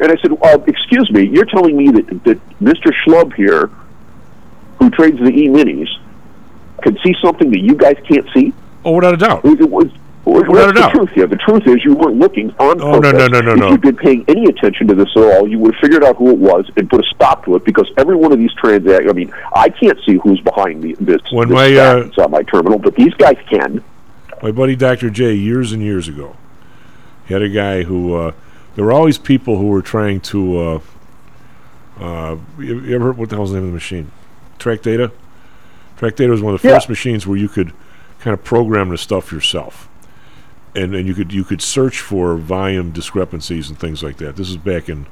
[0.00, 2.90] And I said, uh, "Excuse me, you're telling me that that Mr.
[3.04, 3.68] Schlub here,
[4.78, 5.88] who trades the e-minis,
[6.82, 8.54] can see something that you guys can't see?"
[8.84, 9.44] Oh, without a doubt.
[9.44, 9.88] It was,
[10.30, 10.92] well, that's doubt.
[10.92, 11.26] the truth here.
[11.26, 13.28] The truth is you weren't looking on Oh, no, purpose.
[13.30, 13.70] no, no, no, if no.
[13.70, 16.30] you'd been paying any attention to this at all, you would have figured out who
[16.30, 19.12] it was and put a stop to it because every one of these transactions, I
[19.14, 22.78] mean, I can't see who's behind the, this, When this my, uh, on my terminal,
[22.78, 23.82] but these guys can.
[24.42, 25.10] My buddy Dr.
[25.10, 26.36] J, years and years ago,
[27.26, 28.14] he had a guy who.
[28.14, 28.32] Uh,
[28.76, 30.58] there were always people who were trying to.
[30.58, 30.80] Uh,
[32.00, 34.10] uh, you, you ever heard what the hell's the name of the machine?
[34.58, 35.12] Track Data.
[35.98, 36.74] Track Data was one of the Yeah.
[36.76, 37.72] first machines where you could
[38.20, 39.89] kind of program the stuff yourself,
[40.74, 44.36] and and you could you could search for volume discrepancies and things like that.
[44.36, 45.06] This is back in,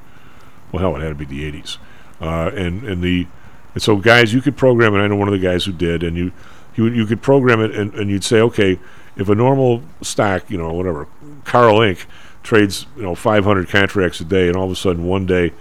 [0.73, 1.79] well, hell, it had to be the '80s,
[2.21, 3.27] uh, and and the
[3.75, 4.99] and so guys, you could program it.
[4.99, 6.33] I know one of the guys who did, and you
[6.75, 8.79] you you could program it, and, and you'd say, okay,
[9.17, 11.07] if a normal stock, you know, whatever,
[11.45, 12.07] Carl Inc.
[12.43, 15.53] trades, you know, 500 contracts a day, and all of a sudden one day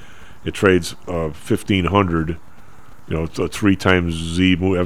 [0.45, 2.37] it trades uh, 1,500, you
[3.09, 4.77] know, th- three times Z move,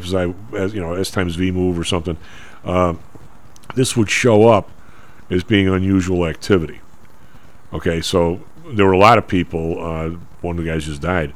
[0.53, 2.17] as you know, S times V move or something.
[2.63, 2.95] Uh,
[3.75, 4.69] this would show up
[5.31, 6.81] as being unusual activity.
[7.73, 9.83] Okay, so there were a lot of people.
[9.83, 10.09] Uh,
[10.41, 11.33] one of the guys just died.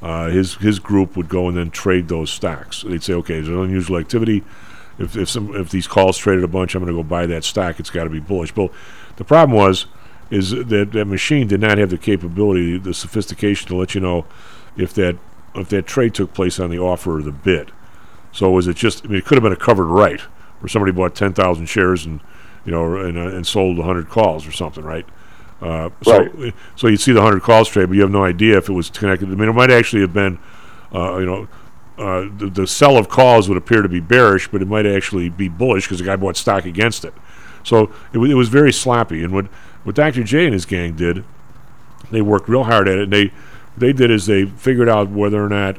[0.00, 2.84] Uh, his his group would go and then trade those stocks.
[2.86, 4.44] They'd say, okay, there's unusual activity.
[4.98, 7.42] If if some if these calls traded a bunch, I'm going to go buy that
[7.42, 7.80] stock.
[7.80, 8.52] It's got to be bullish.
[8.52, 8.70] But
[9.16, 9.86] the problem was,
[10.30, 14.26] is that that machine did not have the capability, the sophistication to let you know
[14.76, 15.16] if that
[15.54, 17.72] if that trade took place on the offer or the bid.
[18.30, 19.04] So was it just?
[19.04, 20.20] I mean, it could have been a covered right,
[20.60, 22.20] where somebody bought ten thousand shares and
[22.64, 25.06] you know and, uh, and sold hundred calls or something, right?
[25.60, 26.54] Uh, so, Right.
[26.76, 28.90] so you'd see the hundred calls trade, but you have no idea if it was
[28.90, 29.28] connected.
[29.28, 30.38] I mean, it might actually have been,
[30.94, 31.48] uh, you know,
[31.98, 35.28] uh, the, the sell of calls would appear to be bearish, but it might actually
[35.28, 37.12] be bullish because the guy bought stock against it.
[37.64, 39.24] So it, wa- it was very sloppy.
[39.24, 39.46] And what
[39.82, 40.22] what Dr.
[40.22, 41.24] J and his gang did,
[42.12, 43.02] they worked real hard at it.
[43.04, 43.32] And they
[43.76, 45.76] they did is they figured out whether or not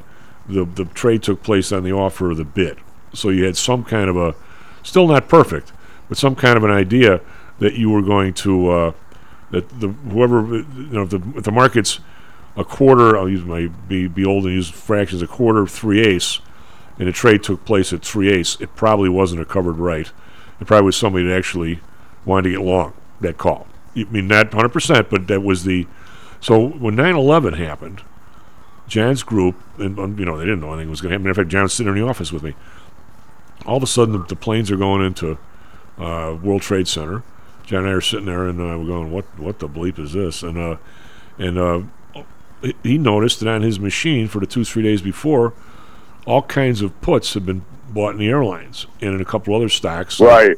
[0.48, 2.80] the the trade took place on the offer or the bid.
[3.14, 4.36] So you had some kind of a,
[4.84, 5.72] still not perfect,
[6.10, 7.22] but some kind of an idea
[7.60, 8.94] that you were going to uh,
[9.52, 12.00] that the whoever you know if the if the market's
[12.58, 16.42] a quarter, I'll use my be be old and use fractions a quarter three eighths,
[16.98, 18.60] and the trade took place at three eighths.
[18.60, 20.12] It probably wasn't a covered right.
[20.60, 21.80] It probably was somebody that actually
[22.26, 23.68] wanted to get long that call.
[23.96, 25.88] I mean not 100 percent, but that was the.
[26.42, 28.04] So when 9/11 happened,
[28.88, 31.30] Jan's group, and um, you know they didn't know anything was going to happen.
[31.30, 32.56] Of fact, John was sitting in the office with me.
[33.66, 35.38] All of a sudden, the, the planes are going into
[36.00, 37.24] uh, World Trade Center.
[37.66, 39.26] John and I are sitting there, and uh, we're going, "What?
[39.38, 40.78] What the bleep is this?" And uh,
[41.38, 41.82] and uh,
[42.84, 45.54] he- noticed that on his machine for the two three days before,
[46.26, 49.70] all kinds of puts had been bought in the airlines and in a couple other
[49.70, 50.20] stocks.
[50.20, 50.58] Right.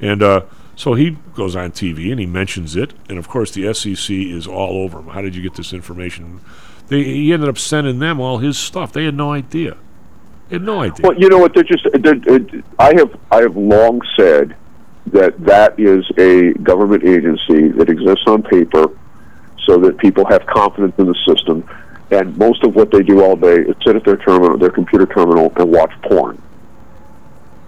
[0.00, 0.42] And uh,
[0.76, 4.46] so he goes on TV and he mentions it, and of course the SEC is
[4.46, 5.08] all over him.
[5.08, 6.40] How did you get this information?
[6.88, 8.92] They, he ended up sending them all his stuff.
[8.92, 9.76] They had no idea.
[10.48, 11.06] They had no idea.
[11.06, 11.54] Well, you know what?
[11.54, 11.86] They're just.
[11.92, 12.40] They're,
[12.78, 13.18] I have.
[13.30, 14.56] I have long said
[15.12, 18.86] that that is a government agency that exists on paper,
[19.66, 21.68] so that people have confidence in the system.
[22.10, 25.06] And most of what they do all day is sit at their terminal, their computer
[25.06, 26.40] terminal, and watch porn.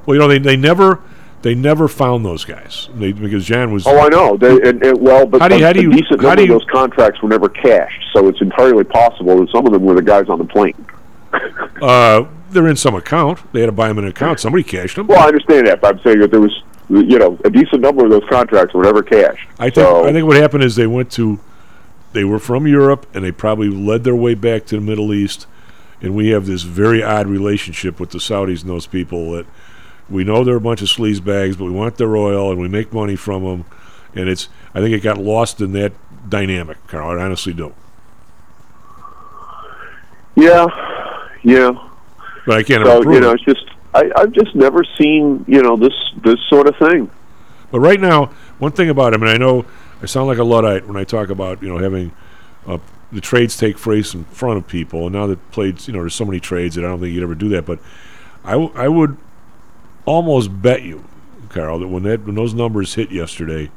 [0.04, 1.00] Well, you know they, they never
[1.42, 3.86] they never found those guys they, because Jan was.
[3.86, 4.36] Oh, I know.
[4.36, 6.36] They, and, and, well, but How do you- how do a you- decent how number
[6.36, 9.72] do you- of those contracts were never cashed, so it's entirely possible that some of
[9.72, 10.74] them were the guys on the plane.
[11.80, 13.40] Uh, they're in some account.
[13.52, 14.38] They had to buy them an account.
[14.38, 15.08] Somebody cashed them.
[15.08, 16.62] Well, I understand that, but I'm saying that there was,
[17.00, 19.48] you know, a decent number of those contracts were never cashed.
[19.58, 21.40] I think So- I think what happened is they went to
[22.12, 25.46] they were from Europe and they probably led their way back to the Middle East
[26.02, 29.46] and we have this very odd relationship with the Saudis and those people that
[30.10, 32.68] we know they're a bunch of sleaze bags but we want their oil and we
[32.68, 33.64] make money from them
[34.14, 35.92] and it's I think it got lost in that
[36.28, 37.18] dynamic, Karl.
[37.18, 37.74] I honestly don't.
[40.36, 40.66] Yeah,
[41.42, 41.70] yeah.
[42.46, 43.34] But I can't So you know, it.
[43.34, 43.64] it's just
[43.94, 45.94] I, I've just never seen you know this
[46.24, 47.10] this sort of thing.
[47.70, 48.26] But right now,
[48.58, 49.64] one thing about him, and I know
[50.02, 52.12] I sound like a luddite when I talk about you know having
[52.66, 52.78] uh,
[53.12, 56.14] the trades take place in front of people, and now that played, you know, there's
[56.14, 57.66] so many trades that I don't think you'd ever do that.
[57.66, 57.78] But
[58.44, 59.16] I, w- I would
[60.06, 61.04] almost bet you,
[61.50, 63.70] Karl, that when that when those numbers hit yesterday,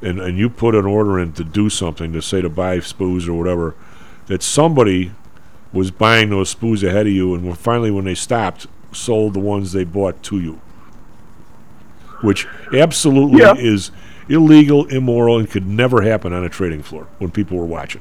[0.00, 3.28] and and you put an order in to do something, to say to buy spoos
[3.28, 3.74] or whatever,
[4.26, 5.12] that somebody
[5.72, 9.72] was buying those spoos ahead of you, and finally when they stopped, sold the ones
[9.72, 10.60] they bought to you,
[12.22, 13.54] which absolutely Yeah.
[13.56, 13.90] is
[14.28, 18.00] illegal, immoral, and could never happen on a trading floor when people were watching.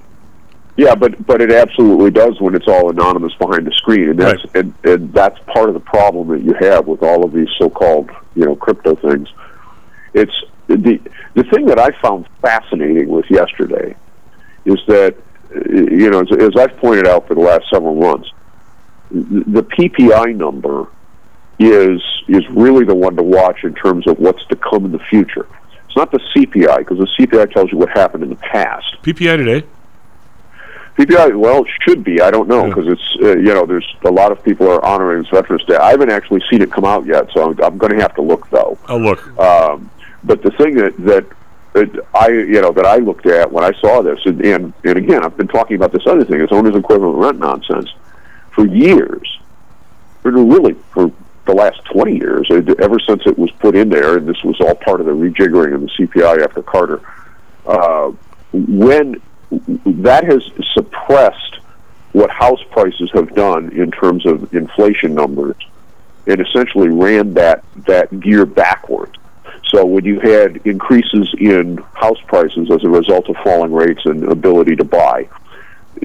[0.76, 4.44] Yeah, but but it absolutely does when it's all anonymous behind the screen, and that's
[4.56, 8.10] and, and that's part of the problem that you have with all of these so-called
[8.36, 9.28] you know crypto things.
[10.16, 10.34] It's
[10.68, 11.00] the
[11.36, 13.96] the thing that I found fascinating with yesterday
[14.66, 15.16] is that
[15.70, 18.32] you know as, as I've pointed out for the last several months,
[19.14, 20.88] the PPI number
[21.60, 25.00] is is really the one to watch in terms of what's to come in the
[25.00, 25.48] future.
[25.86, 28.98] It's not the CPI because the CPI tells you what happened in the past.
[29.04, 29.68] PPI today.
[30.98, 32.22] PPI, well, it should be.
[32.22, 35.26] I don't know because it's uh, you know there's a lot of people are honoring
[35.32, 35.76] Veterans Day.
[35.76, 38.22] I haven't actually seen it come out yet, so I'm, I'm going to have to
[38.22, 38.78] look though.
[38.88, 39.28] I'll look.
[39.40, 39.92] Um,
[40.24, 41.26] but the thing that that
[41.74, 44.98] that I you know that I looked at when I saw this, and and, and
[44.98, 47.90] again, I've been talking about this other thing, it's owner's equivalent rent nonsense
[48.54, 49.40] for years,
[50.24, 51.12] really for
[51.46, 54.76] the last 20 years, ever since it was put in there, and this was all
[54.76, 57.02] part of the rejiggering of the CPI after Carter.
[57.66, 58.12] Uh,
[58.54, 59.22] when
[59.86, 60.44] that has
[60.74, 61.60] suppressed
[62.14, 65.56] what house prices have done in terms of inflation numbers,
[66.28, 69.14] and essentially ran that that gear backwards.
[69.70, 74.24] So when you had increases in house prices as a result of falling rates and
[74.32, 75.28] ability to buy,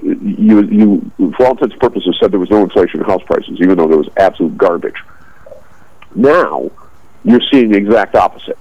[0.03, 3.59] you you for all intents and purposes said there was no inflation in house prices,
[3.61, 5.03] even though there was absolute garbage.
[6.15, 6.71] Now
[7.25, 8.59] you're seeing the exact opposite.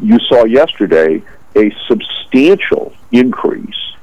[0.00, 1.22] You saw yesterday
[1.54, 3.94] a substantial increase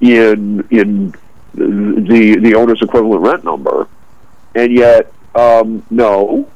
[0.00, 1.14] in in
[1.54, 3.88] the the owner's equivalent rent number,
[4.54, 6.48] and yet um, no,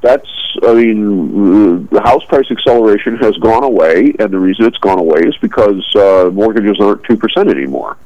[0.00, 0.28] that's
[0.62, 5.20] I mean the house price acceleration has gone away, and the reason it's gone away
[5.20, 7.96] is because uh, mortgages aren't two percent anymore.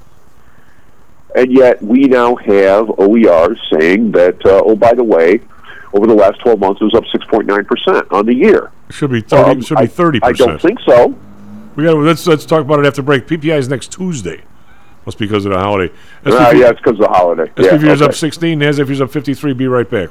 [1.39, 5.41] And yet we now have OER saying that uh, oh by the way,
[5.93, 8.73] over the last twelve months it was up six point nine percent on the year.
[8.91, 9.51] Should be thirty.
[9.51, 10.49] Um, should be I- thirty I percent.
[10.51, 11.15] don't think so.
[11.77, 11.97] We got.
[11.97, 13.29] Let's let's talk about it after break.
[13.29, 14.43] PPI is next Tuesday.
[15.05, 15.95] That's because of the holiday.
[16.27, 17.51] Uh, yeah, it's because of the holiday.
[17.57, 18.59] Yeah, SPP is up 16.
[18.59, 19.53] NASDAQ is up 53.
[19.55, 20.11] Be right back.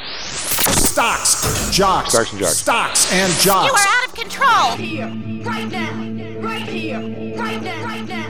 [0.00, 2.56] Stocks, jocks, Stocks and jocks.
[2.56, 4.76] stocks and You are out of control.
[4.76, 5.06] Here,
[5.44, 7.00] right now, right here,
[7.36, 8.26] right now, right now.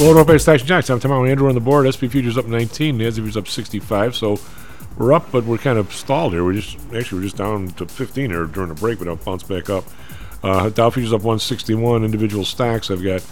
[0.00, 0.88] Well, up by Station Jocks.
[0.90, 1.24] I'm tomorrow.
[1.24, 1.92] Andrew on the board.
[1.92, 2.98] SP Futures up 19.
[2.98, 4.14] NASDAQ was up 65.
[4.16, 4.38] So
[4.96, 6.44] we're up, but we're kind of stalled here.
[6.44, 9.42] We're just actually we're just down to 15 here during the break, but I'll bounce
[9.42, 9.84] back up.
[10.42, 12.04] Uh, Dow Futures up 161.
[12.04, 12.90] Individual stocks.
[12.90, 13.24] I've got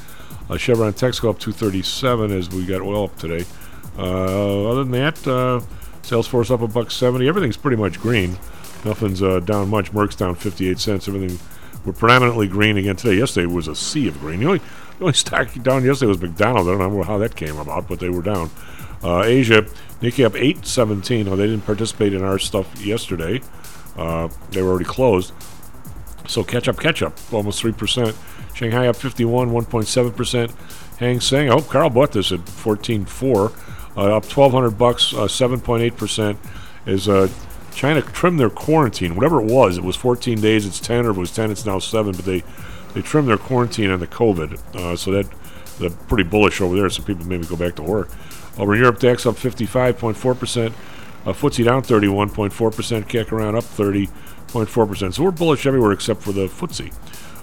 [0.51, 3.45] uh, Chevron Texaco up 237 as we got oil up today.
[3.99, 5.61] Uh, other than that, uh,
[6.03, 7.27] Salesforce up a buck 70.
[7.29, 8.33] Everything's pretty much green.
[8.85, 9.93] Nothing's uh, down much.
[9.93, 11.09] Merck's down 58 cents.
[11.09, 11.39] Everything
[11.85, 13.17] we're predominantly green again today.
[13.17, 14.41] Yesterday was a sea of green.
[14.41, 16.69] The only, the only stock down yesterday was McDonald's.
[16.69, 18.51] I don't know how that came about, but they were down.
[19.03, 19.63] Uh, Asia,
[20.01, 21.29] Nikkei up 817.
[21.29, 23.41] Oh, they didn't participate in our stuff yesterday.
[23.97, 25.33] They were already closed.
[26.29, 28.15] So catch up, catch up, almost 3%.
[28.55, 30.99] Shanghai up 51, 1.7%.
[30.99, 36.37] Hang Seng, I hope Karl bought this at 14.4, uh, up 1,200 bucks, uh, 7.8%.
[36.87, 37.29] Is uh,
[37.75, 39.77] China trimmed their quarantine, whatever it was.
[39.77, 42.25] It was 14 days, it's 10, or if it was 10, it's now 7, but
[42.25, 42.43] they,
[42.95, 44.75] they trimmed their quarantine on the COVID.
[44.75, 45.27] Uh, so that
[45.79, 48.09] they're pretty bullish over there, so people maybe go back to work.
[48.57, 50.73] Over in Europe, DAX up 55.4%,
[51.27, 53.65] uh, FTSE down 31.4%, CAC around up
[54.65, 55.15] 30.4%.
[55.15, 56.93] So we're bullish everywhere except for the FTSE.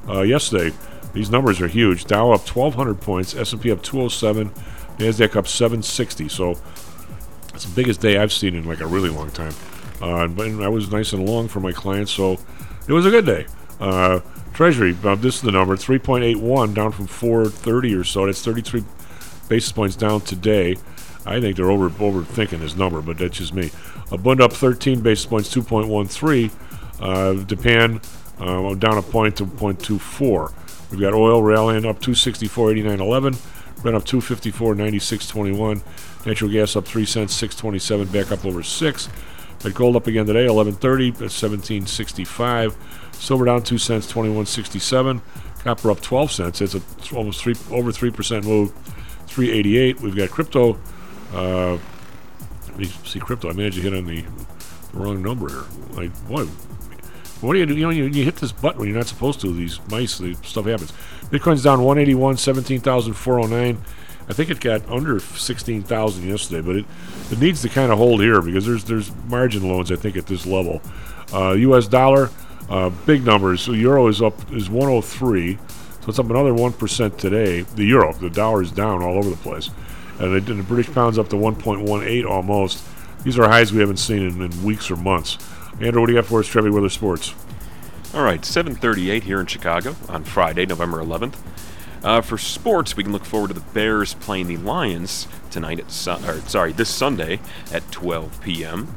[0.10, 0.76] Uh, yesterday,
[1.14, 2.06] these numbers are huge.
[2.06, 4.50] Dow up 1,200 points, S&P up 207,
[4.98, 6.28] Nasdaq up 760.
[6.30, 6.58] So
[7.54, 9.54] it's the biggest day I've seen in like a really long time.
[10.02, 12.38] Uh, but I was nice and long for my clients, so
[12.88, 13.46] it was a good day.
[13.80, 14.20] Uh,
[14.54, 18.26] Treasury, uh, this is the number, 3.81, down from 430 or so.
[18.26, 18.84] That's 33
[19.48, 20.76] basis points down today.
[21.26, 23.72] I think they're over overthinking this number, but that's just me.
[24.12, 26.52] A Bund up 13 basis points, 2.13.
[27.00, 28.02] Uh, Japan
[28.40, 30.92] uh, down a point to 0.24.
[30.92, 33.82] We've got oil rallying up 264.89.11.
[33.82, 36.26] Brent up 254.96.21.
[36.26, 39.10] Natural gas up 3 cents, 627, back up over 6.
[39.62, 42.78] But gold up again today, 1130 at 1765.
[43.14, 45.22] Silver down 2 cents, 2167.
[45.64, 46.62] Copper up 12 cents.
[46.62, 46.82] It's a
[47.16, 48.74] almost three over 3% move,
[49.28, 50.02] 388.
[50.02, 50.78] We've got crypto.
[51.34, 51.78] Uh,
[52.68, 53.50] let me see crypto.
[53.50, 55.64] I managed to hit on the, the wrong number here.
[55.92, 56.48] Like, boy,
[57.44, 57.76] what do you do?
[57.76, 59.54] You know, you, you hit this button when you're not supposed to.
[59.54, 60.94] These mice, the stuff happens.
[61.30, 63.84] Bitcoin's down 181, 17,409.
[64.30, 66.86] I think it got under 16,000 yesterday, but it,
[67.32, 70.28] it needs to kind of hold here because there's there's margin loans I think at
[70.28, 70.82] this level.
[71.34, 71.88] Uh, U.S.
[71.88, 72.30] dollar,
[72.70, 73.62] uh, big numbers.
[73.62, 75.60] So euro is up is 103, so
[76.08, 77.62] it's up another one percent today.
[77.62, 79.70] The euro, the dollar is down all over the place,
[80.20, 82.84] and the, the British pound's up to 1.18 almost.
[83.24, 85.38] These are highs we haven't seen in, in weeks or months.
[85.82, 87.34] Andrew, what do you got for us, Trevi Weather Sports?
[88.14, 91.36] All right, 7:38 here in Chicago on Friday, November 11th.
[92.04, 95.90] Uh, for sports, we can look forward to the Bears playing the Lions tonight at
[95.90, 97.40] su- or sorry, this Sunday
[97.72, 98.94] at 12 p.m.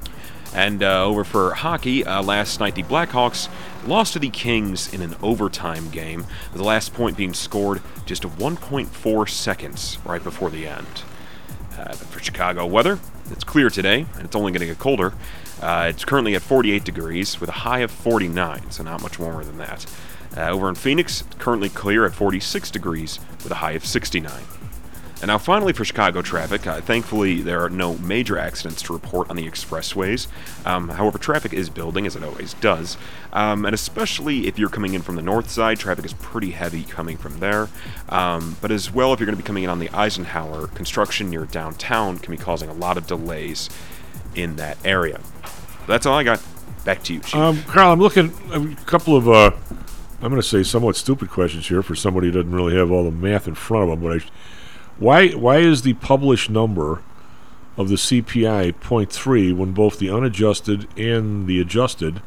[0.54, 3.48] And uh, over for hockey, uh, last night the Blackhawks
[3.86, 9.28] lost to the Kings in an overtime game, the last point being scored just 1.4
[9.28, 10.86] seconds right before the end.
[11.78, 12.98] Uh, for Chicago weather,
[13.30, 15.12] it's clear today, and it's only going to get colder.
[15.60, 19.44] Uh, it's currently at 48 degrees with a high of 49, so not much warmer
[19.44, 19.86] than that.
[20.36, 24.32] Uh, over in Phoenix, it's currently clear at 46 degrees with a high of 69.
[25.22, 29.30] And now, finally, for Chicago traffic, uh, thankfully there are no major accidents to report
[29.30, 30.26] on the expressways.
[30.66, 32.98] Um, however, traffic is building, as it always does.
[33.32, 36.84] Um, and especially if you're coming in from the north side, traffic is pretty heavy
[36.84, 37.68] coming from there.
[38.10, 41.30] Um, but as well, if you're going to be coming in on the Eisenhower, construction
[41.30, 43.70] near downtown can be causing a lot of delays
[44.34, 45.20] in that area.
[45.86, 46.42] That's all I got.
[46.84, 47.34] Back to you, Chief.
[47.34, 49.50] Um, Karl, I'm looking a couple of uh,
[50.22, 53.04] I'm going to say somewhat stupid questions here for somebody who doesn't really have all
[53.04, 54.08] the math in front of them.
[54.08, 54.26] But I,
[54.98, 57.02] why why is the published number
[57.76, 62.22] of the CPI 0.3 when both the unadjusted and the adjusted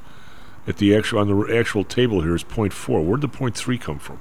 [0.68, 3.04] at the actual on the actual table here is 0.4.
[3.04, 4.20] Where'd the 0.3 come from?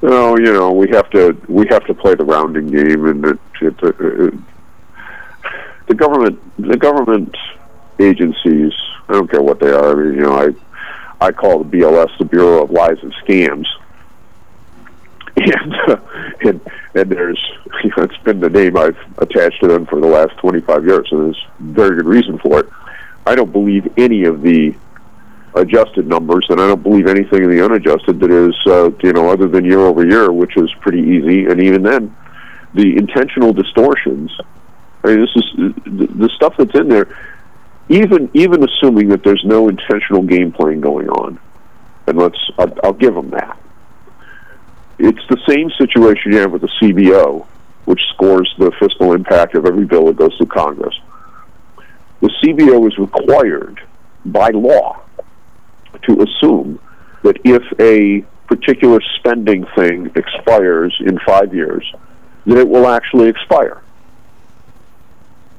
[0.00, 3.38] Well, you know, we have to we have to play the rounding game, and it,
[3.60, 4.34] it, it,
[5.88, 7.36] the government the government
[7.98, 8.72] agencies.
[9.08, 9.90] I don't care what they are.
[9.90, 13.66] I mean, you know, I I call the BLS the Bureau of Lies and Scams,
[15.36, 15.96] and uh,
[16.42, 16.60] and
[16.98, 17.40] and there's
[17.84, 21.08] you know, it's been the name I've attached to them for the last 25 years,
[21.10, 22.68] and there's very good reason for it.
[23.26, 24.74] I don't believe any of the
[25.54, 29.30] adjusted numbers, and I don't believe anything in the unadjusted that is, uh, you know,
[29.30, 31.46] other than year over year, which is pretty easy.
[31.46, 32.14] And even then,
[32.74, 34.30] the intentional distortions.
[35.04, 35.44] I mean, this is
[35.84, 37.06] the, stuff that's in there.
[37.88, 41.38] Even even assuming that there's no intentional game playing going on,
[42.06, 43.58] and let's I'll, I'll give them that.
[44.98, 47.46] It's the same situation you have with the CBO,
[47.84, 50.98] which scores the fiscal impact of every bill that goes through Congress.
[52.20, 53.80] The CBO is required
[54.24, 55.00] by law
[56.02, 56.80] to assume
[57.22, 61.84] that if a particular spending thing expires in five years,
[62.46, 63.82] that it will actually expire.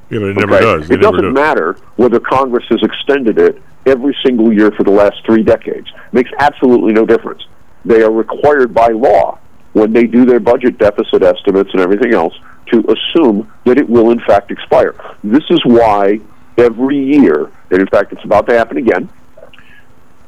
[0.10, 0.64] Yeah, but it never Okay?
[0.66, 0.90] does.
[0.90, 1.34] It, never doesn't does.
[1.34, 5.88] matter whether Congress has extended it every single year for the last three decades.
[5.88, 7.46] It makes absolutely no difference.
[7.86, 9.40] They are required by law
[9.74, 12.34] when they do their budget deficit estimates and everything else
[12.68, 14.96] to assume that it will in fact expire.
[15.24, 16.20] This is why
[16.58, 19.10] every year, and in fact it's about to happen again,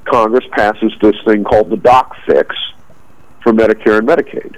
[0.05, 2.55] Congress passes this thing called the doc fix
[3.41, 4.57] for Medicare and Medicaid.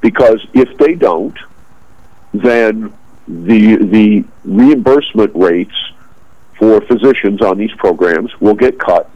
[0.00, 1.36] Because if they don't,
[2.32, 2.92] then
[3.28, 5.74] the the reimbursement rates
[6.58, 9.08] for physicians on these programs will get cut.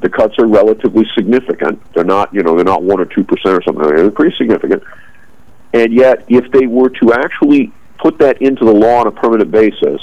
[0.00, 1.82] The cuts are relatively significant.
[1.94, 3.84] They're not, you know, they're not one or two percent or something.
[3.84, 4.82] They're pretty significant.
[5.72, 9.50] And yet, if they were to actually put that into the law on a permanent
[9.50, 10.00] basis,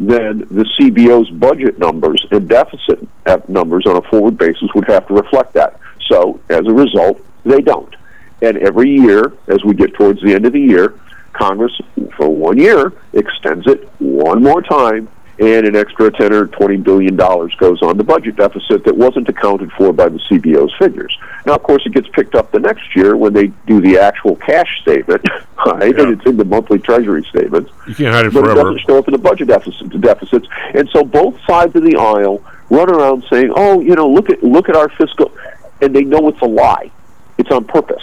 [0.00, 5.06] then the CBO's budget numbers and deficit uh, numbers on a forward basis would have
[5.08, 5.78] to reflect that.
[6.08, 7.94] So, as a result, they don't.
[8.40, 10.94] And every year, as we get towards the end of the year,
[11.32, 11.72] Congress,
[12.16, 15.08] for one year, extends it one more time,
[15.38, 19.28] and an extra 10 or 20 billion dollars goes on the budget deficit that wasn't
[19.28, 21.16] accounted for by the CBO's figures.
[21.46, 24.36] Now, of course, it gets picked up the next year when they do the actual
[24.36, 25.24] cash statement,
[25.66, 25.98] right?
[25.98, 27.70] And it's in the monthly Treasury statements.
[27.86, 30.88] You can't hide it But it doesn't show up in the budget deficit, deficits, and
[30.90, 34.68] so both sides of the aisle run around saying, "Oh, you know, look at look
[34.68, 35.32] at our fiscal,"
[35.80, 36.90] and they know it's a lie.
[37.38, 38.02] It's on purpose.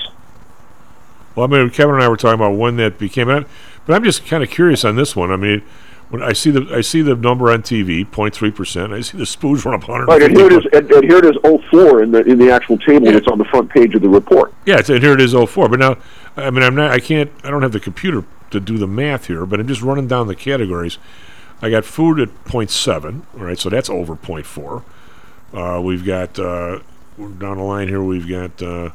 [1.36, 4.26] Well, I mean, Kevin and I were talking about when that became, but I'm just
[4.26, 5.32] kind of curious on this one.
[5.32, 5.62] I mean,
[6.16, 8.94] when I see the I see the number on TV, 0.3 percent.
[8.94, 10.08] I see the spoos run up 100.
[10.08, 10.66] Right, and here it is.
[10.72, 11.36] And, and here it is.
[11.70, 14.54] 04 in the in the actual table that's on the front page of the report.
[14.66, 15.68] Yeah, it's, and here it is 04.
[15.68, 15.98] But now,
[16.38, 16.92] I mean, I'm not.
[16.92, 17.30] I can't.
[17.44, 19.46] I don't have the computer to do the math here.
[19.46, 20.98] But I'm just running down the categories.
[21.62, 23.24] I got food at 0.7.
[23.38, 24.84] All right, so that's over 0.4.
[25.54, 26.80] Uh, we've got uh,
[27.18, 28.02] we're down the line here.
[28.02, 28.92] We've got uh,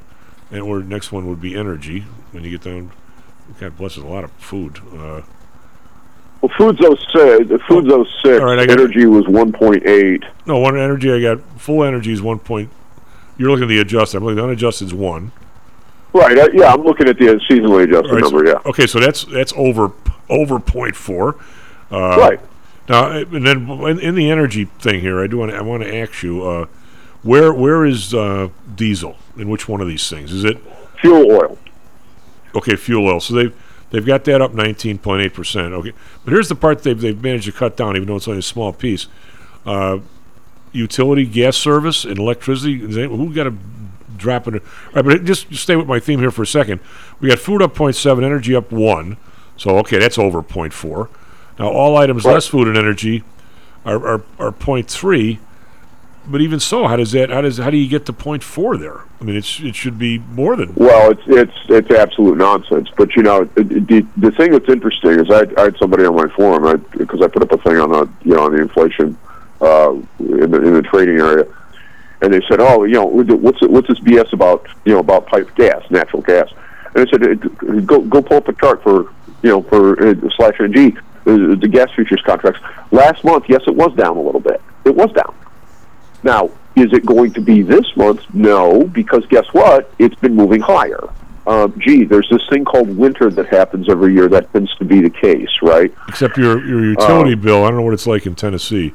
[0.51, 2.07] and we're next one would be energy.
[2.33, 2.93] When you get down,
[3.59, 4.79] God bless, there's a lot of food.
[6.43, 7.49] Well, food's 06.
[7.49, 8.41] The food's 06.
[8.41, 10.25] All right, I got- energy was 1.8.
[10.47, 11.13] no, one energy.
[11.13, 12.71] I got full energy is one point.
[13.37, 14.19] You're looking at the adjusted.
[14.19, 15.33] I'm looking at the unadjusted is one.
[16.13, 16.37] Right.
[16.39, 18.47] Uh, yeah, I'm looking at the seasonally adjusted right, so- number.
[18.51, 18.59] Yeah.
[18.67, 19.93] Okay, so that's that's over
[20.29, 21.37] over point four.
[21.91, 22.41] Uh, Right.
[22.89, 25.83] Now, and then in, in the energy thing here, I do want to I want
[25.85, 26.67] to ask you, uh,
[27.23, 30.33] where where is uh, diesel in which one of these things?
[30.33, 30.59] Is it
[31.01, 31.57] fuel oil?
[32.57, 33.21] Okay, fuel oil.
[33.21, 33.55] So they've
[33.91, 35.73] they've got that up 19.8 percent.
[35.73, 35.93] Okay,
[36.25, 38.43] but here's the part they've they've managed to cut down, even though it's only a
[38.43, 39.07] small piece.
[39.67, 39.99] Uh,
[40.73, 42.79] utility, gas service, and electricity.
[42.79, 43.55] Who got a
[44.17, 44.63] drop in it?
[44.89, 46.81] All right, but just stay with my theme here for a second.
[47.21, 49.17] We got food up 0.7, energy up one.
[49.57, 51.09] So okay, that's over 0.4.
[51.59, 53.23] Now all items less food and energy
[53.85, 55.39] are are, are 0.3.
[56.31, 57.31] But even so, how does that?
[57.31, 59.01] How does how do you get to four there?
[59.21, 62.89] I mean, it's it should be more than Well, it's it's it's absolute nonsense.
[62.97, 66.29] But you know, the the, thing that's interesting is I, I had somebody on my
[66.29, 69.19] forum because I, put up a thing on the you know on the inflation
[69.61, 71.47] uh, in the in the trading area,
[72.23, 75.53] and they said, oh, you know, what's what's this BS about you know about pipe
[75.57, 76.49] gas, natural gas?
[76.95, 79.13] And I said, "Uh, go go pull up a chart for
[79.43, 80.97] you know for uh, slash NG
[81.27, 82.61] uh, the gas futures contracts.
[82.93, 84.61] Last month, yes, it was down a little bit.
[84.85, 85.35] It was down.
[86.23, 88.23] Now, is it going to be this month?
[88.33, 89.93] No, because guess what?
[89.99, 91.09] It's been moving higher.
[91.47, 94.29] Um, gee, there's this thing called winter that happens every year.
[94.29, 95.93] That tends to be the case, right?
[96.09, 97.65] Except your your utility Um, bill.
[97.65, 98.93] I don't know what it's like in Tennessee.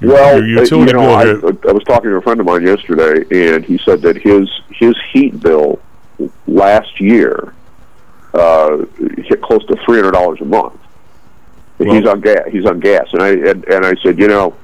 [0.00, 1.58] Your, well, your uh, utility you know, I, bill here.
[1.68, 4.94] I was talking to a friend of mine yesterday, and he said that his his
[5.12, 5.80] heat bill
[6.46, 7.54] last year
[8.34, 10.78] uh, hit close to three hundred dollars a month.
[11.78, 12.42] he's on gas.
[12.50, 14.54] He's on gas, and I and, and I said, you know,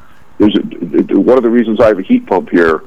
[0.40, 2.82] there's a, one of the reasons I have a heat pump here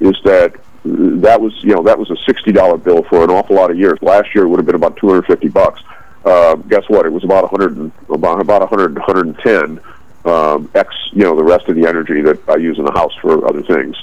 [0.00, 0.54] is that
[0.84, 3.78] that was you know that was a sixty dollar bill for an awful lot of
[3.78, 3.98] years.
[4.02, 5.80] Last year it would have been about two hundred fifty bucks.
[6.24, 7.06] Uh, guess what?
[7.06, 9.80] It was about hundred about about a hundred hundred and ten.
[10.24, 13.14] Um, X, you know, the rest of the energy that I use in the house
[13.22, 13.96] for other things.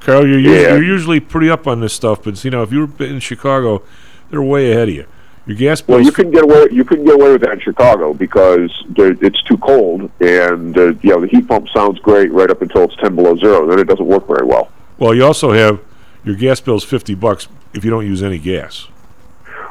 [0.00, 0.74] Karl, you're, Yeah.
[0.74, 3.82] you're usually pretty up on this stuff, but you know, if you were in Chicago,
[4.30, 5.06] they're way ahead of you.
[5.46, 5.96] Your gas bills.
[5.96, 6.68] Well, you couldn't get away.
[6.70, 10.94] You couldn't get away with that in Chicago because there, it's too cold, and uh,
[11.02, 13.66] you know the heat pump sounds great right up until it's ten below zero.
[13.66, 14.70] Then it doesn't work very well.
[14.98, 15.80] well, you also have
[16.24, 18.86] your gas bill's fifty bucks if you don't use any gas.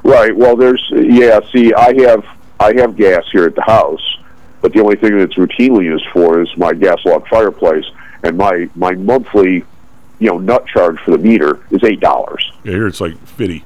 [0.03, 0.35] Right.
[0.35, 1.39] Well, there's yeah.
[1.53, 2.25] See, I have
[2.59, 4.17] I have gas here at the house,
[4.59, 7.85] but the only thing that's routinely used for is my gas log fireplace,
[8.23, 9.63] and my my monthly,
[10.19, 12.51] you know, nut charge for the meter is eight dollars.
[12.65, 13.63] Yeah, here it's like fifty.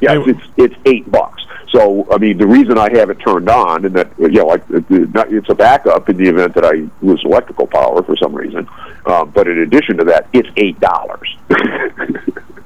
[0.00, 1.42] Yeah, it's it's eight bucks.
[1.70, 4.62] So I mean, the reason I have it turned on, and that you know, it-
[4.88, 8.68] it's a backup in the event that I lose electrical power for some reason.
[9.06, 11.36] Um, but in addition to that, it's eight dollars.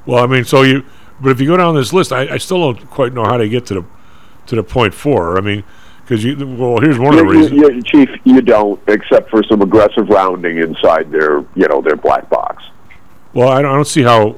[0.05, 0.85] Well, I mean, so you,
[1.21, 3.49] but if you go down this list, I, I still don't quite know how to
[3.49, 3.85] get to the
[4.49, 5.39] to the point four.
[5.39, 5.63] I mean,
[6.03, 7.53] because you, well, here's one of the reasons.
[7.53, 11.95] you- you- Chief, you don't, except for some aggressive rounding inside their, you know, their
[11.95, 12.65] black box.
[13.33, 14.35] Well, I don't, I don't see how.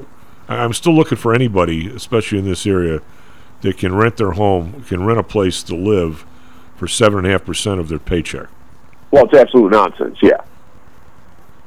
[0.47, 3.01] I'm still looking for anybody, especially in this area,
[3.61, 6.25] that can rent their home, can rent a place to live
[6.75, 8.47] for seven and a half percent of their paycheck.
[9.11, 10.17] Well, it's absolute nonsense.
[10.21, 10.41] Yeah,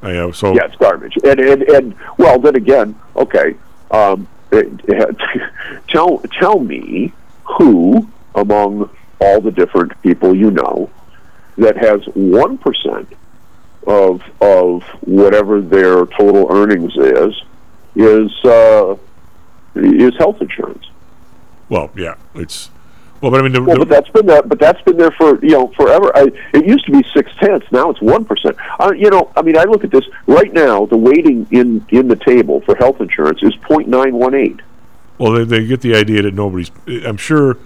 [0.02, 0.55] I have so.
[0.55, 1.16] yeah, it's garbage.
[1.24, 3.55] And and and well, then again, okay.
[3.90, 4.28] Um,
[5.88, 7.12] tell tell me
[7.44, 8.90] who among
[9.20, 10.90] all the different people you know
[11.56, 13.09] that has one percent
[13.86, 17.42] of of whatever their total earnings is
[17.98, 18.96] is uh,
[19.74, 20.86] is health insurance.
[21.68, 22.70] Well, yeah, it's.
[23.20, 24.42] Well, but I mean, the, Well, the- but that's been there.
[24.42, 26.10] But that's been there for you know forever.
[26.16, 27.66] I, it used to be six tenths.
[27.72, 28.56] Now it's one percent.
[28.96, 30.86] You know, I mean, I look at this right now.
[30.86, 34.60] The weighting in in the table for health insurance is point nine one eight.
[35.18, 36.70] well, they, they get the idea that nobody's.
[36.86, 37.56] I'm sure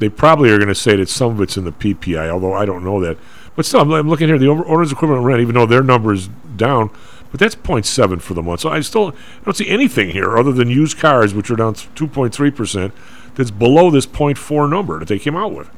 [0.00, 2.66] they probably are going to say that some of it's in the PPI, although I
[2.66, 3.16] don't know that.
[3.56, 4.38] But still, I'm, I'm looking here.
[4.38, 6.90] The over, owner's equivalent rent, even though their number is down,
[7.34, 8.60] but that's 0.7 for the month.
[8.60, 11.74] So I still I don't see anything here other than used cars, which are down
[11.74, 12.94] 2.3 percent.
[13.34, 15.68] That's below this 0.4 number that they came out with.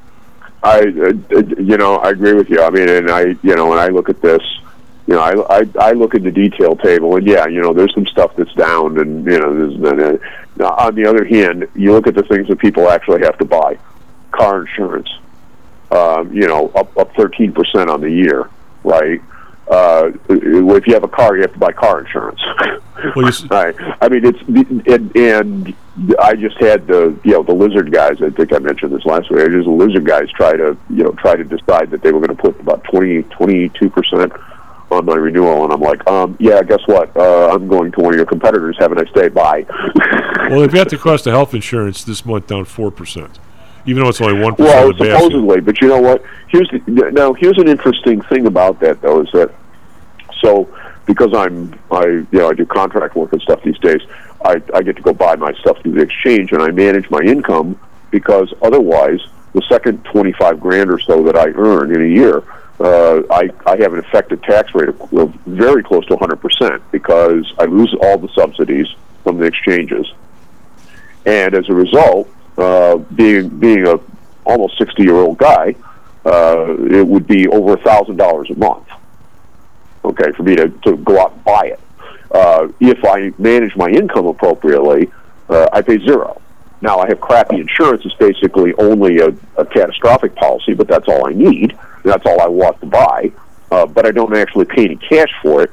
[0.63, 0.83] I, uh,
[1.59, 2.61] you know, I agree with you.
[2.63, 4.43] I mean, and I, you know, when I look at this,
[5.07, 7.95] you know, I, I, I look at the detail table, and yeah, you know, there's
[7.95, 10.21] some stuff that's down, and you know, there's.
[10.61, 13.47] Uh, on the other hand, you look at the things that people actually have to
[13.47, 13.79] buy,
[14.31, 15.09] car insurance,
[15.91, 18.51] um, you know, up up thirteen percent on the year,
[18.85, 19.23] right?
[19.69, 22.41] Uh, if you have a car, you have to buy car insurance.
[23.51, 23.75] right.
[24.01, 24.41] I mean, it's
[24.87, 25.75] and, and
[26.21, 28.23] I just had the you know the lizard guys.
[28.23, 29.41] I think I mentioned this last week.
[29.41, 32.21] I just the lizard guys try to you know try to decide that they were
[32.21, 34.33] going to put about 20 22 percent
[34.91, 37.15] on my renewal, and I'm like, um, yeah, guess what?
[37.17, 38.77] Uh, I'm going to one of your competitors.
[38.79, 39.29] Have a nice day.
[39.29, 39.67] Bye.
[40.49, 43.39] Well, they've got the cost of health insurance this month down four percent,
[43.87, 45.19] even though it's only one percent Well, of the basket.
[45.25, 46.23] supposedly, but you know what?
[46.49, 49.53] Here's the, now here's an interesting thing about that though is that
[50.41, 50.69] so
[51.07, 54.01] because I'm I you know I do contract work and stuff these days,
[54.45, 57.21] I I get to go buy my stuff through the exchange and I manage my
[57.21, 57.79] income
[58.11, 59.21] because otherwise
[59.53, 62.43] the second twenty five grand or so that I earn in a year.
[62.79, 67.51] Uh, I, I have an effective tax rate of, of very close to 100% because
[67.59, 68.87] I lose all the subsidies
[69.25, 70.07] from the exchanges.
[71.25, 72.29] And as a result,
[72.59, 73.99] uh, being being a
[74.45, 75.75] almost sixty year old guy,
[76.25, 78.89] uh, it would be over a thousand dollars a month.
[80.05, 81.81] Okay, for me to, to go out and buy it.
[82.31, 85.11] Uh, if I manage my income appropriately,
[85.49, 86.41] uh, I pay zero.
[86.81, 88.05] Now I have crappy insurance.
[88.05, 91.77] It's basically only a, a catastrophic policy, but that's all I need.
[92.05, 93.33] That's all I want to buy.
[93.71, 95.71] Uh, but I don't actually pay any cash for it.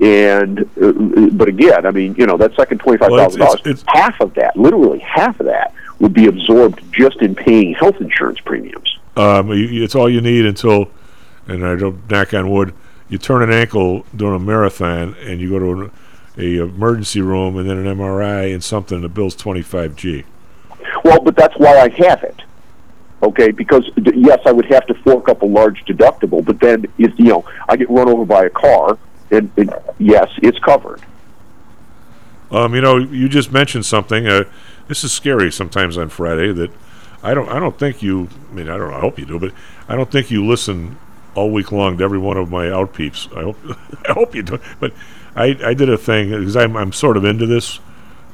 [0.00, 3.84] And uh, but again, I mean, you know, that second twenty five thousand Well, dollars,
[3.88, 8.40] half of that, literally half of that, would be absorbed just in paying health insurance
[8.40, 8.98] premiums.
[9.16, 10.90] Um, it's all you need until,
[11.46, 12.72] and I don't knock on wood,
[13.08, 15.90] you turn an ankle during a marathon and you go to an
[16.38, 20.24] a emergency room and then an MRI and something that bills 25G.
[21.04, 22.42] Well, but that's why I have it.
[23.20, 26.84] Okay, because d- yes, I would have to fork up a large deductible, but then
[26.98, 28.96] if you know I get run over by a car,
[29.32, 31.02] and, and yes, it's covered.
[32.52, 34.28] Um, you know, you just mentioned something.
[34.28, 34.44] Uh,
[34.88, 36.70] this is scary sometimes on Friday that
[37.22, 37.48] I don't.
[37.48, 38.28] I don't think you.
[38.50, 38.92] I mean, I don't.
[38.92, 39.52] I hope you do, but
[39.88, 40.98] I don't think you listen
[41.34, 43.36] all week long to every one of my outpeeps.
[43.36, 43.56] I hope.
[44.08, 44.58] I hope you do.
[44.80, 44.92] But
[45.36, 47.80] I, I did a thing because I'm, I'm sort of into this,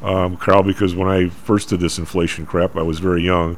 [0.02, 0.62] um, Karl.
[0.62, 3.56] Because when I first did this inflation crap, I was very young,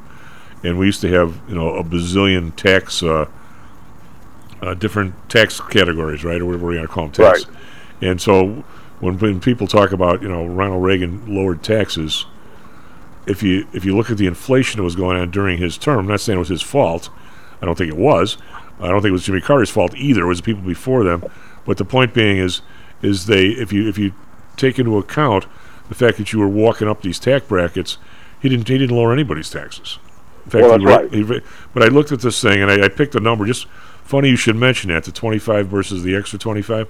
[0.64, 3.28] and we used to have you know a bazillion tax uh,
[4.62, 7.46] uh, different tax categories, right, or whatever we're going to call them, tax.
[8.00, 8.64] And so
[9.00, 12.26] when, when people talk about you know Ronald Reagan lowered taxes,
[13.26, 15.98] if you if you look at the inflation that was going on during his term,
[16.00, 17.08] I'm not saying it was his fault.
[17.60, 18.36] I don't think it was.
[18.80, 20.22] I don't think it was Jimmy Carter's fault either.
[20.24, 21.24] It was the people before them.
[21.64, 22.60] But the point being is,
[23.02, 24.12] is they if you if you
[24.56, 25.46] take into account
[25.88, 27.98] the fact that you were walking up these tax brackets,
[28.40, 29.98] he didn't he didn't lower anybody's taxes.
[30.44, 31.40] In fact, Well, he ra- he
[31.74, 33.46] but I looked at this thing and I, I picked a number.
[33.46, 33.66] Just
[34.04, 36.88] funny you should mention that the 25 versus the extra 25.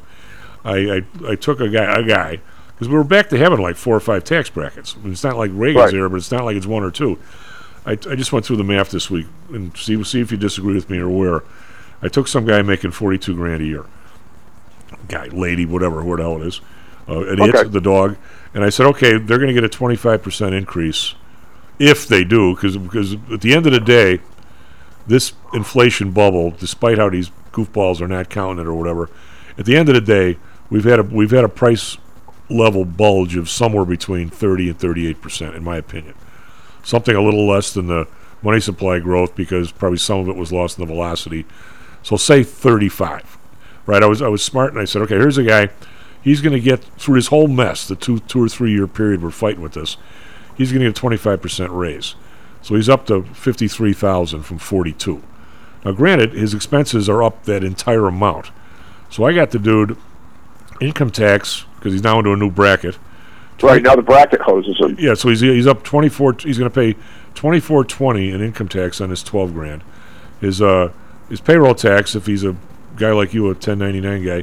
[0.65, 2.41] I I, I took a guy a guy
[2.77, 4.95] because we were back to having like four or five tax brackets.
[4.97, 5.95] I mean, it's not like Reagan's Right.
[5.95, 7.19] era, but it's not like it's one or two.
[7.87, 10.75] I, I just went through the math this week and see see if you disagree
[10.75, 11.43] with me or where.
[12.03, 13.87] I took some guy making 42 grand a year,
[15.09, 16.61] guy, lady, whatever, who the hell it is,
[17.09, 17.65] uh, and Okay.
[17.65, 18.17] the dog,
[18.53, 21.15] and I said, okay, they're going to get a 25 percent increase
[21.79, 24.21] if they do, because because at the end of the day,
[25.07, 29.09] this inflation bubble, despite how these goofballs are not counting it or whatever,
[29.57, 30.37] at the end of the day,
[30.69, 31.97] we've had a we've had a price
[32.49, 36.15] level bulge of somewhere between 30 and 38 percent, in my opinion.
[36.83, 38.07] Something a little less than the
[38.43, 41.45] money supply growth because probably some of it was lost in the velocity.
[42.03, 43.37] So say 35,
[43.87, 44.03] right?
[44.03, 45.69] I was I was smart and I said, okay, here's a guy.
[46.23, 49.23] He's going to get through this whole mess, the two two or three year period
[49.23, 49.97] we're fighting with this.
[50.57, 52.15] He's going to get a 25 percent raise.
[52.63, 55.23] So he's up to 53,000 from 42.
[55.85, 58.51] Now, granted, his expenses are up that entire amount.
[59.09, 59.97] So I got the dude
[60.81, 62.99] income tax because he's now into a new bracket.
[63.63, 64.97] Right now, the bracket hoses him.
[64.99, 66.39] Yeah, so he's he's up 24.
[66.41, 66.99] He's going to pay
[67.37, 69.85] 24.20 in income tax on his 12 grand.
[70.41, 70.91] His uh
[71.29, 72.57] his payroll tax, if he's a
[72.97, 74.39] guy like you, a 1099 guy,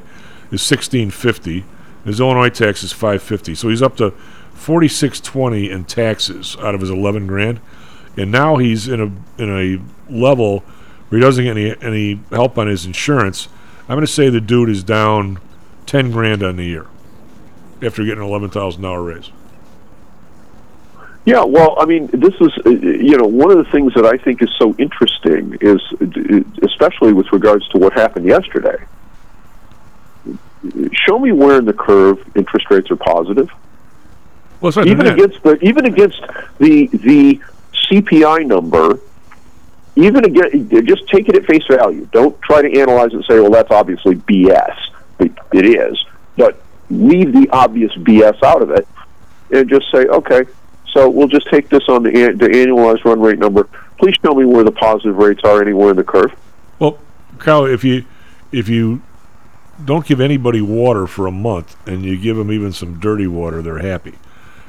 [0.52, 1.66] is 1650.
[2.06, 3.56] His Illinois tax is 550.
[3.56, 4.12] So he's up to
[4.54, 7.60] 4620 in taxes out of his 11 grand,
[8.16, 10.62] and now he's in a in a level
[11.10, 13.50] where he doesn't get any any help on his insurance.
[13.82, 15.40] I'm going to say the dude is down
[15.88, 16.88] 10 grand on the year
[17.84, 19.32] after getting an $11,000 raise.
[21.26, 24.18] Yeah, well, I mean, this is, uh, you know, one of the things that I
[24.18, 28.78] think is so interesting is, uh, especially with regards to what happened yesterday.
[30.92, 33.50] Show me where in the curve interest rates are positive.
[34.60, 36.22] Well, even against the even against
[36.58, 37.42] the the
[37.90, 39.00] CPI number,
[39.98, 42.08] even again, just take it at face value.
[42.14, 44.78] Don't try to analyze it and say, "Well, that's obviously BS."
[45.20, 46.02] It is,
[46.38, 46.63] but
[46.94, 48.88] leave the obvious BS out of it,
[49.52, 50.44] and just say, "Okay,
[50.92, 53.68] so we'll just take this on the an- the annualized run rate number.
[53.98, 56.34] Please show me where the positive rates are anywhere in the curve."
[56.80, 56.98] Well,
[57.40, 58.06] Kyle, if you
[58.52, 59.02] if you
[59.84, 63.62] don't give anybody water for a month and you give them even some dirty water,
[63.62, 64.14] they're happy.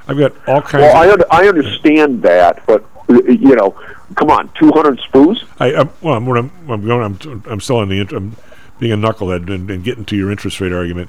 [0.06, 0.82] I've got all kinds.
[0.82, 3.70] Well, I of, I understand that, but you know,
[4.16, 5.44] come on, two hundred spoos.
[5.58, 7.18] I, I well, I'm, I'm, I'm going.
[7.24, 8.00] I'm, I'm still on the.
[8.00, 8.36] I'm
[8.78, 11.08] being a knucklehead and, and getting to your interest rate argument.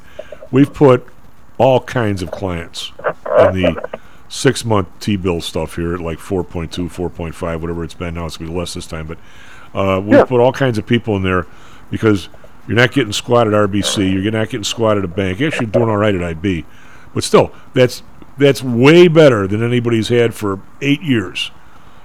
[0.51, 1.05] We've put
[1.57, 3.89] all kinds of clients in the
[4.29, 8.13] six month T bill stuff here at like 4.2, 4.5, whatever it's been.
[8.15, 9.17] Now it's going to be less this time, but
[9.73, 10.23] uh, we've Yeah.
[10.25, 11.45] put all kinds of people in there
[11.91, 12.29] because
[12.67, 15.39] you're not getting squat at RBC, you're not getting squat at a bank.
[15.39, 16.65] You're actually doing all right at IB,
[17.13, 18.01] but still, that's
[18.37, 21.51] that's way better than anybody's had for eight years.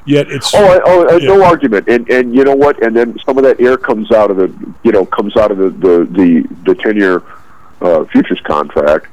[0.06, 1.28] Yet it's Oh, I, oh, uh, yeah.
[1.28, 1.88] no argument.
[1.88, 2.82] And and you know what?
[2.82, 5.58] And then some of that air comes out of the you know comes out of
[5.58, 7.22] the the the, the ten year
[7.80, 9.06] uh, futures contract.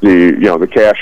[0.00, 0.98] The you know the cash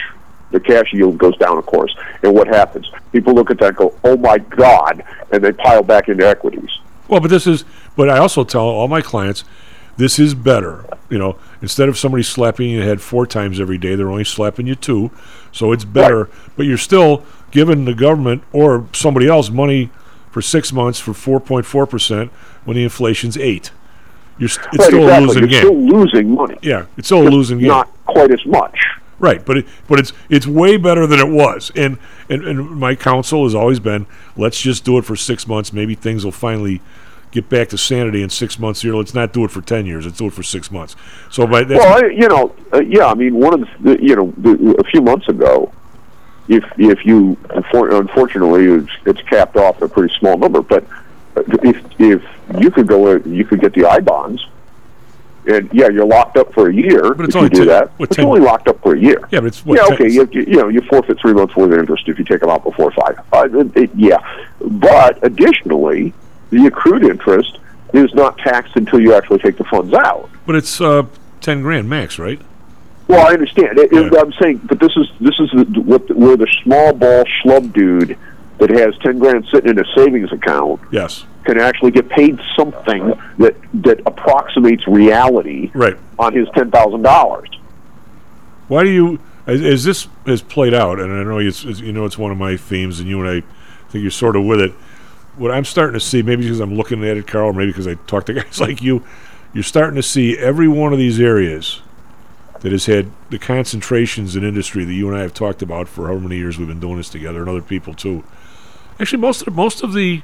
[0.50, 1.94] the cash yield goes down, of course.
[2.22, 2.90] And what happens?
[3.10, 6.70] People look at that, and go, "Oh my God!" and they pile back into equities.
[7.08, 7.64] Well, but this is,
[7.96, 9.44] but I also tell all my clients,
[9.96, 10.84] this is better.
[11.10, 14.66] You know, instead of somebody slapping you head four times every day, they're only slapping
[14.66, 15.10] you two.
[15.50, 19.90] So it's better, but you're still giving the government or somebody else money
[20.30, 22.30] for six months for 4.4%
[22.64, 23.70] when the inflation's eight.
[24.38, 25.24] You're st- it's right, still exactly.
[25.24, 25.60] a losing You're game.
[25.60, 26.58] still losing money.
[26.62, 27.68] yeah, it's still a losing game.
[27.68, 28.78] Not quite as much.
[29.18, 31.98] Right, but it, but it's it's way better than it was, and,
[32.28, 34.06] and and my counsel has always been,
[34.36, 35.72] let's just do it for six months.
[35.72, 36.80] Maybe things will finally
[37.30, 38.82] get back to sanity in six months.
[38.82, 40.06] Here, let's not do it for ten years.
[40.06, 40.96] Let's do it for six months.
[41.30, 43.06] So, by that's, well, I, you know, uh, yeah.
[43.06, 45.72] I mean, one of the, the you know, the, a few months ago,
[46.48, 50.84] if if you unfortunately it's, it's capped off a pretty small number, but
[51.36, 52.22] if if
[52.60, 54.46] you could go, you could get the I bonds,
[55.46, 57.14] and yeah, you're locked up for a year.
[57.14, 58.80] But it's if only you do ten- that, what, but 10 you're only locked up
[58.82, 59.20] for a year.
[59.30, 60.08] yeah, but it's what, yeah, 10 okay.
[60.10, 62.62] You, you know, you forfeit three months worth of interest if you take them out
[62.64, 63.18] before five.
[63.32, 64.18] Uh, it- it- yeah,
[64.60, 66.12] but additionally,
[66.50, 67.58] the accrued interest
[67.92, 70.28] is not taxed until you actually take the funds out.
[70.46, 71.04] but it's uh,
[71.40, 72.40] ten grand max, right?
[73.08, 73.78] Well, I understand.
[73.78, 77.24] It, it- I'm saying, but this is this is the, what where the small ball
[77.24, 78.16] schlub dude
[78.58, 81.24] that has ten grand sitting in a savings account Yes.
[81.44, 85.96] can actually get paid something that that approximates reality Right.
[86.18, 87.48] on his ten thousand dollars.
[88.68, 92.04] Why do you, as, this has played out, and I know it's, it's you know
[92.04, 93.40] it's one of my themes, and you and I
[93.90, 94.72] think you're sort of with it.
[95.36, 97.86] What I'm starting to see, maybe because I'm looking at it, Karl, or maybe because
[97.88, 99.02] I talk to guys like you,
[99.52, 101.80] you're starting to see every one of these areas
[102.60, 106.06] that has had the concentrations in industry that you and I have talked about for
[106.06, 108.22] however many years we've been doing this together, and other people too.
[109.00, 110.22] Actually, most of most of the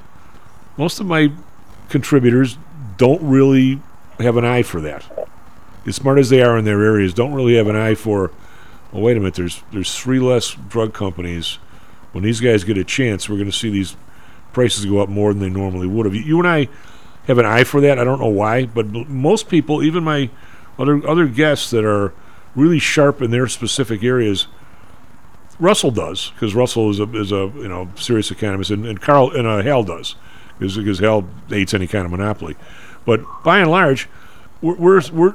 [0.76, 1.32] most of my
[1.88, 2.58] contributors
[2.96, 3.80] don't really
[4.18, 5.28] have an eye for that.
[5.86, 8.30] As smart as they are in their areas, don't really have an eye for.
[8.92, 9.34] Well, wait a minute.
[9.34, 11.58] There's there's three less drug companies.
[12.12, 13.96] When these guys get a chance, we're going to see these
[14.52, 16.14] prices go up more than they normally would have.
[16.14, 16.68] You and I
[17.26, 17.98] have an eye for that.
[17.98, 20.30] I don't know why, but most people, even my
[20.78, 22.12] other other guests that are
[22.54, 24.46] really sharp in their specific areas,
[25.60, 29.30] Russell does because Russell is a is a you know serious economist, and, and Carl
[29.30, 30.14] and uh, Hal does
[30.58, 32.56] because because Hal hates any kind of monopoly.
[33.04, 34.08] But by and large,
[34.60, 35.34] we're, we're, we're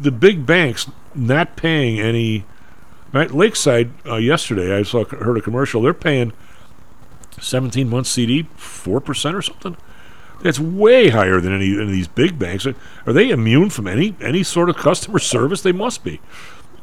[0.00, 2.44] the big banks not paying any.
[3.12, 5.80] Right, Lakeside uh, yesterday, I saw heard a commercial.
[5.80, 6.32] They're paying
[7.40, 9.76] 17 month CD, four percent or something.
[10.42, 12.66] That's way higher than any, any of these big banks.
[12.66, 12.74] Are,
[13.06, 15.62] are they immune from any any sort of customer service?
[15.62, 16.20] They must be.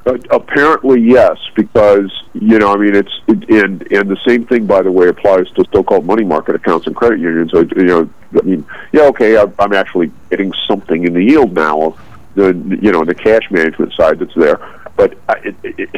[0.06, 4.65] Uh, apparently, yes, because you know, I mean, it's it, and and the same thing,
[4.65, 7.52] by the way, applies to so-called money market accounts and credit unions.
[7.53, 11.82] You know, I mean, yeah, okay, I, I'm actually getting something in the yield now
[11.82, 12.02] of
[12.34, 12.48] the
[12.82, 14.60] you know the cash management side that's there,
[14.95, 15.90] but I, it, it,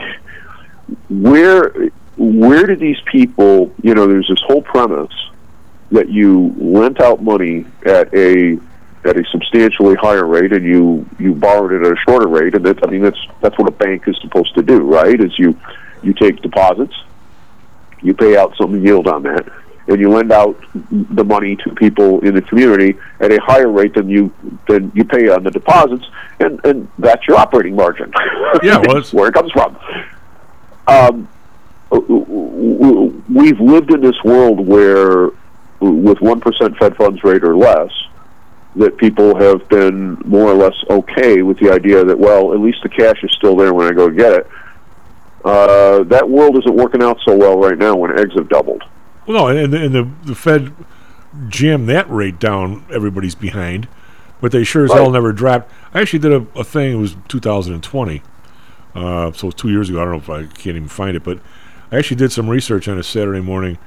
[1.10, 1.70] where
[2.18, 3.74] where do these people?
[3.82, 5.14] You know, there's this whole premise
[5.92, 8.60] that you lent out money at a
[9.06, 12.66] at a substantially higher rate and you you borrowed it at a shorter rate and
[12.66, 15.20] that's I mean that's that's what a bank is supposed to do right?
[15.20, 15.58] Is you
[16.02, 16.94] you take deposits
[18.02, 19.48] you pay out some yield on that
[19.88, 20.58] and you lend out
[20.92, 24.34] the money to people in the community at a higher rate than you
[24.68, 26.06] than you pay on the deposits
[26.40, 28.12] and and that's your operating margin.
[28.64, 29.78] Yeah, well, it's- where it comes from.
[30.88, 31.28] Um
[33.30, 35.28] we've lived in this world where
[35.80, 37.92] with 1% fed funds rate or less
[38.76, 42.80] that people have been more or less okay with the idea that well, at least
[42.84, 44.48] the cash is still there when I go get it.
[45.46, 48.84] Uh, that world isn't working out so well right now when eggs have doubled.
[49.28, 50.74] Well, no, and, and the the Fed
[51.48, 52.86] jammed that rate down.
[52.92, 53.88] Everybody's behind,
[54.42, 55.72] but they sure as hell never dropped.
[55.94, 56.94] I actually did a, a thing.
[56.94, 58.22] It was 2020,
[58.96, 60.02] uh, so two years ago.
[60.02, 61.40] I don't know if I can't even find it, but
[61.92, 63.78] I actually did some research on a Saturday morning.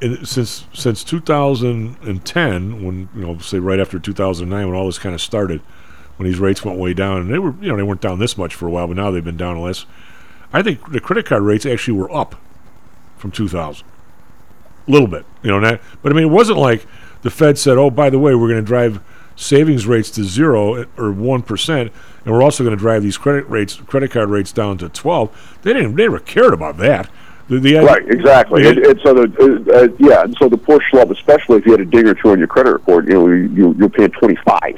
[0.00, 5.20] Since since 2010, when you know, say right after 2009, when all this kind of
[5.20, 5.62] started,
[6.16, 8.36] when these rates went way down, and they were you know they weren't down this
[8.36, 9.86] much for a while, but now they've been down less.
[10.52, 12.36] I think the credit card rates actually were up
[13.16, 13.86] from 2000
[14.86, 15.78] a little bit, you know.
[16.02, 16.86] But I mean, it wasn't like
[17.22, 19.00] the Fed said, "Oh, by the way, we're going to drive
[19.36, 21.92] savings rates to zero uh, or one percent,
[22.24, 25.58] and we're also going to drive these credit rates, credit card rates down to 12.
[25.62, 27.10] They didn't, they never cared about that.
[27.48, 28.62] The, the idea- Right, exactly.
[28.62, 29.22] the- And, and so the
[29.72, 32.14] uh, uh, yeah, and so the poor schlub, especially if you had a ding or
[32.14, 34.74] two on your credit report, you know, you you're paying twenty five.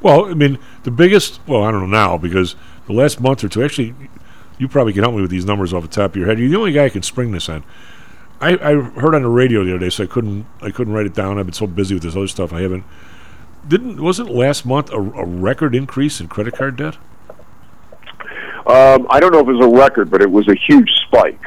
[0.00, 1.40] Well, I mean, the biggest.
[1.46, 2.54] Well, I don't know now because
[2.86, 3.62] the last month or two.
[3.62, 3.94] Actually,
[4.58, 6.38] you probably can help me with these numbers off the top of your head.
[6.38, 7.62] You're the only guy who can spring this on.
[8.40, 11.06] I, I heard on the radio the other day, so I couldn't I couldn't write
[11.06, 11.38] it down.
[11.38, 12.84] I've been so busy with this other stuff, I haven't.
[13.66, 16.96] Didn't wasn't last month a, a record increase in credit card debt?
[18.66, 21.40] Um, I don't know if it was a record, but it was a huge spike.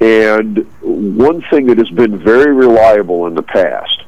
[0.00, 4.02] And one thing that has been very reliable in the past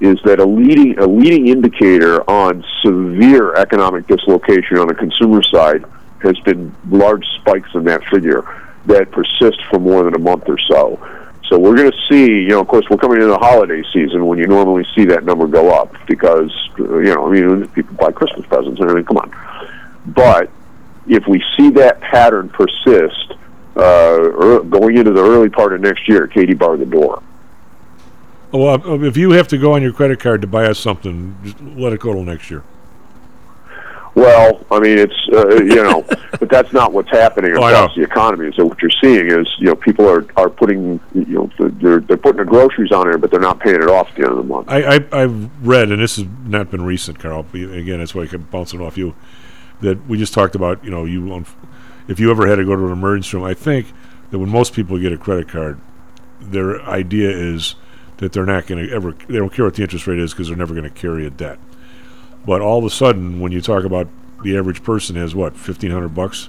[0.00, 5.84] is that a leading a leading indicator on severe economic dislocation on the consumer side
[6.22, 8.42] has been large spikes in that figure
[8.86, 10.98] that persist for more than a month or so.
[11.48, 14.26] So we're going to see, you know, of course, we're coming into the holiday season
[14.26, 18.12] when you normally see that number go up because, you know, I mean, people buy
[18.12, 19.06] Christmas presents and everything.
[19.06, 20.50] Come on, but
[21.08, 23.34] if we see that pattern persist
[23.80, 27.22] uh, going into the early part of next year, Katie bar the door.
[28.52, 31.36] Well, uh, if you have to go on your credit card to buy us something,
[31.44, 32.64] just let it go till next year.
[34.16, 36.04] Well, I mean, it's uh, you know,
[36.40, 38.02] but that's not what's happening Oh, across know.
[38.02, 38.50] the economy.
[38.56, 42.16] So what you're seeing is, you know, people are are putting, you know, they're they're
[42.16, 44.36] putting the groceries on there, but they're not paying it off at the end of
[44.38, 44.68] the month.
[44.68, 47.46] I, I I've read, and this has not been recent, Karl.
[47.54, 49.14] Again, that's why I kept bouncing off you.
[49.80, 50.84] That we just talked about.
[50.84, 51.46] You know, you on,
[52.10, 53.86] if you ever had to go to an emergency room, I think
[54.30, 55.80] that when most people get a credit card,
[56.40, 57.76] their idea is
[58.16, 59.12] that they're not going to ever.
[59.12, 61.30] They don't care what the interest rate is because they're never going to carry a
[61.30, 61.58] debt.
[62.44, 64.08] But all of a sudden, when you talk about
[64.42, 66.48] the average person has what fifteen hundred bucks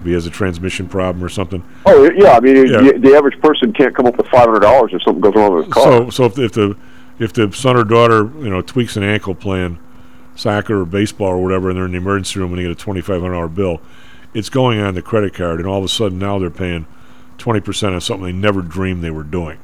[0.00, 1.62] If he has a transmission problem or something.
[1.84, 2.80] Oh yeah, I mean Yeah.
[2.80, 5.54] The, the average person can't come up with five hundred dollars if something goes wrong
[5.54, 5.84] with his car.
[5.84, 6.76] So, so if, if the
[7.18, 9.78] if the son or daughter, you know, tweaks an ankle playing
[10.34, 12.74] soccer or baseball or whatever, and they're in the emergency room and they get a
[12.74, 13.80] twenty five hundred dollar bill,
[14.34, 16.86] it's going on the credit card, and all of a sudden now they're paying
[17.38, 19.58] twenty percent on something they never dreamed they were doing.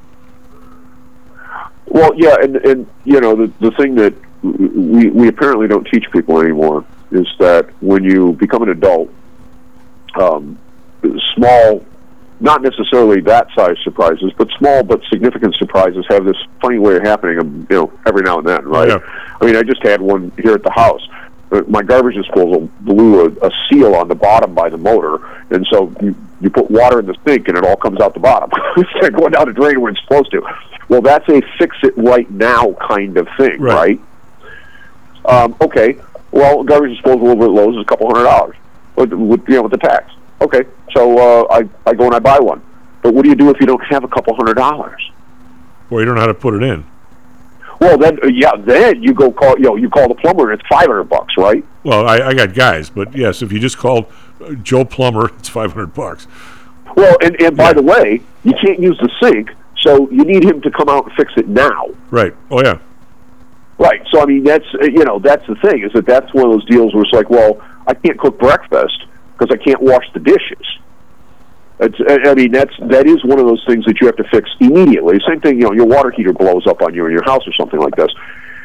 [1.87, 6.05] Well, yeah, and and you know the the thing that we we apparently don't teach
[6.13, 9.11] people anymore is that when you become an adult,
[10.19, 10.59] um,
[11.35, 11.85] small,
[12.41, 17.03] not necessarily that size surprises, but small but significant surprises have this funny way of
[17.03, 17.39] happening.
[17.39, 18.91] um, You know, every now and then, right?
[19.41, 21.07] I mean, I just had one here at the house.
[21.53, 25.67] Uh, My garbage disposal blew a, a seal on the bottom by the motor, and
[25.71, 28.51] so you, you put water in the sink and it all comes out the bottom.
[28.77, 30.43] it's like going down a drain where it's supposed to.
[30.89, 34.01] Well, that's a fix it right now kind of thing, right?
[35.25, 35.99] Um, okay.
[36.31, 38.57] Well, garbage disposal over at Lowe's is a couple hundred dollars,
[38.97, 40.11] with, with you know with the tax.
[40.41, 40.63] Okay,
[40.95, 42.63] so uh, I I go and I buy one.
[43.03, 45.11] But what do you do if you don't have a couple hundred dollars?
[45.91, 46.85] Or you don't know how to put it in.
[47.83, 50.61] Well, then uh, yeah, then you go call you know you call the plumber and
[50.61, 51.65] it's five hundred bucks, right?
[51.83, 54.07] Well, I, I got guys, but yes, if you just called
[54.41, 56.29] uh, Joe Plumber, it's five hundred bucks.
[56.95, 59.51] Well, and and by the way, you can't use the sink,
[59.81, 61.87] so you need him to come out and fix it now.
[62.13, 62.37] Right.
[62.53, 62.79] Oh yeah.
[63.79, 64.01] Right.
[64.13, 66.53] So I mean, that's uh, you know that's the thing is that that's one of
[66.53, 69.07] those deals where it's like, well, I can't cook breakfast
[69.37, 70.79] because I can't wash the dishes.
[71.83, 74.49] It's, I mean, that's that is one of those things that you have to fix
[74.61, 75.21] immediately.
[75.27, 77.53] Same thing, you know, your water heater blows up on you in your house or
[77.59, 78.11] something like this.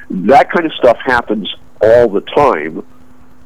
[0.09, 2.85] That kind of stuff happens all the time.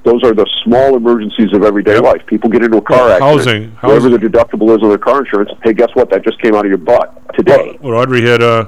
[0.03, 2.26] Those are the small emergencies of everyday life.
[2.26, 3.73] People get into a car accident.
[3.76, 5.52] housing- whatever the deductible is on their car insurance.
[5.64, 6.10] Hey, guess what?
[6.10, 7.77] That just came out of your butt today.
[7.81, 8.65] Well, Audrey had uh,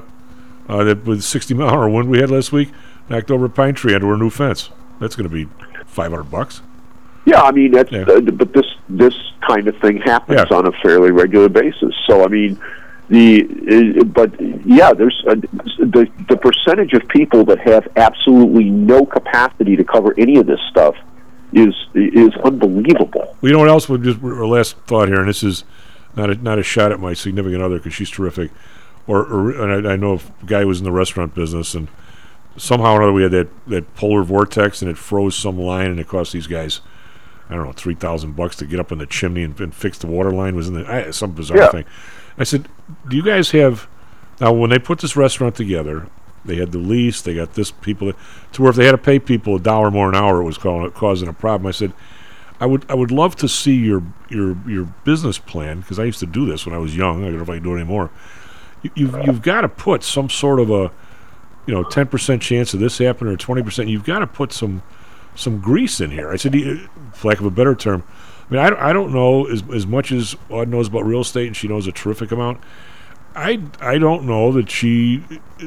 [0.68, 2.70] uh, that with sixty mile an hour wind we had last week,
[3.08, 4.70] knocked over a pine tree under a new fence.
[5.00, 5.48] That's going to be
[5.86, 6.62] five hundred bucks.
[7.24, 9.14] Yeah, I mean that's uh, but this this
[9.46, 10.56] kind of thing happens Yeah.
[10.56, 11.94] on a fairly regular basis.
[12.06, 12.58] So I mean
[13.08, 14.30] the uh, but
[14.66, 15.34] yeah, there's uh
[15.78, 20.60] the the percentage of people that have absolutely no capacity to cover any of this
[20.70, 20.96] stuff
[21.52, 23.36] is is unbelievable.
[23.40, 23.88] Well, you know what else?
[23.88, 25.64] Would just our last thought here, and this is
[26.16, 28.50] not a, not a shot at my significant other because she's terrific.
[29.06, 31.88] Or, or and I, I know a guy was in the restaurant business, and
[32.56, 36.00] somehow or another we had that, that polar vortex, and it froze some line, and
[36.00, 36.80] it cost these guys,
[37.54, 39.98] I don't know, three thousand bucks to get up in the chimney and, and fix
[39.98, 40.56] the water line.
[40.56, 41.70] Was in the I, some bizarre Yeah.
[41.70, 41.84] thing.
[42.36, 42.68] I said,
[43.08, 43.86] "Do you guys have
[44.40, 46.08] now when they put this restaurant together?"
[46.44, 47.22] They had the lease.
[47.22, 48.12] They got this people
[48.52, 50.58] to where if they had to pay people a dollar more an hour, it was
[50.58, 51.66] calling, causing a problem.
[51.66, 51.94] I said,
[52.60, 56.20] I would I would love to see your your your business plan because I used
[56.20, 57.22] to do this when I was young.
[57.22, 58.10] I don't know if I can do it anymore.
[58.82, 60.90] You, you've you've got to put some sort of a
[61.66, 63.88] you know ten percent chance of this happening or twenty percent.
[63.88, 64.82] You've got to put some
[65.34, 66.30] some grease in here.
[66.30, 66.54] I said,
[67.12, 68.02] for lack of a better term.
[68.50, 71.20] I mean, I, don't- I don't know as as much as Aud knows about real
[71.22, 72.60] estate, and she knows a terrific amount.
[73.34, 75.24] I I don't know that she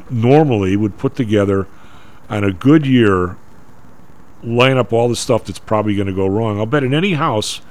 [0.09, 1.67] normally would put together
[2.29, 3.35] on a good year
[4.43, 6.59] line up all the stuff that's probably going to go wrong.
[6.59, 7.61] I'll bet in any house,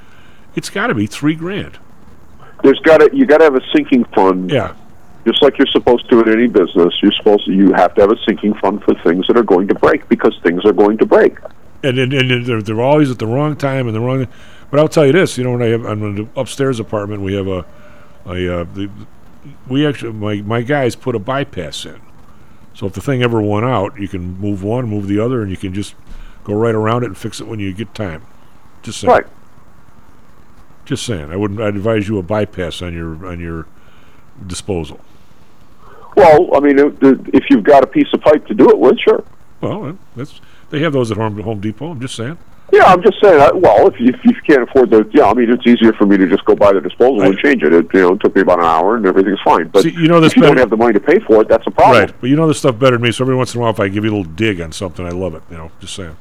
[0.55, 1.79] it's got to be three grand.
[2.63, 4.51] There's got to you got to have a sinking fund.
[4.51, 4.75] Yeah.
[5.25, 8.11] Just like you're supposed to in any business, you're supposed to you have to have
[8.11, 11.05] a sinking fund for things that are going to break because things are going to
[11.05, 11.37] break.
[11.83, 14.27] And and, and they're, they're always at the wrong time and the wrong.
[14.69, 17.21] But I'll tell you this, you know, when I have I'm in the upstairs apartment,
[17.21, 17.65] we have a,
[18.25, 18.89] a uh, the,
[19.67, 22.01] we actually my my guys put a bypass in,
[22.73, 25.49] so if the thing ever went out, you can move one, move the other, and
[25.49, 25.95] you can just
[26.43, 28.25] go right around it and fix it when you get time.
[28.83, 29.11] Just saying.
[29.11, 29.27] Right.
[30.85, 31.31] Just saying.
[31.31, 31.59] I wouldn't.
[31.59, 33.67] I'd advise you a bypass on your on your
[34.45, 34.99] disposal.
[36.17, 39.23] Well, I mean, if, you've got a piece of pipe to do it with, sure.
[39.61, 41.91] Well, that's they have those at Home Home Depot.
[41.91, 42.37] I'm just saying.
[42.71, 43.39] Yeah, I'm just saying.
[43.39, 46.05] I, well, if you, if you can't afford the, yeah, I mean, it's easier for
[46.05, 47.73] me to just go buy the disposal and change it.
[47.73, 49.69] It you know it took me about an hour and everything's fine.
[49.69, 51.47] But See, you know this if you don't have the money to pay for it,
[51.47, 52.01] that's a problem.
[52.01, 53.11] Right, but you know this stuff better than me.
[53.11, 55.05] So every once in a while, if I give you a little dig on something,
[55.05, 55.43] I love it.
[55.49, 56.17] You know, just saying.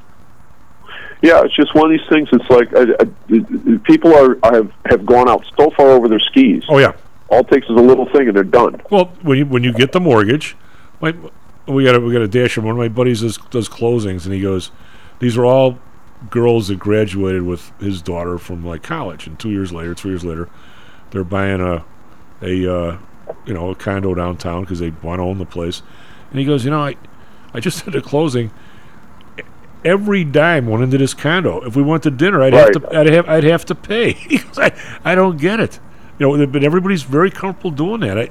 [1.23, 2.29] Yeah, it's just one of these things.
[2.33, 6.65] It's like uh, uh, people are have have gone out so far over their skis.
[6.69, 6.93] Oh yeah.
[7.29, 8.81] All it takes is a little thing and they're done.
[8.91, 10.57] Well, when you when you get the mortgage,
[11.01, 11.13] my
[11.67, 14.25] we got a, we got a dash from one of my buddies does, does closings,
[14.25, 14.71] and he goes,
[15.19, 15.79] "These are all
[16.31, 20.25] girls that graduated with his daughter from like college, and two years later, three years
[20.25, 20.49] later,
[21.11, 21.85] they're buying a
[22.43, 22.99] a uh,
[23.45, 25.83] you know a condo downtown because they want to own the place."
[26.31, 26.97] And he goes, "You know, I
[27.53, 28.51] I just did a closing."
[29.85, 31.65] Every dime went into this condo.
[31.65, 34.17] If we went to dinner, I'd have to I'd have I'd have to pay.
[34.57, 34.73] I,
[35.05, 35.79] I don't get it.
[36.19, 38.19] You know, but everybody's very comfortable doing that.
[38.19, 38.31] I,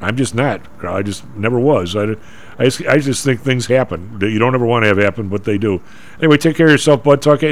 [0.00, 0.62] I'm just not.
[0.84, 1.96] I just never was.
[1.96, 2.14] I,
[2.58, 5.28] I, just, I just think things happen that you don't ever want to have happen,
[5.28, 5.80] but they do.
[6.18, 7.22] Anyway, take care of yourself, bud.
[7.22, 7.42] Talk.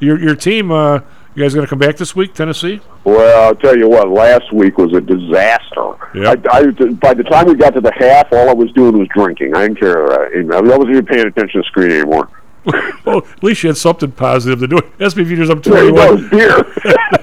[0.00, 0.70] Your your team.
[0.72, 1.00] Uh,
[1.36, 2.80] You guys going to come back this week, Tennessee?
[3.04, 4.08] Well, I'll tell you what.
[4.08, 5.92] Last week was a disaster.
[6.14, 6.46] Yep.
[6.50, 9.06] I, I, by the time we got to the half, all I was doing was
[9.14, 9.54] drinking.
[9.54, 10.10] I didn't care.
[10.12, 12.30] Uh, I wasn't even paying attention to the screen anymore.
[13.04, 14.78] well, at least you had something positive to do.
[14.98, 16.16] SP futures up There you 21.
[16.22, 16.56] go, beer.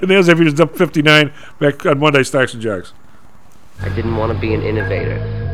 [0.02, 2.94] and the S&P futures up 59 back on Monday, stocks and jocks.
[3.82, 5.43] I didn't want to be an innovator.